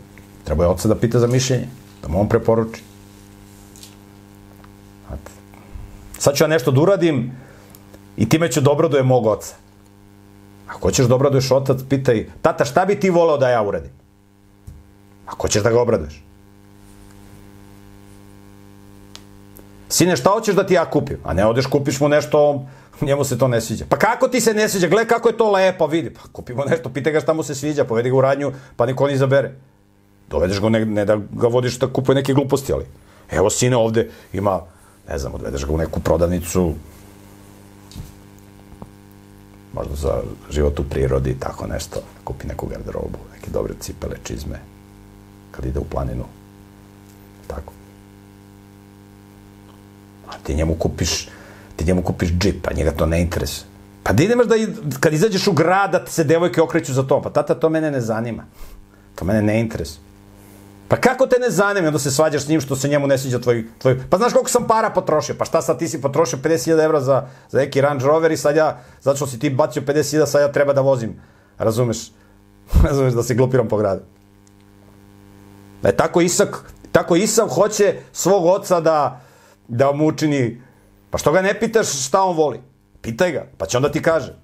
treba 0.45 0.65
je 0.65 0.71
oca 0.71 0.89
da 0.89 0.95
pita 0.95 1.19
za 1.19 1.27
mišljenje, 1.27 1.69
da 2.03 2.09
mu 2.09 2.21
on 2.21 2.29
preporuči. 2.29 2.83
Sad 6.19 6.35
ću 6.35 6.45
ja 6.45 6.49
nešto 6.49 6.71
da 6.71 6.81
uradim 6.81 7.33
i 8.17 8.29
time 8.29 8.53
ću 8.53 8.61
dobro 8.61 8.89
doje 8.89 9.03
mog 9.03 9.27
oca. 9.27 9.55
Ako 10.67 10.81
hoćeš 10.81 11.07
da 11.07 11.15
obraduješ 11.15 11.51
otac, 11.51 11.81
pitaj, 11.89 12.27
tata, 12.43 12.65
šta 12.65 12.85
bi 12.85 13.01
ti 13.01 13.11
voleo 13.11 13.37
da 13.39 13.51
ja 13.51 13.63
uradim? 13.63 13.91
Ako 15.27 15.43
hoćeš 15.43 15.63
da 15.63 15.71
ga 15.71 15.81
obraduješ. 15.81 16.23
Sine, 19.89 20.17
šta 20.17 20.31
hoćeš 20.31 20.55
da 20.55 20.67
ti 20.67 20.75
ja 20.75 20.85
kupim? 20.91 21.19
A 21.25 21.35
ne 21.35 21.47
odeš, 21.47 21.67
kupiš 21.67 22.01
mu 22.01 22.09
nešto, 22.09 22.65
njemu 23.01 23.25
se 23.25 23.39
to 23.39 23.49
ne 23.49 23.61
sviđa. 23.61 23.85
Pa 23.89 23.97
kako 23.97 24.29
ti 24.29 24.41
se 24.41 24.55
ne 24.55 24.69
sviđa? 24.69 24.89
Gle 24.89 25.07
kako 25.07 25.29
je 25.29 25.37
to 25.37 25.51
lepo, 25.51 25.87
vidi. 25.87 26.11
Pa 26.11 26.21
kupimo 26.33 26.65
nešto, 26.65 26.89
pitaj 26.89 27.13
ga 27.13 27.21
šta 27.21 27.33
mu 27.33 27.43
se 27.43 27.55
sviđa, 27.55 27.85
povedi 27.85 28.11
ga 28.11 28.17
u 28.17 28.21
radnju, 28.21 28.53
pa 28.77 28.87
niko 28.87 29.07
ne 29.07 29.15
izabere. 29.15 29.53
Dovedeš 30.31 30.61
ga, 30.61 30.69
ne, 30.69 30.85
ne 30.85 31.05
da 31.05 31.17
ga 31.17 31.49
vodiš 31.49 31.79
da 31.79 31.93
kupuje 31.93 32.15
neke 32.15 32.35
gluposti, 32.35 32.73
ali 32.73 32.85
evo 33.31 33.51
sine 33.51 33.77
ovde 33.77 34.11
ima, 34.33 34.61
ne 35.09 35.19
znam, 35.19 35.35
odvedeš 35.35 35.65
ga 35.65 35.73
u 35.73 35.79
neku 35.79 36.01
prodavnicu, 36.01 36.75
možda 39.73 39.95
za 39.95 40.23
život 40.51 40.81
u 40.81 40.85
prirodi, 40.85 41.37
tako 41.41 41.67
nešto, 41.67 42.03
kupi 42.25 42.47
neku 42.47 42.67
garderobu, 42.67 43.19
neke 43.35 43.51
dobre 43.51 43.75
cipele, 43.81 44.17
čizme, 44.25 44.61
kad 45.51 45.65
ide 45.65 45.79
u 45.79 45.85
planinu, 45.85 46.25
tako. 47.47 47.73
A 50.29 50.33
ti 50.43 50.55
njemu 50.55 50.75
kupiš, 50.75 51.29
ti 51.77 51.85
njemu 51.85 52.03
kupiš 52.03 52.33
džip, 52.33 52.67
a 52.69 52.75
njega 52.75 52.91
to 52.91 53.07
ne 53.07 53.21
interesuje. 53.23 53.67
Pa 54.03 54.13
da 54.13 54.23
ideš 54.23 54.47
da, 54.47 54.57
kad 55.01 55.13
izađeš 55.13 55.47
u 55.47 55.53
grad, 55.53 55.93
da 55.93 56.07
se 56.07 56.25
devojke 56.25 56.63
okreću 56.63 56.93
za 56.93 57.03
to, 57.03 57.23
pa 57.23 57.31
tata, 57.31 57.55
to 57.55 57.69
mene 57.69 57.91
ne 57.91 58.01
zanima. 58.01 58.45
To 59.15 59.25
mene 59.25 59.43
ne 59.43 59.61
interesuje. 59.61 60.01
Pa 60.89 60.97
kako 60.97 61.27
te 61.27 61.39
ne 61.41 61.51
zanima 61.51 61.91
da 61.91 61.99
se 61.99 62.11
svađaš 62.11 62.43
s 62.45 62.49
njim 62.49 62.61
što 62.61 62.77
se 62.77 62.89
njemu 62.89 63.07
ne 63.07 63.19
sviđa 63.19 63.39
tvoj, 63.39 63.65
tvoj... 63.79 64.01
Pa 64.11 64.17
znaš 64.17 64.33
koliko 64.33 64.51
sam 64.51 64.67
para 64.67 64.91
potrošio? 64.91 65.35
Pa 65.39 65.45
šta 65.45 65.63
sad 65.63 65.79
ti 65.79 65.89
si 65.89 66.01
potrošio 66.01 66.39
50.000 66.39 66.85
evra 66.85 67.01
za, 67.01 67.27
za 67.51 67.59
neki 67.59 67.81
Range 67.81 68.05
Rover 68.05 68.33
i 68.33 68.37
sad 68.37 68.57
ja, 68.57 68.81
zato 69.01 69.17
što 69.17 69.27
si 69.27 69.39
ti 69.39 69.51
bacio 69.51 69.83
50.000, 69.83 70.27
sad 70.27 70.41
ja 70.41 70.53
treba 70.53 70.73
da 70.73 70.81
vozim. 70.81 71.15
Razumeš? 71.59 72.13
Razumeš 72.89 73.13
da 73.13 73.23
se 73.23 73.35
glupiram 73.35 73.69
po 73.69 73.77
gradu. 73.77 74.03
E, 75.85 75.93
tako 75.93 76.21
Isak, 76.21 76.73
tako 76.93 77.17
Isak 77.17 77.49
hoće 77.51 77.95
svog 78.13 78.45
oca 78.45 78.81
da, 78.81 79.21
da 79.69 79.93
mu 79.93 80.07
učini... 80.07 80.63
Pa 81.13 81.19
što 81.19 81.33
ga 81.33 81.43
ne 81.43 81.61
pitaš 81.61 82.07
šta 82.07 82.23
on 82.23 82.37
voli? 82.37 82.61
Pitaj 83.03 83.33
ga, 83.33 83.47
pa 83.59 83.67
će 83.67 83.77
onda 83.77 83.93
ti 83.93 84.03
kaže. 84.03 84.35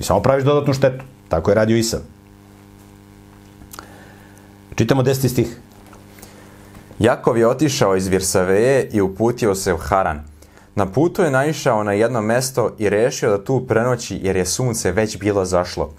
I 0.00 0.02
samo 0.02 0.22
praviš 0.22 0.44
dodatnu 0.44 0.74
štetu. 0.74 1.04
Tako 1.28 1.50
je 1.50 1.54
radio 1.54 1.76
Isav. 1.76 2.00
Čitamo 4.74 5.02
deseti 5.02 5.28
stih. 5.28 5.56
Jakov 6.98 7.38
je 7.38 7.48
otišao 7.48 7.96
iz 7.96 8.06
Virsaveje 8.06 8.88
i 8.92 9.00
uputio 9.00 9.54
se 9.54 9.74
u 9.74 9.76
Haran. 9.76 10.22
Na 10.74 10.86
putu 10.86 11.22
je 11.22 11.30
naišao 11.30 11.82
na 11.84 11.92
jedno 11.92 12.20
mesto 12.22 12.74
i 12.78 12.88
rešio 12.88 13.30
da 13.30 13.44
tu 13.44 13.66
prenoći 13.66 14.20
jer 14.22 14.36
je 14.36 14.46
sunce 14.46 14.92
već 14.92 15.18
bilo 15.18 15.44
zašlo. 15.44 15.94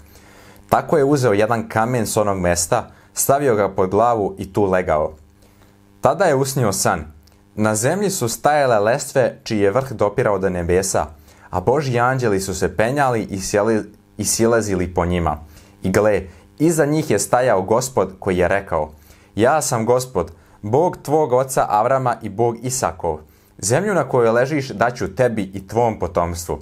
Tako 0.68 0.96
je 0.96 1.04
uzeo 1.04 1.32
jedan 1.32 1.68
kamen 1.68 2.06
s 2.06 2.16
onog 2.16 2.38
mesta, 2.38 2.95
stavio 3.18 3.54
ga 3.54 3.68
pod 3.68 3.90
glavu 3.90 4.34
i 4.38 4.52
tu 4.52 4.64
legao. 4.64 5.12
Tada 6.00 6.24
je 6.24 6.34
usnio 6.34 6.72
san. 6.72 7.04
Na 7.54 7.74
zemlji 7.74 8.10
su 8.10 8.28
stajale 8.28 8.78
lestve 8.78 9.40
čiji 9.44 9.60
je 9.60 9.70
vrh 9.70 9.92
dopirao 9.92 10.38
do 10.38 10.50
nebesa, 10.50 11.06
a 11.50 11.60
Božji 11.60 12.00
anđeli 12.00 12.40
su 12.40 12.54
se 12.54 12.76
penjali 12.76 13.22
i, 13.22 13.40
sjeli, 13.40 13.82
i 14.16 14.24
silazili 14.24 14.94
po 14.94 15.06
njima. 15.06 15.38
I 15.82 15.90
gle, 15.90 16.22
iza 16.58 16.86
njih 16.86 17.10
je 17.10 17.18
stajao 17.18 17.62
gospod 17.62 18.14
koji 18.18 18.36
je 18.36 18.48
rekao, 18.48 18.90
ja 19.34 19.62
sam 19.62 19.86
gospod, 19.86 20.32
Bog 20.62 20.96
tvog 21.02 21.32
oca 21.32 21.66
Avrama 21.68 22.16
i 22.22 22.28
Bog 22.28 22.56
Isakov. 22.62 23.18
Zemlju 23.58 23.94
na 23.94 24.08
kojoj 24.08 24.30
ležiš 24.30 24.68
daću 24.68 25.14
tebi 25.14 25.42
i 25.54 25.68
tvom 25.68 25.98
potomstvu. 25.98 26.58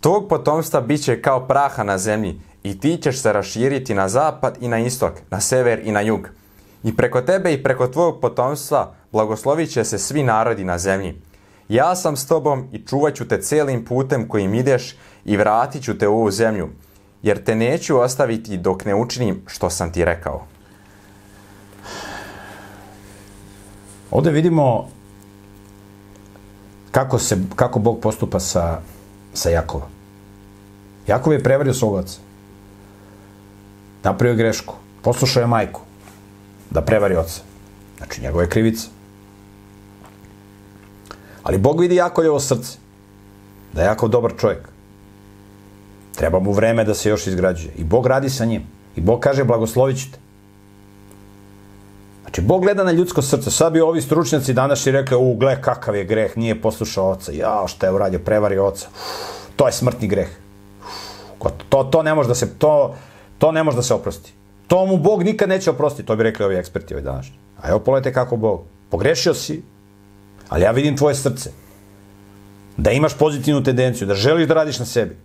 Tog 0.00 0.28
potomstva 0.28 0.80
bit 0.80 1.04
će 1.04 1.22
kao 1.22 1.46
praha 1.46 1.82
na 1.82 1.98
zemlji 1.98 2.40
i 2.62 2.80
ti 2.80 2.96
ćeš 3.02 3.22
se 3.22 3.32
raširiti 3.32 3.94
na 3.94 4.08
zapad 4.08 4.58
i 4.60 4.68
na 4.68 4.78
istok, 4.78 5.12
na 5.30 5.40
sever 5.40 5.80
i 5.84 5.92
na 5.92 6.00
jug. 6.00 6.28
I 6.82 6.96
preko 6.96 7.20
tebe 7.20 7.52
i 7.52 7.62
preko 7.62 7.86
tvog 7.86 8.20
potomstva 8.20 8.94
blagoslovit 9.12 9.70
će 9.70 9.84
se 9.84 9.98
svi 9.98 10.22
narodi 10.22 10.64
na 10.64 10.78
zemlji. 10.78 11.22
Ja 11.68 11.96
sam 11.96 12.16
s 12.16 12.26
tobom 12.26 12.68
i 12.72 12.86
čuvat 12.86 13.14
ću 13.14 13.28
te 13.28 13.40
celim 13.40 13.84
putem 13.84 14.28
kojim 14.28 14.54
ideš 14.54 14.96
i 15.24 15.36
vratit 15.36 15.82
ću 15.82 15.98
te 15.98 16.08
u 16.08 16.14
ovu 16.14 16.30
zemlju, 16.30 16.68
jer 17.22 17.44
te 17.44 17.54
neću 17.54 17.98
ostaviti 17.98 18.56
dok 18.56 18.84
ne 18.84 18.94
učinim 18.94 19.42
što 19.46 19.70
sam 19.70 19.92
ti 19.92 20.04
rekao. 20.04 20.46
Ovde 24.10 24.30
vidimo 24.30 24.88
kako, 26.90 27.18
se, 27.18 27.38
kako 27.56 27.78
Bog 27.78 28.00
postupa 28.00 28.40
sa, 28.40 28.80
sa 29.34 29.50
Jakovom. 29.50 29.88
Jakov 31.06 31.32
je 31.32 31.42
prevario 31.42 31.74
svog 31.74 31.94
oca. 31.94 32.18
Napravio 34.02 34.36
grešku. 34.36 34.74
Poslušao 35.02 35.40
je 35.40 35.46
majku 35.46 35.80
da 36.70 36.82
prevari 36.82 37.16
oca. 37.16 37.40
Znači, 37.98 38.22
njegova 38.22 38.42
je 38.42 38.48
krivica. 38.48 38.88
Ali 41.42 41.58
Bog 41.58 41.80
vidi 41.80 41.94
Jakovljevo 41.94 42.40
srce. 42.40 42.78
Da 43.72 43.82
je 43.82 43.86
Jakov 43.86 44.08
dobar 44.08 44.32
čovjek. 44.36 44.68
Treba 46.16 46.40
mu 46.40 46.52
vreme 46.52 46.84
da 46.84 46.94
se 46.94 47.08
još 47.08 47.26
izgrađuje. 47.26 47.72
I 47.76 47.84
Bog 47.84 48.06
radi 48.06 48.30
sa 48.30 48.44
njim. 48.44 48.62
I 48.96 49.00
Bog 49.00 49.20
kaže, 49.20 49.44
blagoslovit 49.44 49.98
ćete. 49.98 50.18
Znači, 52.28 52.40
Bog 52.40 52.62
gleda 52.62 52.84
na 52.84 52.92
ljudsko 52.92 53.22
srce. 53.22 53.50
Sad 53.50 53.72
bi 53.72 53.80
ovi 53.80 54.02
stručnjaci 54.02 54.52
danas 54.52 54.86
i 54.86 54.90
rekli, 54.90 55.16
u, 55.16 55.34
gle, 55.34 55.62
kakav 55.62 55.96
je 55.96 56.04
greh, 56.04 56.36
nije 56.36 56.60
poslušao 56.62 57.10
oca. 57.10 57.32
Ja, 57.32 57.64
šta 57.66 57.86
je 57.86 57.92
uradio, 57.92 58.18
prevario 58.18 58.66
oca. 58.66 58.88
To 59.56 59.66
je 59.66 59.72
smrtni 59.72 60.08
greh. 60.08 60.28
To, 61.68 61.84
to 61.84 62.02
ne 62.02 62.14
može 62.14 62.28
da 62.28 62.34
se, 62.34 62.58
to, 62.58 62.94
to 63.38 63.52
ne 63.52 63.62
može 63.62 63.76
da 63.76 63.82
se 63.82 63.94
oprosti. 63.94 64.32
To 64.66 64.86
mu 64.86 64.96
Bog 64.96 65.22
nikad 65.22 65.48
neće 65.48 65.70
oprostiti, 65.70 66.06
to 66.06 66.16
bi 66.16 66.22
rekli 66.22 66.44
ovi 66.44 66.56
eksperti 66.56 66.94
ovi 66.94 67.02
današnji. 67.02 67.36
A 67.62 67.68
evo 67.68 67.78
pogledajte 67.78 68.14
kako 68.14 68.36
Bog. 68.36 68.64
Pogrešio 68.90 69.34
si, 69.34 69.62
ali 70.48 70.62
ja 70.62 70.70
vidim 70.70 70.96
tvoje 70.96 71.14
srce. 71.14 71.50
Da 72.76 72.90
imaš 72.90 73.18
pozitivnu 73.18 73.64
tendenciju, 73.64 74.06
da 74.06 74.14
želiš 74.14 74.48
da 74.48 74.54
radiš 74.54 74.78
na 74.78 74.84
sebi. 74.84 75.16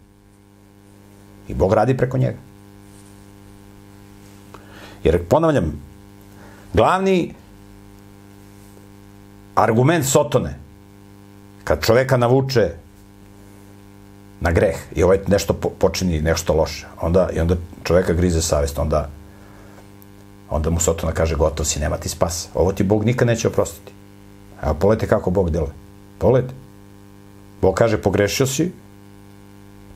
I 1.47 1.53
Bog 1.53 1.73
radi 1.73 1.97
preko 1.97 2.17
njega. 2.17 2.37
Jer, 5.03 5.23
ponavljam, 5.27 5.92
glavni 6.73 7.33
argument 9.55 10.05
Sotone, 10.05 10.59
kad 11.63 11.85
čoveka 11.85 12.17
navuče 12.17 12.69
na 14.41 14.51
greh 14.51 14.77
i 14.95 15.03
ovaj 15.03 15.19
nešto 15.27 15.53
počini 15.53 16.21
nešto 16.21 16.53
loše, 16.53 16.87
onda, 17.01 17.29
i 17.33 17.39
onda 17.39 17.55
čoveka 17.83 18.13
grize 18.13 18.41
savest, 18.41 18.79
onda 18.79 19.09
onda 20.53 20.69
mu 20.69 20.79
Sotona 20.79 21.11
kaže 21.11 21.35
gotov 21.35 21.65
si, 21.65 21.79
nema 21.79 21.97
ti 21.97 22.09
spas. 22.09 22.49
Ovo 22.53 22.71
ti 22.73 22.83
Bog 22.83 23.05
nikad 23.05 23.27
neće 23.27 23.47
oprostiti. 23.47 23.91
Evo, 24.63 24.73
pogledajte 24.73 25.07
kako 25.07 25.29
Bog 25.29 25.49
deluje. 25.49 25.71
Pogledajte. 26.17 26.53
Bog 27.61 27.75
kaže, 27.75 27.97
pogrešio 27.97 28.47
si, 28.47 28.71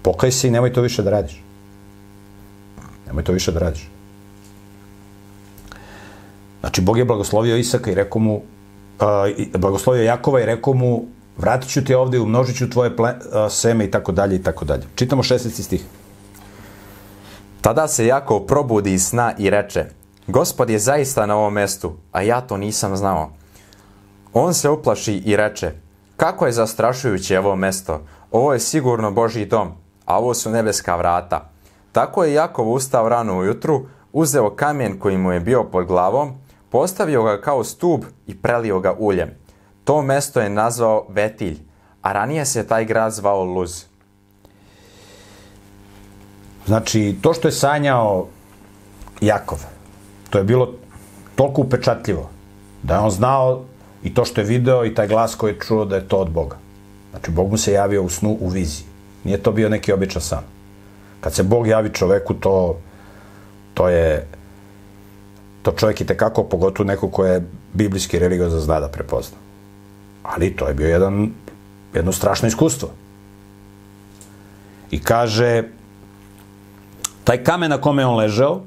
pokaj 0.01 0.31
se 0.31 0.47
i 0.47 0.51
nemoj 0.51 0.73
to 0.73 0.81
više 0.81 1.03
da 1.03 1.09
radiš. 1.09 1.43
Nemoj 3.07 3.23
to 3.23 3.31
više 3.31 3.51
da 3.51 3.59
radiš. 3.59 3.89
Znači, 6.59 6.81
Bog 6.81 6.97
je 6.97 7.05
blagoslovio 7.05 7.57
Isaka 7.57 7.91
i 7.91 7.95
rekao 7.95 8.21
mu, 8.21 8.35
uh, 8.35 8.41
blagoslovio 9.57 10.03
Jakova 10.03 10.41
i 10.41 10.45
rekao 10.45 10.73
mu, 10.73 11.05
vratit 11.37 11.69
ću 11.69 11.83
te 11.85 11.97
ovde, 11.97 12.19
umnožit 12.19 12.57
ću 12.57 12.69
tvoje 12.69 12.95
ple, 12.95 13.09
uh, 13.09 13.51
seme 13.51 13.85
i 13.85 13.91
tako 13.91 14.11
dalje 14.11 14.35
i 14.35 14.43
tako 14.43 14.65
dalje. 14.65 14.83
Čitamo 14.95 15.23
16. 15.23 15.61
stih. 15.61 15.83
Tada 17.61 17.87
se 17.87 18.05
Jakov 18.05 18.39
probudi 18.39 18.93
iz 18.93 19.07
sna 19.07 19.33
i 19.37 19.49
reče, 19.49 19.85
Gospod 20.27 20.69
je 20.69 20.79
zaista 20.79 21.25
na 21.25 21.35
ovom 21.35 21.53
mestu, 21.53 21.93
a 22.11 22.21
ja 22.21 22.41
to 22.41 22.57
nisam 22.57 22.97
znao. 22.97 23.29
On 24.33 24.53
se 24.53 24.69
uplaši 24.69 25.13
i 25.13 25.35
reče, 25.35 25.71
kako 26.17 26.45
je 26.45 26.51
zastrašujuće 26.51 27.39
ovo 27.39 27.55
mesto, 27.55 28.01
ovo 28.31 28.53
je 28.53 28.59
sigurno 28.59 29.11
Božji 29.11 29.45
dom, 29.45 29.71
a 30.05 30.17
ovo 30.17 30.33
su 30.33 30.49
nebeska 30.49 30.95
vrata. 30.95 31.49
Tako 31.91 32.23
je 32.23 32.33
Jakov 32.33 32.71
ustao 32.71 33.09
rano 33.09 33.37
ujutru, 33.37 33.85
uzeo 34.13 34.49
kamen 34.49 34.99
koji 34.99 35.17
mu 35.17 35.31
je 35.31 35.39
bio 35.39 35.63
pod 35.63 35.85
glavom, 35.85 36.33
postavio 36.77 37.23
ga 37.23 37.41
kao 37.41 37.63
stub 37.63 38.03
i 38.27 38.35
prelio 38.37 38.79
ga 38.79 38.95
uljem. 38.99 39.29
To 39.83 40.01
mesto 40.01 40.41
je 40.41 40.49
nazvao 40.49 41.05
Vetilj, 41.09 41.57
a 42.01 42.13
ranije 42.13 42.45
se 42.45 42.67
taj 42.67 42.85
grad 42.85 43.13
zvao 43.13 43.43
Luz. 43.43 43.85
Znači, 46.65 47.15
to 47.21 47.33
što 47.33 47.47
je 47.47 47.51
sanjao 47.51 48.27
Jakov, 49.21 49.65
to 50.29 50.37
je 50.37 50.43
bilo 50.43 50.73
toliko 51.35 51.61
upečatljivo, 51.61 52.29
da 52.83 52.93
je 52.93 52.99
on 52.99 53.11
znao 53.11 53.63
i 54.03 54.13
to 54.13 54.25
što 54.25 54.41
je 54.41 54.47
video 54.47 54.85
i 54.85 54.93
taj 54.93 55.07
glas 55.07 55.35
koji 55.35 55.53
je 55.53 55.59
čuo 55.59 55.85
da 55.85 55.95
je 55.95 56.07
to 56.07 56.17
od 56.17 56.29
Boga. 56.29 56.57
Znači, 57.09 57.31
Bog 57.31 57.51
mu 57.51 57.57
se 57.57 57.73
javio 57.73 58.03
u 58.03 58.09
snu, 58.09 58.37
u 58.39 58.49
viziji. 58.49 58.85
Nije 59.23 59.43
to 59.43 59.51
bio 59.51 59.69
neki 59.69 59.93
običan 59.93 60.21
san. 60.21 60.43
Kad 61.21 61.33
se 61.33 61.43
Bog 61.43 61.67
javi 61.67 61.89
čoveku, 61.93 62.33
to, 62.33 62.77
to 63.73 63.89
je 63.89 64.27
To 65.61 65.71
čovjek 65.71 66.01
i 66.01 66.05
tekako, 66.05 66.43
pogotovo 66.43 66.87
neko 66.87 67.09
ko 67.09 67.25
je 67.25 67.47
biblijski 67.73 68.19
religiozan 68.19 68.59
zna 68.59 68.79
da 68.79 68.87
prepozna. 68.87 69.37
Ali 70.23 70.55
to 70.55 70.67
je 70.67 70.73
bio 70.73 70.87
jedan, 70.87 71.31
jedno 71.93 72.11
strašno 72.11 72.47
iskustvo. 72.47 72.89
I 74.91 74.99
kaže, 74.99 75.63
taj 77.23 77.43
kamen 77.43 77.69
na 77.69 77.81
kome 77.81 78.01
je 78.01 78.05
on 78.05 78.15
ležao, 78.15 78.61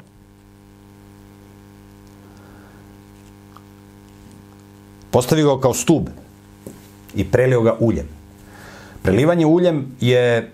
postavio 5.11 5.57
ga 5.57 5.63
kao 5.63 5.75
stub 5.75 6.09
i 7.15 7.25
prelio 7.25 7.63
ga 7.63 7.77
uljem. 7.81 8.09
Prelivanje 9.03 9.47
uljem 9.47 9.87
je 10.01 10.51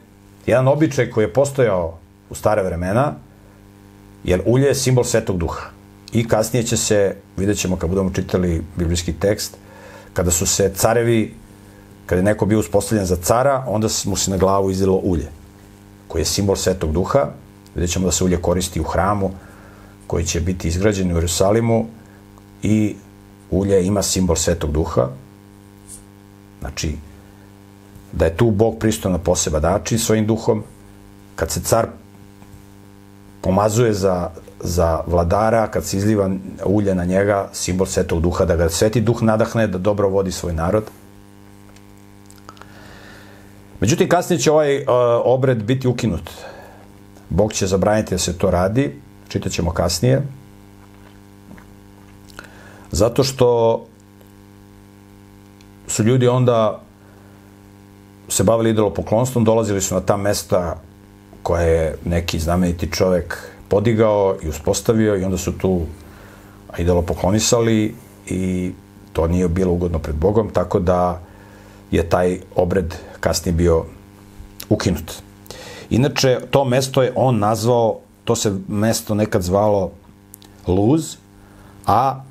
jedan 0.46 0.68
običaj 0.68 1.10
koji 1.10 1.24
je 1.24 1.32
postojao 1.32 1.98
u 2.30 2.34
stare 2.34 2.62
vremena, 2.62 3.14
jer 4.24 4.42
ulje 4.46 4.66
je 4.66 4.74
simbol 4.74 5.04
svetog 5.04 5.38
duha. 5.38 5.75
I 6.12 6.28
kasnije 6.28 6.62
će 6.62 6.76
se, 6.76 7.16
vidjet 7.36 7.58
ćemo 7.58 7.76
kad 7.76 7.90
budemo 7.90 8.10
čitali 8.10 8.62
biblijski 8.76 9.12
tekst, 9.12 9.56
kada 10.12 10.30
su 10.30 10.46
se 10.46 10.72
carevi, 10.74 11.34
kada 12.06 12.20
je 12.20 12.24
neko 12.24 12.46
bio 12.46 12.58
uspostavljen 12.58 13.06
za 13.06 13.16
cara, 13.16 13.64
onda 13.68 13.88
mu 14.04 14.16
se 14.16 14.30
na 14.30 14.36
glavu 14.36 14.70
izdelo 14.70 14.96
ulje, 14.96 15.28
koji 16.08 16.20
je 16.20 16.24
simbol 16.26 16.56
svetog 16.56 16.92
duha. 16.92 17.28
Vidjet 17.74 17.90
ćemo 17.90 18.06
da 18.06 18.12
se 18.12 18.24
ulje 18.24 18.42
koristi 18.42 18.80
u 18.80 18.84
hramu, 18.84 19.30
koji 20.06 20.24
će 20.24 20.40
biti 20.40 20.68
izgrađen 20.68 21.12
u 21.12 21.14
Jerusalimu 21.14 21.86
i 22.62 22.94
ulje 23.50 23.86
ima 23.86 24.02
simbol 24.02 24.36
svetog 24.36 24.72
duha. 24.72 25.08
Znači, 26.60 26.96
da 28.12 28.24
je 28.24 28.36
tu 28.36 28.50
Bog 28.50 28.78
pristo 28.78 29.10
na 29.10 29.18
poseba 29.18 29.60
način 29.60 29.98
svojim 29.98 30.26
duhom. 30.26 30.62
Kad 31.36 31.50
se 31.50 31.60
car 31.60 31.86
pomazuje 33.40 33.92
za, 33.92 34.30
za 34.66 35.00
vladara, 35.06 35.66
kad 35.66 35.84
se 35.84 35.96
izliva 35.96 36.30
ulje 36.64 36.94
na 36.94 37.04
njega, 37.04 37.48
simbol 37.52 37.86
svetog 37.86 38.20
duha, 38.20 38.44
da 38.44 38.56
ga 38.56 38.68
sveti 38.68 39.00
duh 39.00 39.22
nadahne 39.22 39.66
da 39.66 39.78
dobro 39.78 40.08
vodi 40.08 40.32
svoj 40.32 40.52
narod. 40.52 40.84
Međutim, 43.80 44.08
kasnije 44.08 44.38
će 44.38 44.50
ovaj 44.52 44.76
uh, 44.76 44.84
obred 45.24 45.62
biti 45.62 45.88
ukinut. 45.88 46.30
Bog 47.28 47.52
će 47.52 47.66
zabraniti 47.66 48.14
da 48.14 48.18
se 48.18 48.38
to 48.38 48.50
radi, 48.50 49.00
čitat 49.28 49.52
ćemo 49.52 49.70
kasnije. 49.70 50.22
Zato 52.90 53.24
što 53.24 53.80
su 55.86 56.02
ljudi 56.02 56.28
onda 56.28 56.80
se 58.28 58.44
bavili 58.44 58.70
idolopoklonstvom, 58.70 59.44
dolazili 59.44 59.80
su 59.80 59.94
na 59.94 60.00
ta 60.00 60.16
mesta 60.16 60.76
koje 61.42 61.68
je 61.68 61.96
neki 62.04 62.38
znameniti 62.38 62.92
čovek 62.92 63.55
podigao 63.68 64.36
i 64.42 64.48
uspostavio 64.48 65.16
i 65.16 65.24
onda 65.24 65.38
su 65.38 65.52
tu 65.58 65.80
idolopoklonisali 66.78 67.94
i 68.26 68.72
to 69.12 69.26
nije 69.26 69.48
bilo 69.48 69.72
ugodno 69.72 69.98
pred 69.98 70.16
Bogom, 70.16 70.50
tako 70.50 70.78
da 70.78 71.20
je 71.90 72.08
taj 72.08 72.40
obred 72.56 72.94
kasnije 73.20 73.52
bio 73.52 73.84
ukinut. 74.68 75.12
Inače, 75.90 76.40
to 76.50 76.64
mesto 76.64 77.02
je 77.02 77.12
on 77.14 77.38
nazvao, 77.38 77.98
to 78.24 78.36
se 78.36 78.52
mesto 78.68 79.14
nekad 79.14 79.42
zvalo 79.42 79.90
Luz, 80.66 81.16
a 81.86 82.24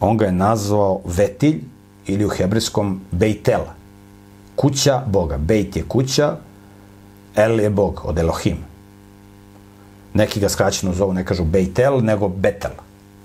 on 0.00 0.16
ga 0.16 0.24
je 0.24 0.32
nazvao 0.32 1.00
Vetilj 1.04 1.60
ili 2.06 2.24
u 2.24 2.28
hebrejskom 2.28 3.00
Bejtel. 3.10 3.60
Kuća 4.56 5.02
Boga. 5.06 5.38
Bejt 5.38 5.76
je 5.76 5.84
kuća, 5.88 6.36
El 7.34 7.60
je 7.60 7.70
Bog 7.70 8.00
od 8.04 8.18
Elohim. 8.18 8.71
Neki 10.14 10.40
ga 10.40 10.48
skraćeno 10.48 10.92
zovu, 10.92 11.12
ne 11.12 11.24
kažu 11.24 11.44
Bejtel, 11.44 12.00
nego 12.00 12.28
Betel. 12.28 12.70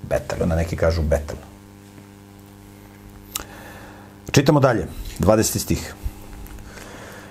Betel, 0.10 0.44
onda 0.44 0.56
neki 0.56 0.76
kažu 0.76 1.02
Betel. 1.02 1.38
Čitamo 4.32 4.60
dalje, 4.60 4.88
20. 5.20 5.58
stih. 5.58 5.94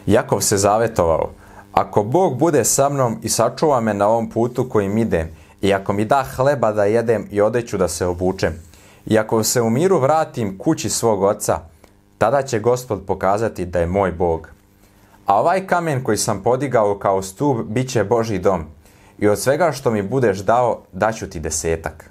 Jakov 0.07 0.40
se 0.40 0.57
zavetovao, 0.57 1.30
ako 1.72 2.02
Bog 2.02 2.38
bude 2.38 2.64
sa 2.64 2.88
mnom 2.88 3.18
i 3.22 3.28
sačuva 3.28 3.80
me 3.80 3.94
na 3.94 4.09
ovom 4.09 4.30
putu 4.30 4.68
kojim 4.68 4.98
idem, 4.98 5.28
i 5.61 5.74
ako 5.74 5.92
mi 5.92 6.04
da 6.04 6.24
hleba 6.36 6.72
da 6.72 6.84
jedem 6.84 7.28
i 7.30 7.40
odeću 7.40 7.78
da 7.78 7.88
se 7.88 8.07
obučem, 8.07 8.52
i 9.07 9.18
ako 9.18 9.42
se 9.42 9.62
u 9.62 9.70
miru 9.70 9.98
vratim 9.98 10.59
kući 10.59 10.90
svog 10.90 11.22
oca, 11.22 11.61
tada 12.18 12.42
će 12.42 12.61
gospod 12.61 13.07
pokazati 13.07 13.64
da 13.64 13.80
je 13.80 13.86
moj 13.86 14.12
Bog. 14.12 14.48
A 15.26 15.40
ovaj 15.40 15.66
kamen 15.66 16.04
koji 16.04 16.18
sam 16.18 16.42
podigao 16.42 16.98
kao 16.98 17.22
stub, 17.22 17.57
bit 17.66 17.90
će 17.90 18.04
Boži 18.04 18.38
dom. 18.38 18.64
I 19.18 19.28
od 19.28 19.40
svega 19.40 19.72
što 19.72 19.90
mi 19.90 20.02
budeš 20.02 20.38
dao, 20.38 20.82
daću 20.92 21.26
ti 21.26 21.40
desetak. 21.40 22.10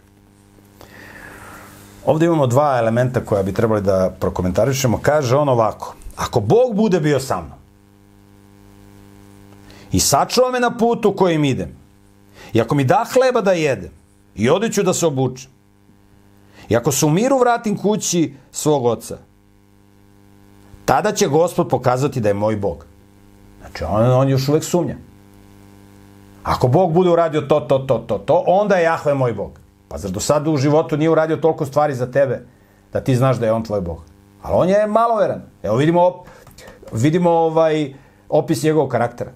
Ovde 2.06 2.26
imamo 2.26 2.48
dva 2.48 2.78
elementa 2.80 3.20
koja 3.26 3.44
bi 3.44 3.54
trebali 3.54 3.82
da 3.82 4.14
prokomentarišemo. 4.20 5.00
Kaže 5.02 5.36
on 5.36 5.50
ovako, 5.50 5.96
ako 6.16 6.40
Bog 6.40 6.76
bude 6.76 7.00
bio 7.00 7.20
sa 7.20 7.42
mnom 7.42 7.66
i 9.96 10.00
sačuva 10.00 10.52
me 10.52 10.60
na 10.60 10.78
putu 10.78 11.16
kojim 11.16 11.44
idem, 11.44 11.76
i 12.54 12.62
ako 12.62 12.76
mi 12.76 12.84
da 12.84 13.06
hleba 13.14 13.42
da 13.42 13.52
jedem 13.52 13.92
i 14.36 14.50
odiću 14.50 14.84
da 14.84 14.94
se 14.94 15.06
obučem, 15.06 15.52
i 16.70 16.76
ako 16.76 16.92
se 16.92 17.06
u 17.06 17.10
miru 17.10 17.40
vratim 17.40 17.78
kući 17.78 18.34
svog 18.52 18.86
oca, 18.86 19.18
tada 20.86 21.12
će 21.12 21.28
gospod 21.28 21.70
pokazati 21.70 22.20
da 22.20 22.30
je 22.30 22.34
moj 22.34 22.56
Bog. 22.56 22.86
Znači, 23.60 23.84
on, 23.84 24.12
on 24.12 24.30
još 24.30 24.50
uvek 24.50 24.64
sumnja. 24.64 24.98
Ako 26.46 26.68
Bog 26.68 26.94
bude 26.94 27.10
uradio 27.10 27.42
to, 27.42 27.60
to, 27.60 27.80
to, 27.80 27.98
to, 27.98 28.18
to, 28.18 28.44
onda 28.48 28.76
je 28.76 28.84
Jahve 28.84 29.14
moj 29.14 29.34
Bog. 29.34 29.60
Pa 29.88 29.98
zar 29.98 30.12
do 30.12 30.20
sada 30.20 30.50
u 30.50 30.58
životu 30.58 30.98
nije 30.98 31.10
uradio 31.10 31.38
toliko 31.38 31.66
stvari 31.66 31.96
za 31.96 32.12
tebe 32.12 32.46
da 32.94 33.02
ti 33.02 33.16
znaš 33.16 33.38
da 33.38 33.46
je 33.46 33.52
on 33.52 33.64
tvoj 33.64 33.82
Bog? 33.82 34.02
Ali 34.42 34.56
on 34.56 34.70
je 34.70 34.88
maloveran. 34.88 35.42
Evo 35.64 35.76
vidimo, 35.76 36.24
vidimo 36.92 37.30
ovaj 37.30 37.94
opis 38.30 38.64
njegovog 38.64 38.90
karaktera. 38.90 39.32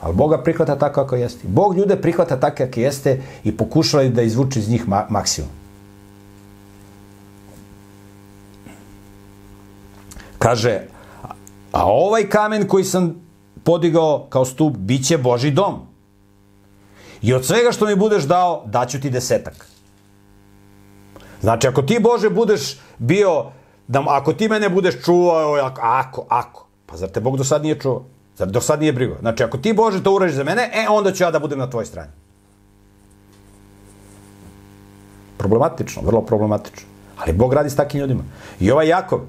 Ali 0.00 0.14
Boga 0.14 0.42
prihvata 0.42 0.78
tako 0.78 0.94
kako 0.94 1.16
jeste. 1.16 1.48
Bog 1.48 1.78
ljude 1.78 1.96
prihvata 1.96 2.40
tako 2.40 2.56
kako 2.56 2.80
jeste 2.80 3.22
i 3.44 3.56
pokušava 3.56 4.04
da 4.04 4.22
izvuče 4.22 4.58
iz 4.58 4.68
njih 4.68 4.88
ma 4.88 5.06
maksimum. 5.08 5.50
Kaže, 10.38 10.80
a 11.72 11.86
ovaj 11.86 12.28
kamen 12.28 12.68
koji 12.68 12.84
sam 12.84 13.27
podigao 13.68 14.26
kao 14.28 14.44
stup, 14.44 14.76
bit 14.76 15.06
će 15.06 15.18
Boži 15.18 15.50
dom. 15.50 15.74
I 17.22 17.34
od 17.34 17.44
svega 17.44 17.72
što 17.72 17.86
mi 17.86 17.96
budeš 17.96 18.24
dao, 18.24 18.62
daću 18.66 19.00
ti 19.00 19.10
desetak. 19.10 19.66
Znači, 21.40 21.68
ako 21.68 21.82
ti, 21.82 21.98
Bože, 22.00 22.30
budeš 22.30 22.78
bio, 22.98 23.50
da, 23.88 24.04
ako 24.08 24.32
ti 24.32 24.48
mene 24.48 24.68
budeš 24.68 25.02
čuvao, 25.04 25.52
ako, 25.54 25.80
ako, 25.84 26.26
ako, 26.28 26.66
pa 26.86 26.96
zar 26.96 27.12
te 27.12 27.20
Bog 27.20 27.36
do 27.36 27.44
sad 27.44 27.62
nije 27.62 27.76
čuvao? 27.80 28.04
Zar 28.38 28.48
do 28.48 28.60
sad 28.60 28.80
nije 28.80 28.92
brigo? 28.92 29.20
Znači, 29.20 29.44
ako 29.44 29.58
ti, 29.58 29.76
Bože, 29.76 30.02
to 30.02 30.14
uradiš 30.14 30.40
za 30.40 30.44
mene, 30.44 30.70
e, 30.72 30.88
onda 30.88 31.12
ću 31.12 31.24
ja 31.24 31.30
da 31.30 31.38
budem 31.38 31.58
na 31.58 31.68
tvojoj 31.70 31.86
strani. 31.86 32.12
Problematično, 35.36 36.02
vrlo 36.02 36.24
problematično. 36.24 36.88
Ali 37.18 37.32
Bog 37.32 37.52
radi 37.52 37.70
s 37.70 37.76
takim 37.76 38.00
ljudima. 38.00 38.24
I 38.60 38.70
ovaj 38.70 38.88
Jakov, 38.88 39.20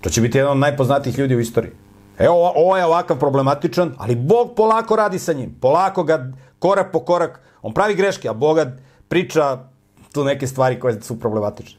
to 0.00 0.10
će 0.10 0.20
biti 0.20 0.38
jedan 0.38 0.52
od 0.52 0.58
najpoznatijih 0.58 1.18
ljudi 1.18 1.36
u 1.36 1.40
istoriji. 1.40 1.87
Evo, 2.18 2.52
ovo 2.56 2.76
je 2.76 2.84
ovakav 2.84 3.18
problematičan, 3.18 3.94
ali 3.98 4.16
Bog 4.16 4.54
polako 4.56 4.96
radi 4.96 5.18
sa 5.18 5.32
njim. 5.32 5.56
Polako 5.60 6.02
ga, 6.02 6.32
korak 6.58 6.92
po 6.92 7.00
korak, 7.00 7.40
on 7.62 7.74
pravi 7.74 7.94
greške, 7.94 8.28
a 8.28 8.32
Boga 8.32 8.76
priča 9.08 9.58
tu 10.12 10.24
neke 10.24 10.46
stvari 10.46 10.80
koje 10.80 11.00
su 11.02 11.20
problematične. 11.20 11.78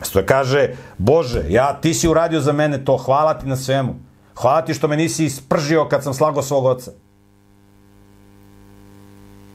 Mesto 0.00 0.22
kaže, 0.26 0.74
Bože, 0.98 1.44
ja, 1.48 1.78
ti 1.80 1.94
si 1.94 2.08
uradio 2.08 2.40
za 2.40 2.52
mene 2.52 2.84
to, 2.84 2.96
hvala 2.96 3.38
ti 3.38 3.46
na 3.46 3.56
svemu. 3.56 3.94
Hvala 4.34 4.62
ti 4.62 4.74
što 4.74 4.88
me 4.88 4.96
nisi 4.96 5.24
ispržio 5.24 5.88
kad 5.88 6.02
sam 6.02 6.14
slago 6.14 6.42
svog 6.42 6.64
oca. 6.64 6.90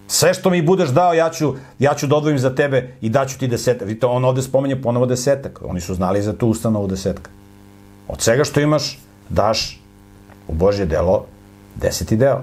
Sve 0.08 0.34
što 0.34 0.50
mi 0.50 0.62
budeš 0.62 0.90
dao, 0.90 1.14
ja 1.14 1.30
ću, 1.30 1.54
ja 1.80 1.94
ću 1.94 2.08
da 2.08 2.16
odvojim 2.16 2.40
za 2.40 2.56
tebe 2.56 2.94
i 3.02 3.10
daću 3.10 3.40
ti 3.40 3.48
desetak. 3.48 3.88
Vidite, 3.88 4.06
on 4.06 4.26
ovde 4.26 4.42
spomenje 4.42 4.82
ponovo 4.82 5.06
desetak. 5.06 5.62
Oni 5.66 5.82
su 5.82 5.96
znali 5.96 6.22
za 6.22 6.34
tu 6.34 6.48
ustanovu 6.48 6.88
desetka. 6.88 7.32
Od 8.08 8.22
svega 8.22 8.44
što 8.44 8.60
imaš, 8.60 9.00
daš 9.30 9.82
u 10.48 10.54
Božje 10.54 10.86
delo 10.86 11.26
deseti 11.76 12.16
deo. 12.16 12.42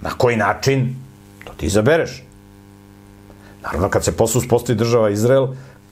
Na 0.00 0.10
koji 0.10 0.36
način, 0.36 0.96
to 1.44 1.52
ti 1.56 1.66
izabereš. 1.66 2.22
Naravno, 3.62 3.88
kad 3.88 4.04
se 4.04 4.16
posle 4.16 4.38
uspostavi 4.38 4.78
država 4.78 5.10
Izrael, 5.10 5.48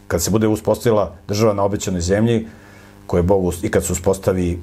kad 0.09 0.23
se 0.23 0.31
bude 0.31 0.49
uspostavila 0.49 1.15
država 1.29 1.55
na 1.55 1.63
obećanoj 1.63 2.01
zemlji, 2.01 2.47
koje 3.07 3.23
Bogu, 3.23 3.53
i 3.63 3.71
kad 3.71 3.85
se 3.85 3.93
uspostavi 3.93 4.63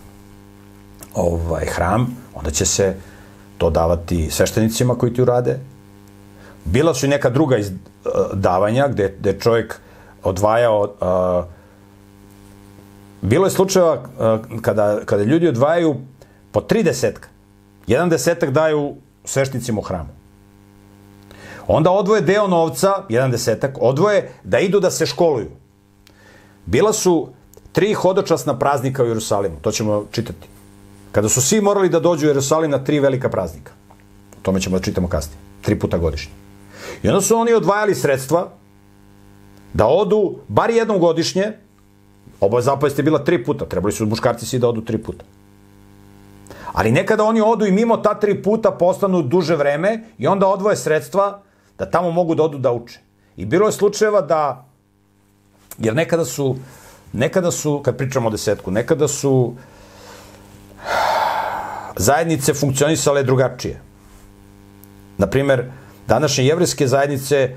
ovaj 1.14 1.66
hram, 1.66 2.16
onda 2.34 2.50
će 2.50 2.66
se 2.66 2.94
to 3.60 3.70
davati 3.70 4.30
sveštenicima 4.30 4.94
koji 4.94 5.14
ti 5.14 5.22
urade. 5.22 5.58
Bila 6.64 6.94
su 6.94 7.06
i 7.06 7.08
neka 7.08 7.30
druga 7.30 7.56
iz, 7.56 7.70
uh, 7.70 8.12
davanja 8.32 8.88
gde, 8.88 9.16
gde 9.20 9.38
čovjek 9.40 9.80
odvajao 10.24 10.80
uh, 10.80 11.44
bilo 13.22 13.46
je 13.46 13.50
slučajeva 13.50 13.94
uh, 13.94 14.60
kada, 14.62 15.00
kada 15.04 15.22
ljudi 15.22 15.48
odvajaju 15.48 15.96
po 16.52 16.60
tri 16.60 16.82
desetka. 16.82 17.28
Jedan 17.86 18.08
desetak 18.08 18.50
daju 18.50 18.94
svešnicima 19.24 19.80
u 19.80 19.82
hramu. 19.82 20.08
Onda 21.66 21.90
odvoje 21.90 22.20
deo 22.20 22.48
novca, 22.48 22.92
jedan 23.08 23.30
desetak, 23.30 23.76
odvoje 23.80 24.30
da 24.44 24.58
idu 24.58 24.80
da 24.80 24.90
se 24.90 25.06
školuju. 25.06 25.50
Bila 26.66 26.92
su 26.92 27.28
tri 27.72 27.92
hodočasna 27.94 28.58
praznika 28.58 29.02
u 29.02 29.06
Jerusalimu, 29.06 29.56
to 29.62 29.70
ćemo 29.70 30.04
čitati. 30.10 30.48
Kada 31.12 31.28
su 31.28 31.42
svi 31.42 31.60
morali 31.60 31.88
da 31.88 32.00
dođu 32.00 32.26
u 32.26 32.30
Jerusalim 32.30 32.70
na 32.70 32.84
tri 32.84 33.00
velika 33.00 33.28
praznika. 33.28 33.72
O 34.32 34.42
tome 34.42 34.60
ćemo 34.60 34.78
da 34.78 34.84
čitamo 34.84 35.08
kasnije. 35.08 35.38
Tri 35.62 35.78
puta 35.78 35.98
godišnje. 35.98 36.32
I 37.02 37.08
onda 37.08 37.20
su 37.20 37.36
oni 37.36 37.52
odvajali 37.52 37.94
sredstva 37.94 38.48
da 39.74 39.86
odu 39.86 40.38
bar 40.48 40.70
jednom 40.70 40.98
godišnje, 40.98 41.52
oba 42.40 42.60
zapovest 42.60 42.98
je 42.98 43.04
bila 43.04 43.24
tri 43.24 43.44
puta, 43.44 43.66
trebali 43.66 43.92
su 43.92 44.06
muškarci 44.06 44.46
svi 44.46 44.58
da 44.58 44.68
odu 44.68 44.80
tri 44.80 44.98
puta. 44.98 45.24
Ali 46.72 46.92
nekada 46.92 47.24
oni 47.24 47.40
odu 47.40 47.66
i 47.66 47.72
mimo 47.72 47.96
ta 47.96 48.14
tri 48.14 48.42
puta 48.42 48.70
postanu 48.70 49.22
duže 49.22 49.56
vreme 49.56 50.04
i 50.18 50.26
onda 50.26 50.46
odvoje 50.46 50.76
sredstva 50.76 51.42
da 51.78 51.90
tamo 51.90 52.10
mogu 52.10 52.34
da 52.34 52.42
odu 52.42 52.58
da 52.58 52.72
uče. 52.72 53.00
I 53.36 53.46
bilo 53.46 53.66
je 53.66 53.72
slučajeva 53.72 54.20
da, 54.20 54.66
jer 55.78 55.94
nekada 55.94 56.24
su, 56.24 56.56
nekada 57.12 57.50
su, 57.50 57.80
kad 57.84 57.96
pričamo 57.96 58.28
o 58.28 58.30
desetku, 58.30 58.70
nekada 58.70 59.08
su 59.08 59.54
zajednice 61.96 62.54
funkcionisale 62.54 63.22
drugačije. 63.22 63.80
Naprimer, 65.18 65.64
današnje 66.06 66.44
jevrijske 66.44 66.86
zajednice 66.86 67.56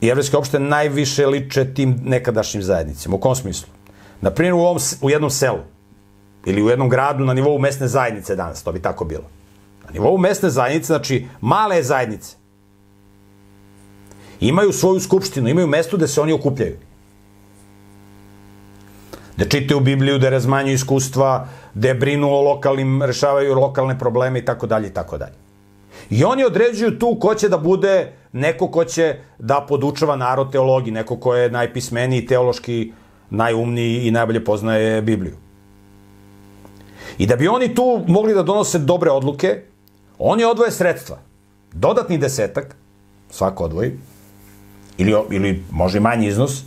jevrijske 0.00 0.36
opštine 0.36 0.68
najviše 0.68 1.26
liče 1.26 1.74
tim 1.74 2.00
nekadašnjim 2.04 2.62
zajednicama. 2.62 3.16
U 3.16 3.20
kom 3.20 3.34
smislu? 3.34 3.68
Naprimjer, 4.20 4.54
u, 4.54 4.60
ovom, 4.60 4.78
u 5.00 5.10
jednom 5.10 5.30
selu 5.30 5.58
ili 6.46 6.62
u 6.62 6.68
jednom 6.68 6.88
gradu 6.88 7.24
na 7.24 7.34
nivou 7.34 7.58
mesne 7.58 7.88
zajednice 7.88 8.36
danas, 8.36 8.62
to 8.62 8.72
bi 8.72 8.82
tako 8.82 9.04
bilo. 9.04 9.24
Na 9.84 9.90
nivou 9.92 10.18
mesne 10.18 10.50
zajednice, 10.50 10.86
znači 10.86 11.26
male 11.40 11.82
zajednice, 11.82 12.36
imaju 14.40 14.72
svoju 14.72 15.00
skupštinu, 15.00 15.48
imaju 15.48 15.66
mesto 15.66 15.96
gde 15.96 16.08
se 16.08 16.20
oni 16.20 16.32
okupljaju. 16.32 16.76
Da 19.36 19.44
čitaju 19.44 19.80
Bibliju, 19.80 20.18
da 20.18 20.30
razmanjuju 20.30 20.74
iskustva, 20.74 21.48
da 21.78 21.94
brinu 21.94 22.30
o 22.30 22.42
lokalnim, 22.42 23.02
rešavaju 23.02 23.54
lokalne 23.54 23.98
probleme 23.98 24.38
i 24.38 24.44
tako 24.44 24.66
dalje 24.66 24.88
i 24.88 24.94
tako 24.94 25.18
dalje. 25.18 25.34
I 26.10 26.24
oni 26.24 26.44
određuju 26.44 26.98
tu 26.98 27.16
ko 27.20 27.34
će 27.34 27.48
da 27.48 27.58
bude 27.58 28.12
neko 28.32 28.68
ko 28.68 28.84
će 28.84 29.16
da 29.38 29.60
podučava 29.68 30.16
narod 30.16 30.52
teologiji, 30.52 30.94
neko 30.94 31.16
ko 31.16 31.34
je 31.34 31.50
najpismeniji, 31.50 32.26
teološki 32.26 32.92
najumniji 33.30 34.06
i 34.06 34.10
najbolje 34.10 34.44
poznaje 34.44 35.02
Bibliju. 35.02 35.36
I 37.18 37.26
da 37.26 37.36
bi 37.36 37.48
oni 37.48 37.74
tu 37.74 38.04
mogli 38.06 38.34
da 38.34 38.42
donose 38.42 38.78
dobre 38.78 39.10
odluke, 39.10 39.62
oni 40.18 40.44
odvoje 40.44 40.70
sredstva. 40.70 41.18
Dodatni 41.72 42.18
desetak, 42.18 42.76
svako 43.30 43.64
odvoji, 43.64 43.92
ili, 44.98 45.14
ili 45.30 45.62
može 45.70 46.00
manji 46.00 46.26
iznos, 46.26 46.62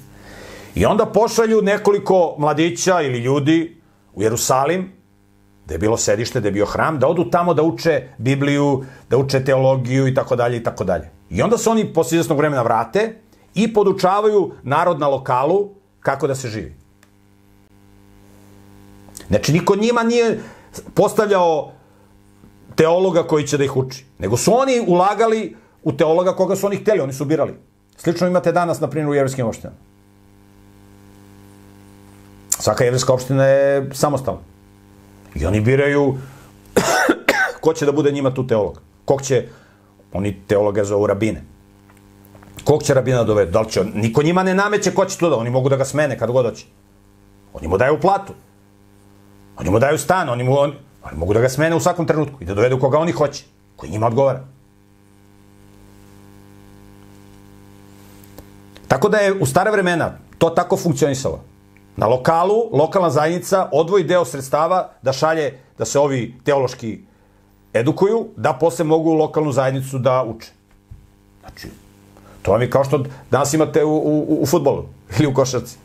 i 0.75 0.85
onda 0.85 1.05
pošalju 1.05 1.61
nekoliko 1.61 2.35
mladića 2.37 3.01
ili 3.01 3.19
ljudi 3.19 3.81
u 4.13 4.23
Jerusalim, 4.23 5.00
da 5.71 5.75
je 5.75 5.79
bilo 5.79 5.97
sedište, 5.97 6.39
da 6.43 6.47
je 6.47 6.51
bio 6.51 6.65
hram, 6.65 6.97
da 6.99 7.07
odu 7.07 7.29
tamo 7.31 7.53
da 7.53 7.63
uče 7.63 8.01
Bibliju, 8.17 8.83
da 9.09 9.17
uče 9.17 9.39
teologiju 9.45 10.07
i 10.07 10.13
tako 10.13 10.35
dalje 10.35 10.57
i 10.57 10.63
tako 10.63 10.83
dalje. 10.83 11.09
I 11.29 11.41
onda 11.41 11.57
se 11.57 11.69
oni 11.69 11.85
posle 11.93 12.17
izvesnog 12.17 12.37
vremena 12.37 12.61
vrate 12.61 13.15
i 13.55 13.73
podučavaju 13.73 14.51
narod 14.63 14.99
na 14.99 15.07
lokalu 15.07 15.69
kako 15.99 16.27
da 16.27 16.35
se 16.35 16.49
živi. 16.49 16.75
Znači, 19.27 19.53
niko 19.53 19.75
njima 19.75 20.03
nije 20.03 20.39
postavljao 20.93 21.71
teologa 22.75 23.23
koji 23.23 23.47
će 23.47 23.57
da 23.57 23.63
ih 23.63 23.77
uči, 23.77 24.05
nego 24.19 24.37
su 24.37 24.51
oni 24.57 24.83
ulagali 24.87 25.55
u 25.83 25.93
teologa 25.93 26.35
koga 26.35 26.55
su 26.55 26.67
oni 26.67 26.83
hteli, 26.83 26.99
oni 26.99 27.13
su 27.13 27.25
birali. 27.25 27.53
Slično 27.97 28.27
imate 28.27 28.51
danas, 28.51 28.79
na 28.79 28.89
primjer, 28.89 29.09
u 29.09 29.13
jevrijskim 29.13 29.47
opštinama. 29.47 29.79
Svaka 32.59 32.83
jevrijska 32.83 33.13
opština 33.13 33.45
je 33.45 33.89
samostalna. 33.93 34.50
I 35.35 35.45
oni 35.45 35.61
biraju 35.61 36.17
ko 37.61 37.73
će 37.73 37.85
da 37.85 37.91
bude 37.91 38.11
njima 38.11 38.33
tu 38.33 38.47
teolog. 38.47 38.81
Kog 39.05 39.21
će, 39.21 39.47
oni 40.13 40.41
teologa 40.47 40.83
zovu 40.83 41.07
rabine. 41.07 41.43
Kog 42.63 42.83
će 42.83 42.93
rabina 42.93 43.23
dovede? 43.23 43.51
Da 43.51 43.61
li 43.61 43.69
će, 43.69 43.83
niko 43.83 44.23
njima 44.23 44.43
ne 44.43 44.55
nameće 44.55 44.93
ko 44.93 45.05
će 45.05 45.17
tu 45.17 45.29
da, 45.29 45.35
oni 45.35 45.49
mogu 45.49 45.69
da 45.69 45.75
ga 45.75 45.85
smene 45.85 46.17
kad 46.17 46.31
god 46.31 46.45
hoće. 46.45 46.65
Oni 47.53 47.67
mu 47.67 47.77
daju 47.77 47.99
platu. 47.99 48.33
Oni 49.57 49.69
mu 49.69 49.79
daju 49.79 49.97
stan, 49.97 50.29
oni, 50.29 50.43
mu, 50.43 50.57
on, 50.57 50.73
oni 51.03 51.17
mogu 51.17 51.33
da 51.33 51.39
ga 51.39 51.49
smene 51.49 51.75
u 51.75 51.79
svakom 51.79 52.07
trenutku 52.07 52.37
i 52.41 52.45
da 52.45 52.53
dovedu 52.53 52.79
koga 52.79 52.99
oni 52.99 53.11
hoće, 53.11 53.43
koji 53.75 53.91
njima 53.91 54.07
odgovara. 54.07 54.43
Tako 58.87 59.09
da 59.09 59.17
je 59.17 59.33
u 59.33 59.45
stare 59.45 59.71
vremena 59.71 60.17
to 60.37 60.49
tako 60.49 60.77
funkcionisalo. 60.77 61.43
Na 61.97 62.07
lokalu, 62.07 62.69
lokalna 62.71 63.09
zajednica 63.09 63.69
odvoji 63.71 64.03
deo 64.03 64.25
sredstava 64.25 64.89
da 65.01 65.13
šalje, 65.13 65.59
da 65.77 65.85
se 65.85 65.99
ovi 65.99 66.35
teološki 66.43 67.01
edukuju, 67.73 68.27
da 68.35 68.53
posle 68.53 68.85
mogu 68.85 69.13
lokalnu 69.13 69.51
zajednicu 69.51 69.99
da 69.99 70.23
uče. 70.23 70.51
Znači, 71.41 71.67
to 72.41 72.51
vam 72.51 72.61
je 72.61 72.69
kao 72.69 72.83
što 72.83 73.03
danas 73.31 73.53
imate 73.53 73.83
u, 73.83 73.95
u, 73.95 74.37
u 74.41 74.45
futbolu 74.45 74.85
ili 75.19 75.27
u 75.27 75.33
košarci. 75.33 75.77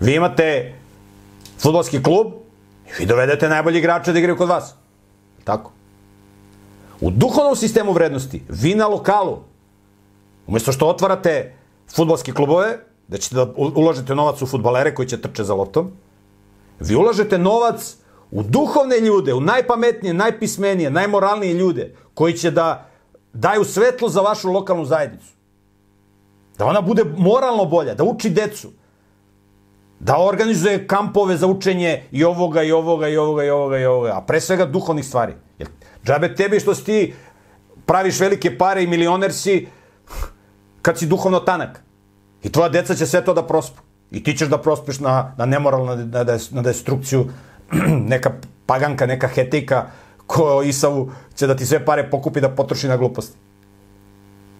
Vi 0.00 0.14
imate 0.14 0.74
futbolski 1.58 2.02
klub 2.02 2.26
i 2.88 2.90
vi 2.98 3.06
dovedete 3.06 3.48
najbolji 3.48 3.78
igrače 3.78 4.12
da 4.12 4.18
igraju 4.18 4.36
kod 4.36 4.48
vas. 4.48 4.74
Tako. 5.44 5.72
U 7.00 7.10
duhovnom 7.10 7.56
sistemu 7.56 7.92
vrednosti, 7.92 8.42
vi 8.48 8.74
na 8.74 8.86
lokalu, 8.86 9.38
umesto 10.46 10.72
što 10.72 10.88
otvarate 10.88 11.54
futbolske 11.94 12.32
klubove, 12.32 12.78
da 13.08 13.18
ćete 13.18 13.34
da 13.34 13.46
ulažete 13.56 14.14
novac 14.14 14.42
u 14.42 14.46
futbalere 14.46 14.94
koji 14.94 15.08
će 15.08 15.20
trče 15.20 15.44
za 15.44 15.54
loptom, 15.54 15.92
vi 16.80 16.96
ulažete 16.96 17.38
novac 17.38 17.96
u 18.30 18.42
duhovne 18.42 19.00
ljude, 19.00 19.34
u 19.34 19.40
najpametnije, 19.40 20.14
najpismenije, 20.14 20.90
najmoralnije 20.90 21.54
ljude, 21.54 21.94
koji 22.14 22.32
će 22.32 22.50
da 22.50 22.88
daju 23.32 23.64
svetlo 23.64 24.08
za 24.08 24.20
vašu 24.20 24.52
lokalnu 24.52 24.84
zajednicu. 24.84 25.32
Da 26.58 26.64
ona 26.64 26.80
bude 26.80 27.04
moralno 27.16 27.64
bolja, 27.64 27.94
da 27.94 28.04
uči 28.04 28.30
decu, 28.30 28.68
da 30.00 30.18
organizuje 30.18 30.86
kampove 30.86 31.36
za 31.36 31.46
učenje 31.46 32.02
i 32.12 32.24
ovoga, 32.24 32.62
i 32.62 32.72
ovoga, 32.72 33.08
i 33.08 33.16
ovoga, 33.16 33.44
i 33.44 33.50
ovoga, 33.50 33.78
i 33.78 33.84
ovoga, 33.86 34.12
a 34.16 34.20
pre 34.20 34.40
svega 34.40 34.66
duhovnih 34.66 35.06
stvari. 35.06 35.32
Jer 35.58 35.68
džabe 36.04 36.34
tebi 36.34 36.60
što 36.60 36.74
si 36.74 36.84
ti 36.84 37.14
praviš 37.86 38.20
velike 38.20 38.58
pare 38.58 38.82
i 38.82 38.86
milioner 38.86 39.32
si 39.32 39.68
kad 40.82 40.98
si 40.98 41.06
duhovno 41.06 41.40
tanak. 41.40 41.82
I 42.44 42.52
tvoja 42.52 42.68
deca 42.68 42.94
će 42.94 43.06
sve 43.06 43.24
to 43.24 43.34
da 43.34 43.46
prospu. 43.46 43.82
I 44.10 44.22
ti 44.22 44.36
ćeš 44.36 44.48
da 44.48 44.58
prospiš 44.58 45.00
na, 45.00 45.34
na 45.36 45.46
nemoralnu, 45.46 45.96
na, 45.96 46.24
na 46.50 46.62
destrukciju, 46.62 47.26
neka 48.12 48.32
paganka, 48.66 49.06
neka 49.06 49.28
hetejka, 49.28 49.86
ko 50.26 50.62
Isavu 50.62 51.10
će 51.34 51.46
da 51.46 51.56
ti 51.56 51.66
sve 51.66 51.84
pare 51.84 52.10
pokupi 52.10 52.40
da 52.40 52.48
potroši 52.48 52.88
na 52.88 52.96
gluposti. 52.96 53.36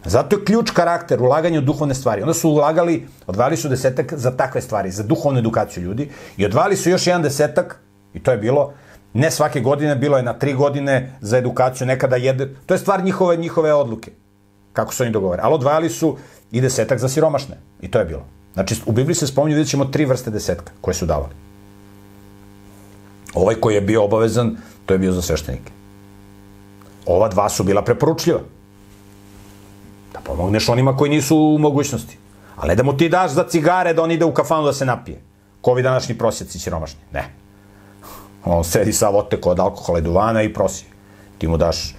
Zato 0.05 0.37
je 0.37 0.45
ključ 0.45 0.70
karakter, 0.70 1.22
ulaganje 1.22 1.59
u 1.59 1.62
duhovne 1.62 1.95
stvari. 1.95 2.22
Onda 2.22 2.35
su 2.35 2.51
ulagali, 2.51 3.07
odvali 3.26 3.57
su 3.57 3.68
desetak 3.68 4.12
za 4.16 4.30
takve 4.30 4.61
stvari, 4.61 4.91
za 4.91 5.03
duhovnu 5.03 5.39
edukaciju 5.39 5.85
ljudi 5.85 6.11
i 6.37 6.45
odvali 6.45 6.76
su 6.76 6.91
još 6.91 7.07
jedan 7.07 7.22
desetak, 7.22 7.80
i 8.14 8.22
to 8.22 8.30
je 8.30 8.39
bilo, 8.39 8.72
ne 9.12 9.30
svake 9.30 9.61
godine, 9.61 9.97
bilo 9.97 10.16
je 10.16 10.22
na 10.22 10.32
tri 10.39 10.53
godine 10.55 11.16
za 11.20 11.39
edukaciju, 11.39 11.87
nekada 11.87 12.16
jede, 12.16 12.55
to 12.66 12.74
je 12.74 12.78
stvar 12.78 13.05
njihove, 13.05 13.37
njihove 13.37 13.74
odluke, 13.74 14.11
kako 14.72 14.95
su 14.95 15.03
oni 15.03 15.12
dogovore. 15.12 15.43
Ali 15.43 15.55
odvajali 15.55 15.91
su 15.91 16.16
i 16.55 16.61
desetak 16.61 16.99
za 16.99 17.09
siromašne, 17.09 17.57
i 17.81 17.91
to 17.91 17.99
je 17.99 18.05
bilo. 18.05 18.23
Znači, 18.55 18.77
u 18.87 18.93
Bibliji 18.93 19.15
se 19.15 19.27
spominju, 19.27 19.57
vidjet 19.57 19.71
ćemo 19.71 19.85
tri 19.85 20.05
vrste 20.05 20.31
desetka 20.31 20.73
koje 20.81 20.95
su 20.95 21.07
davali. 21.07 21.35
Ovaj 23.35 23.55
koji 23.55 23.75
je 23.75 23.81
bio 23.81 24.05
obavezan, 24.05 24.57
to 24.87 24.95
je 24.95 24.99
bio 24.99 25.13
za 25.13 25.23
sveštenike. 25.23 25.73
Ova 27.07 27.29
dva 27.29 27.49
su 27.49 27.65
bila 27.65 27.83
preporučljiva. 27.83 28.41
Da 30.13 30.21
pomogneš 30.21 30.69
onima 30.69 30.97
koji 30.97 31.11
nisu 31.11 31.37
u 31.37 31.59
mogućnosti. 31.59 32.19
Ali 32.57 32.69
ne 32.69 32.75
da 32.75 32.83
mu 32.83 32.97
ti 32.97 33.09
daš 33.09 33.31
za 33.31 33.49
cigare 33.49 33.95
da 33.95 34.03
on 34.03 34.11
ide 34.11 34.25
u 34.25 34.35
kafanu 34.35 34.65
da 34.65 34.73
se 34.73 34.87
napije. 34.87 35.21
Ko 35.61 35.71
ovi 35.71 35.83
današnji 35.83 36.19
prosjeci 36.19 36.59
siromašni. 36.59 37.01
Ne. 37.13 37.25
On 38.45 38.65
sedi 38.65 38.93
sav 38.93 39.17
oteko 39.17 39.51
od 39.51 39.61
alkohola 39.61 39.99
i 39.99 40.03
duvana 40.03 40.43
i 40.43 40.53
prosi. 40.53 40.85
Ti 41.39 41.49
mu 41.49 41.57
daš 41.57 41.97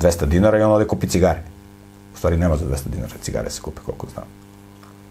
200 0.00 0.26
dinara 0.26 0.58
i 0.58 0.62
on 0.62 0.72
ode 0.72 0.86
kupi 0.86 1.08
cigare. 1.08 1.55
U 2.16 2.18
stvari 2.18 2.36
nema 2.36 2.56
za 2.56 2.64
200 2.64 2.88
dinara, 2.88 3.12
cigare 3.22 3.50
se 3.50 3.60
kupe 3.60 3.80
koliko 3.84 4.06
znam. 4.12 4.24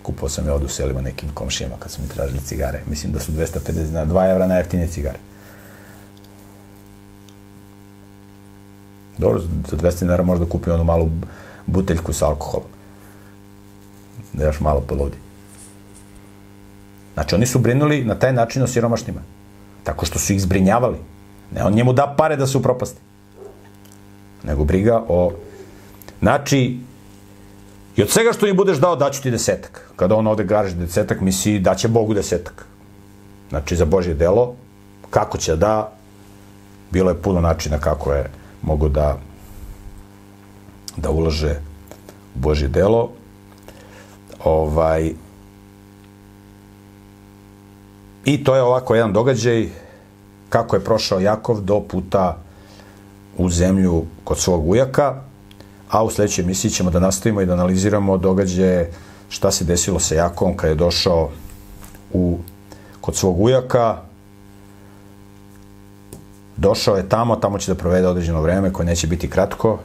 Kupao 0.02 0.30
sam 0.30 0.46
je 0.46 0.52
ovde 0.52 0.66
u 0.66 0.70
selima 0.70 1.02
nekim 1.02 1.30
komšijama 1.34 1.76
kad 1.80 1.92
su 1.92 2.02
mi 2.02 2.08
tražili 2.08 2.40
cigare. 2.40 2.82
Mislim 2.90 3.14
da 3.14 3.20
su 3.20 3.32
250 3.32 3.86
dinara, 3.86 4.06
2 4.06 4.32
evra 4.32 4.48
najjeftinije 4.48 4.88
cigare. 4.88 5.20
Dobro, 9.18 9.40
za 9.40 9.78
200 9.78 10.00
dinara 10.00 10.24
možda 10.24 10.46
kupi 10.46 10.70
onu 10.72 10.84
malu 10.84 11.10
buteljku 11.66 12.14
sa 12.14 12.28
alkoholom. 12.28 12.70
Da 14.34 14.46
još 14.46 14.60
malo 14.60 14.82
poludi. 14.82 15.18
Znači, 17.14 17.36
oni 17.36 17.46
su 17.46 17.60
brinuli 17.60 18.04
na 18.04 18.16
taj 18.16 18.34
način 18.34 18.64
o 18.64 18.68
siromašnima. 18.68 19.22
Tako 19.84 20.06
što 20.06 20.20
su 20.20 20.34
ih 20.34 20.42
zbrinjavali. 20.42 20.98
Ne, 21.52 21.64
on 21.64 21.74
njemu 21.74 21.94
da 21.94 22.16
pare 22.18 22.36
da 22.36 22.48
se 22.48 22.58
upropasti. 22.58 23.00
nego 24.44 24.64
briga 24.64 25.04
o... 25.08 25.32
Znači, 26.20 26.80
i 27.96 28.02
od 28.02 28.10
svega 28.10 28.34
što 28.34 28.46
mi 28.46 28.54
budeš 28.54 28.78
dao, 28.78 28.96
daću 28.96 29.22
ti 29.22 29.32
desetak. 29.32 29.90
Kada 29.96 30.16
on 30.16 30.28
ovde 30.28 30.44
gaži 30.44 30.76
desetak, 30.76 31.22
misli 31.22 31.60
daće 31.60 31.88
Bogu 31.88 32.14
desetak. 32.14 32.66
Znači, 33.50 33.76
za 33.76 33.86
Božje 33.86 34.14
delo, 34.14 34.56
kako 35.10 35.38
će 35.38 35.56
da, 35.56 35.92
bilo 36.92 37.10
je 37.10 37.22
puno 37.22 37.42
načina 37.42 37.80
kako 37.80 38.14
je 38.14 38.30
mogu 38.62 38.90
da 38.90 39.18
da 40.98 41.10
ulože 41.10 41.60
u 42.36 42.40
Božje 42.40 42.68
delo. 42.68 43.10
Ovaj, 44.44 45.14
I 48.26 48.44
to 48.44 48.56
je 48.56 48.62
ovako 48.62 48.96
jedan 48.96 49.14
događaj 49.14 49.70
kako 50.50 50.76
je 50.76 50.84
prošao 50.84 51.20
Jakov 51.20 51.62
do 51.62 51.80
puta 51.80 52.38
u 53.38 53.50
zemlju 53.50 54.06
kod 54.24 54.40
svog 54.40 54.70
ujaka, 54.70 55.22
a 55.96 56.04
u 56.04 56.10
sledećoj 56.10 56.44
emisiji 56.44 56.72
ćemo 56.72 56.90
da 56.90 57.00
nastavimo 57.00 57.42
i 57.42 57.46
da 57.46 57.54
analiziramo 57.54 58.18
događaje 58.18 58.92
šta 59.30 59.52
se 59.52 59.64
desilo 59.64 60.00
sa 60.00 60.16
Jakovom 60.16 60.58
kad 60.58 60.70
je 60.70 60.76
došao 60.76 61.30
u, 62.14 62.38
kod 63.02 63.16
svog 63.16 63.42
ujaka, 63.42 63.98
došao 66.58 66.98
je 66.98 67.10
tamo, 67.10 67.36
tamo 67.36 67.60
će 67.60 67.72
da 67.72 67.78
provede 67.78 68.08
određeno 68.08 68.42
vreme 68.42 68.74
koje 68.74 68.86
neće 68.86 69.08
biti 69.08 69.30
kratko, 69.30 69.80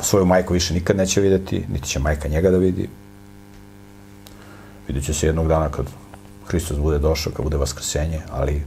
svoju 0.00 0.24
majku 0.26 0.52
više 0.52 0.74
nikad 0.74 0.96
neće 0.96 1.20
videti, 1.20 1.64
niti 1.72 1.88
će 1.88 1.98
majka 1.98 2.28
njega 2.28 2.50
da 2.50 2.56
vidi. 2.56 2.88
Vidjet 4.88 5.04
će 5.04 5.14
se 5.14 5.26
jednog 5.26 5.48
dana 5.48 5.68
kad 5.68 5.86
Hristos 6.46 6.78
bude 6.78 6.98
došao, 6.98 7.32
kad 7.32 7.44
bude 7.44 7.56
vaskrsenje, 7.56 8.20
ali 8.30 8.62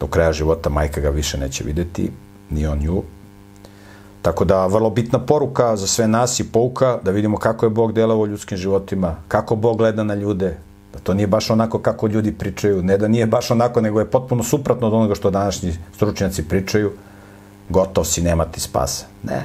do 0.00 0.06
kraja 0.06 0.32
života 0.32 0.70
majka 0.70 1.00
ga 1.00 1.10
više 1.10 1.38
neće 1.38 1.64
videti, 1.64 2.10
ni 2.50 2.66
on 2.66 2.78
nju. 2.78 3.02
Tako 4.28 4.44
da, 4.44 4.66
vrlo 4.66 4.90
bitna 4.90 5.18
poruka 5.18 5.76
za 5.76 5.86
sve 5.86 6.08
nas 6.08 6.40
i 6.40 6.44
pouka 6.52 6.98
da 7.02 7.10
vidimo 7.10 7.36
kako 7.36 7.66
je 7.66 7.70
Bog 7.70 7.92
delao 7.92 8.18
u 8.18 8.26
ljudskim 8.26 8.58
životima, 8.58 9.16
kako 9.28 9.56
Bog 9.56 9.78
gleda 9.78 10.04
na 10.04 10.14
ljude, 10.14 10.56
da 10.92 10.98
to 10.98 11.14
nije 11.14 11.26
baš 11.26 11.50
onako 11.50 11.78
kako 11.78 12.06
ljudi 12.06 12.32
pričaju, 12.32 12.82
ne 12.82 12.98
da 12.98 13.08
nije 13.08 13.26
baš 13.26 13.50
onako, 13.50 13.80
nego 13.80 14.00
je 14.00 14.10
potpuno 14.10 14.42
suprotno 14.42 14.86
od 14.86 14.94
onoga 14.94 15.14
što 15.14 15.30
današnji 15.30 15.72
stručnjaci 15.94 16.44
pričaju, 16.48 16.92
gotov 17.68 18.04
si, 18.04 18.22
nema 18.22 18.44
ti 18.44 18.60
spasa. 18.60 19.06
Ne. 19.22 19.44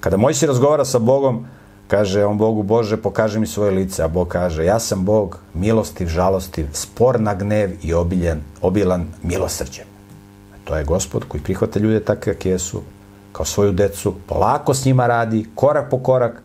Kada 0.00 0.16
Mojsi 0.16 0.46
razgovara 0.46 0.84
sa 0.84 0.98
Bogom, 0.98 1.46
kaže 1.88 2.24
on 2.24 2.38
Bogu, 2.38 2.62
Bože, 2.62 2.96
pokaži 2.96 3.38
mi 3.38 3.46
svoje 3.46 3.70
lice, 3.70 4.02
a 4.02 4.08
Bog 4.08 4.28
kaže, 4.28 4.64
ja 4.64 4.78
sam 4.78 5.04
Bog, 5.04 5.38
milostiv, 5.54 6.08
žalostiv, 6.08 6.66
spor 6.72 7.20
na 7.20 7.34
gnev 7.34 7.70
i 7.82 7.94
obiljen, 7.94 8.42
obilan 8.60 9.06
milosrđem. 9.22 9.86
To 10.64 10.76
je 10.76 10.84
gospod 10.84 11.24
koji 11.28 11.42
prihvata 11.42 11.78
ljude 11.78 12.00
takve 12.00 12.34
kakve 12.34 12.50
jesu, 12.50 12.82
kao 13.34 13.46
svoju 13.46 13.72
decu, 13.72 14.14
polako 14.26 14.74
s 14.74 14.84
njima 14.84 15.06
radi, 15.06 15.46
korak 15.54 15.90
po 15.90 15.98
korak. 15.98 16.42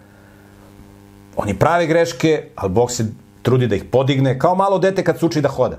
Oni 1.38 1.54
prave 1.54 1.86
greške, 1.88 2.50
ali 2.56 2.70
Bog 2.70 2.92
se 2.92 3.06
trudi 3.42 3.68
da 3.68 3.76
ih 3.76 3.84
podigne, 3.84 4.40
kao 4.40 4.56
malo 4.56 4.80
dete 4.80 5.04
kad 5.04 5.20
se 5.20 5.26
uči 5.26 5.42
da 5.42 5.50
hoda. 5.50 5.78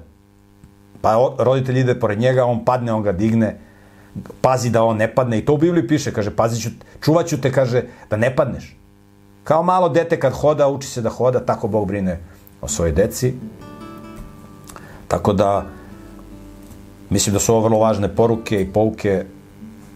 Pa 1.00 1.16
roditelj 1.38 1.80
ide 1.80 1.96
pored 2.00 2.18
njega, 2.18 2.44
on 2.44 2.64
padne, 2.64 2.92
on 2.92 3.02
ga 3.02 3.12
digne, 3.12 3.56
pazi 4.40 4.70
da 4.70 4.84
on 4.84 4.96
ne 4.96 5.08
padne. 5.14 5.38
I 5.38 5.44
to 5.44 5.54
u 5.54 5.58
Bibliji 5.58 5.88
piše, 5.88 6.12
kaže, 6.12 6.30
pazi 6.30 6.60
ću, 6.62 6.70
čuvat 7.00 7.26
ću 7.26 7.40
te, 7.40 7.52
kaže, 7.52 7.82
da 8.10 8.16
ne 8.16 8.30
padneš. 8.36 8.76
Kao 9.44 9.62
malo 9.62 9.88
dete 9.88 10.20
kad 10.20 10.32
hoda, 10.32 10.68
uči 10.68 10.88
se 10.88 11.02
da 11.02 11.10
hoda, 11.10 11.40
tako 11.46 11.68
Bog 11.68 11.88
brine 11.88 12.20
o 12.60 12.68
svojoj 12.68 12.92
deci. 12.92 13.34
Tako 15.08 15.32
da, 15.32 15.66
mislim 17.10 17.32
da 17.32 17.40
su 17.40 17.54
ovo 17.54 17.66
vrlo 17.66 17.78
važne 17.78 18.14
poruke 18.14 18.62
i 18.62 18.72
pouke 18.72 19.24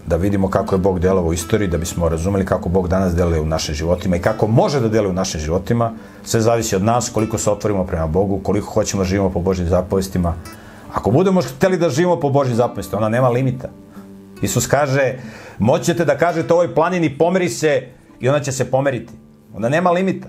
da 0.07 0.17
vidimo 0.17 0.51
kako 0.51 0.75
je 0.75 0.79
Bog 0.79 0.99
delao 1.01 1.25
u 1.25 1.33
istoriji, 1.33 1.69
da 1.69 1.79
bismo 1.79 2.09
razumeli 2.09 2.45
kako 2.45 2.69
Bog 2.69 2.89
danas 2.89 3.15
deluje 3.15 3.41
u 3.41 3.47
našim 3.47 3.75
životima 3.75 4.17
i 4.17 4.21
kako 4.21 4.47
može 4.47 4.81
da 4.81 4.89
deluje 4.89 5.11
u 5.11 5.15
našim 5.15 5.41
životima. 5.41 5.93
Sve 6.25 6.41
zavisi 6.41 6.77
od 6.77 6.83
nas, 6.83 7.09
koliko 7.09 7.39
se 7.39 7.51
otvorimo 7.51 7.85
prema 7.85 8.07
Bogu, 8.07 8.41
koliko 8.43 8.71
hoćemo 8.71 9.03
da 9.03 9.09
živimo 9.09 9.31
po 9.31 9.41
Božjim 9.41 9.69
zapovestima. 9.69 10.35
Ako 10.93 11.11
budemo 11.11 11.43
hteli 11.43 11.79
da 11.79 11.89
živimo 11.89 12.21
po 12.21 12.31
Božjim 12.31 12.57
zapovestima, 12.57 12.99
ona 12.99 13.09
nema 13.09 13.29
limita. 13.29 13.69
Isus 14.43 14.67
kaže, 14.67 15.15
moćete 15.59 16.05
da 16.05 16.19
kažete 16.19 16.55
ovoj 16.55 16.75
planini 16.75 17.19
pomeri 17.19 17.49
se 17.49 17.83
i 18.21 18.29
ona 18.29 18.41
će 18.41 18.53
se 18.53 18.71
pomeriti. 18.71 19.13
Ona 19.55 19.69
nema 19.69 19.91
limita. 19.91 20.29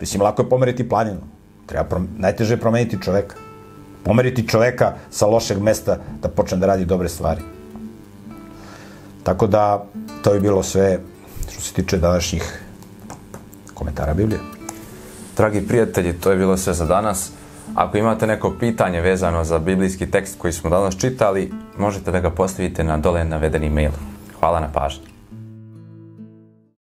Mislim, 0.00 0.22
lako 0.22 0.42
je 0.42 0.48
pomeriti 0.48 0.88
planinu. 0.88 1.20
Treba 1.66 1.84
prom 1.84 2.08
najteže 2.18 2.54
je 2.54 2.60
promeniti 2.60 3.02
čoveka. 3.02 3.36
Pomeriti 4.04 4.48
čoveka 4.48 4.92
sa 5.10 5.26
lošeg 5.26 5.58
mesta 5.58 5.98
da 6.22 6.28
počne 6.28 6.58
da 6.58 6.66
radi 6.66 6.84
dobre 6.84 7.08
stvari. 7.08 7.40
Tako 9.24 9.46
da, 9.46 9.84
to 10.22 10.34
je 10.34 10.40
bilo 10.40 10.62
sve 10.62 10.98
što 11.52 11.60
se 11.60 11.72
tiče 11.74 11.98
današnjih 11.98 12.60
komentara 13.74 14.14
Biblije. 14.14 14.40
Dragi 15.36 15.66
prijatelji, 15.68 16.12
to 16.12 16.30
je 16.30 16.36
bilo 16.36 16.56
sve 16.56 16.74
za 16.74 16.86
danas. 16.86 17.30
Ako 17.74 17.98
imate 17.98 18.26
neko 18.26 18.54
pitanje 18.60 19.00
vezano 19.00 19.44
za 19.44 19.58
biblijski 19.58 20.10
tekst 20.10 20.38
koji 20.38 20.52
smo 20.52 20.70
danas 20.70 20.96
čitali, 20.96 21.52
možete 21.78 22.10
da 22.10 22.20
ga 22.20 22.30
postavite 22.30 22.84
na 22.84 22.98
dole 22.98 23.24
navedeni 23.24 23.70
mail. 23.70 23.92
Hvala 24.40 24.60
na 24.60 24.68
pažnji. 24.72 25.13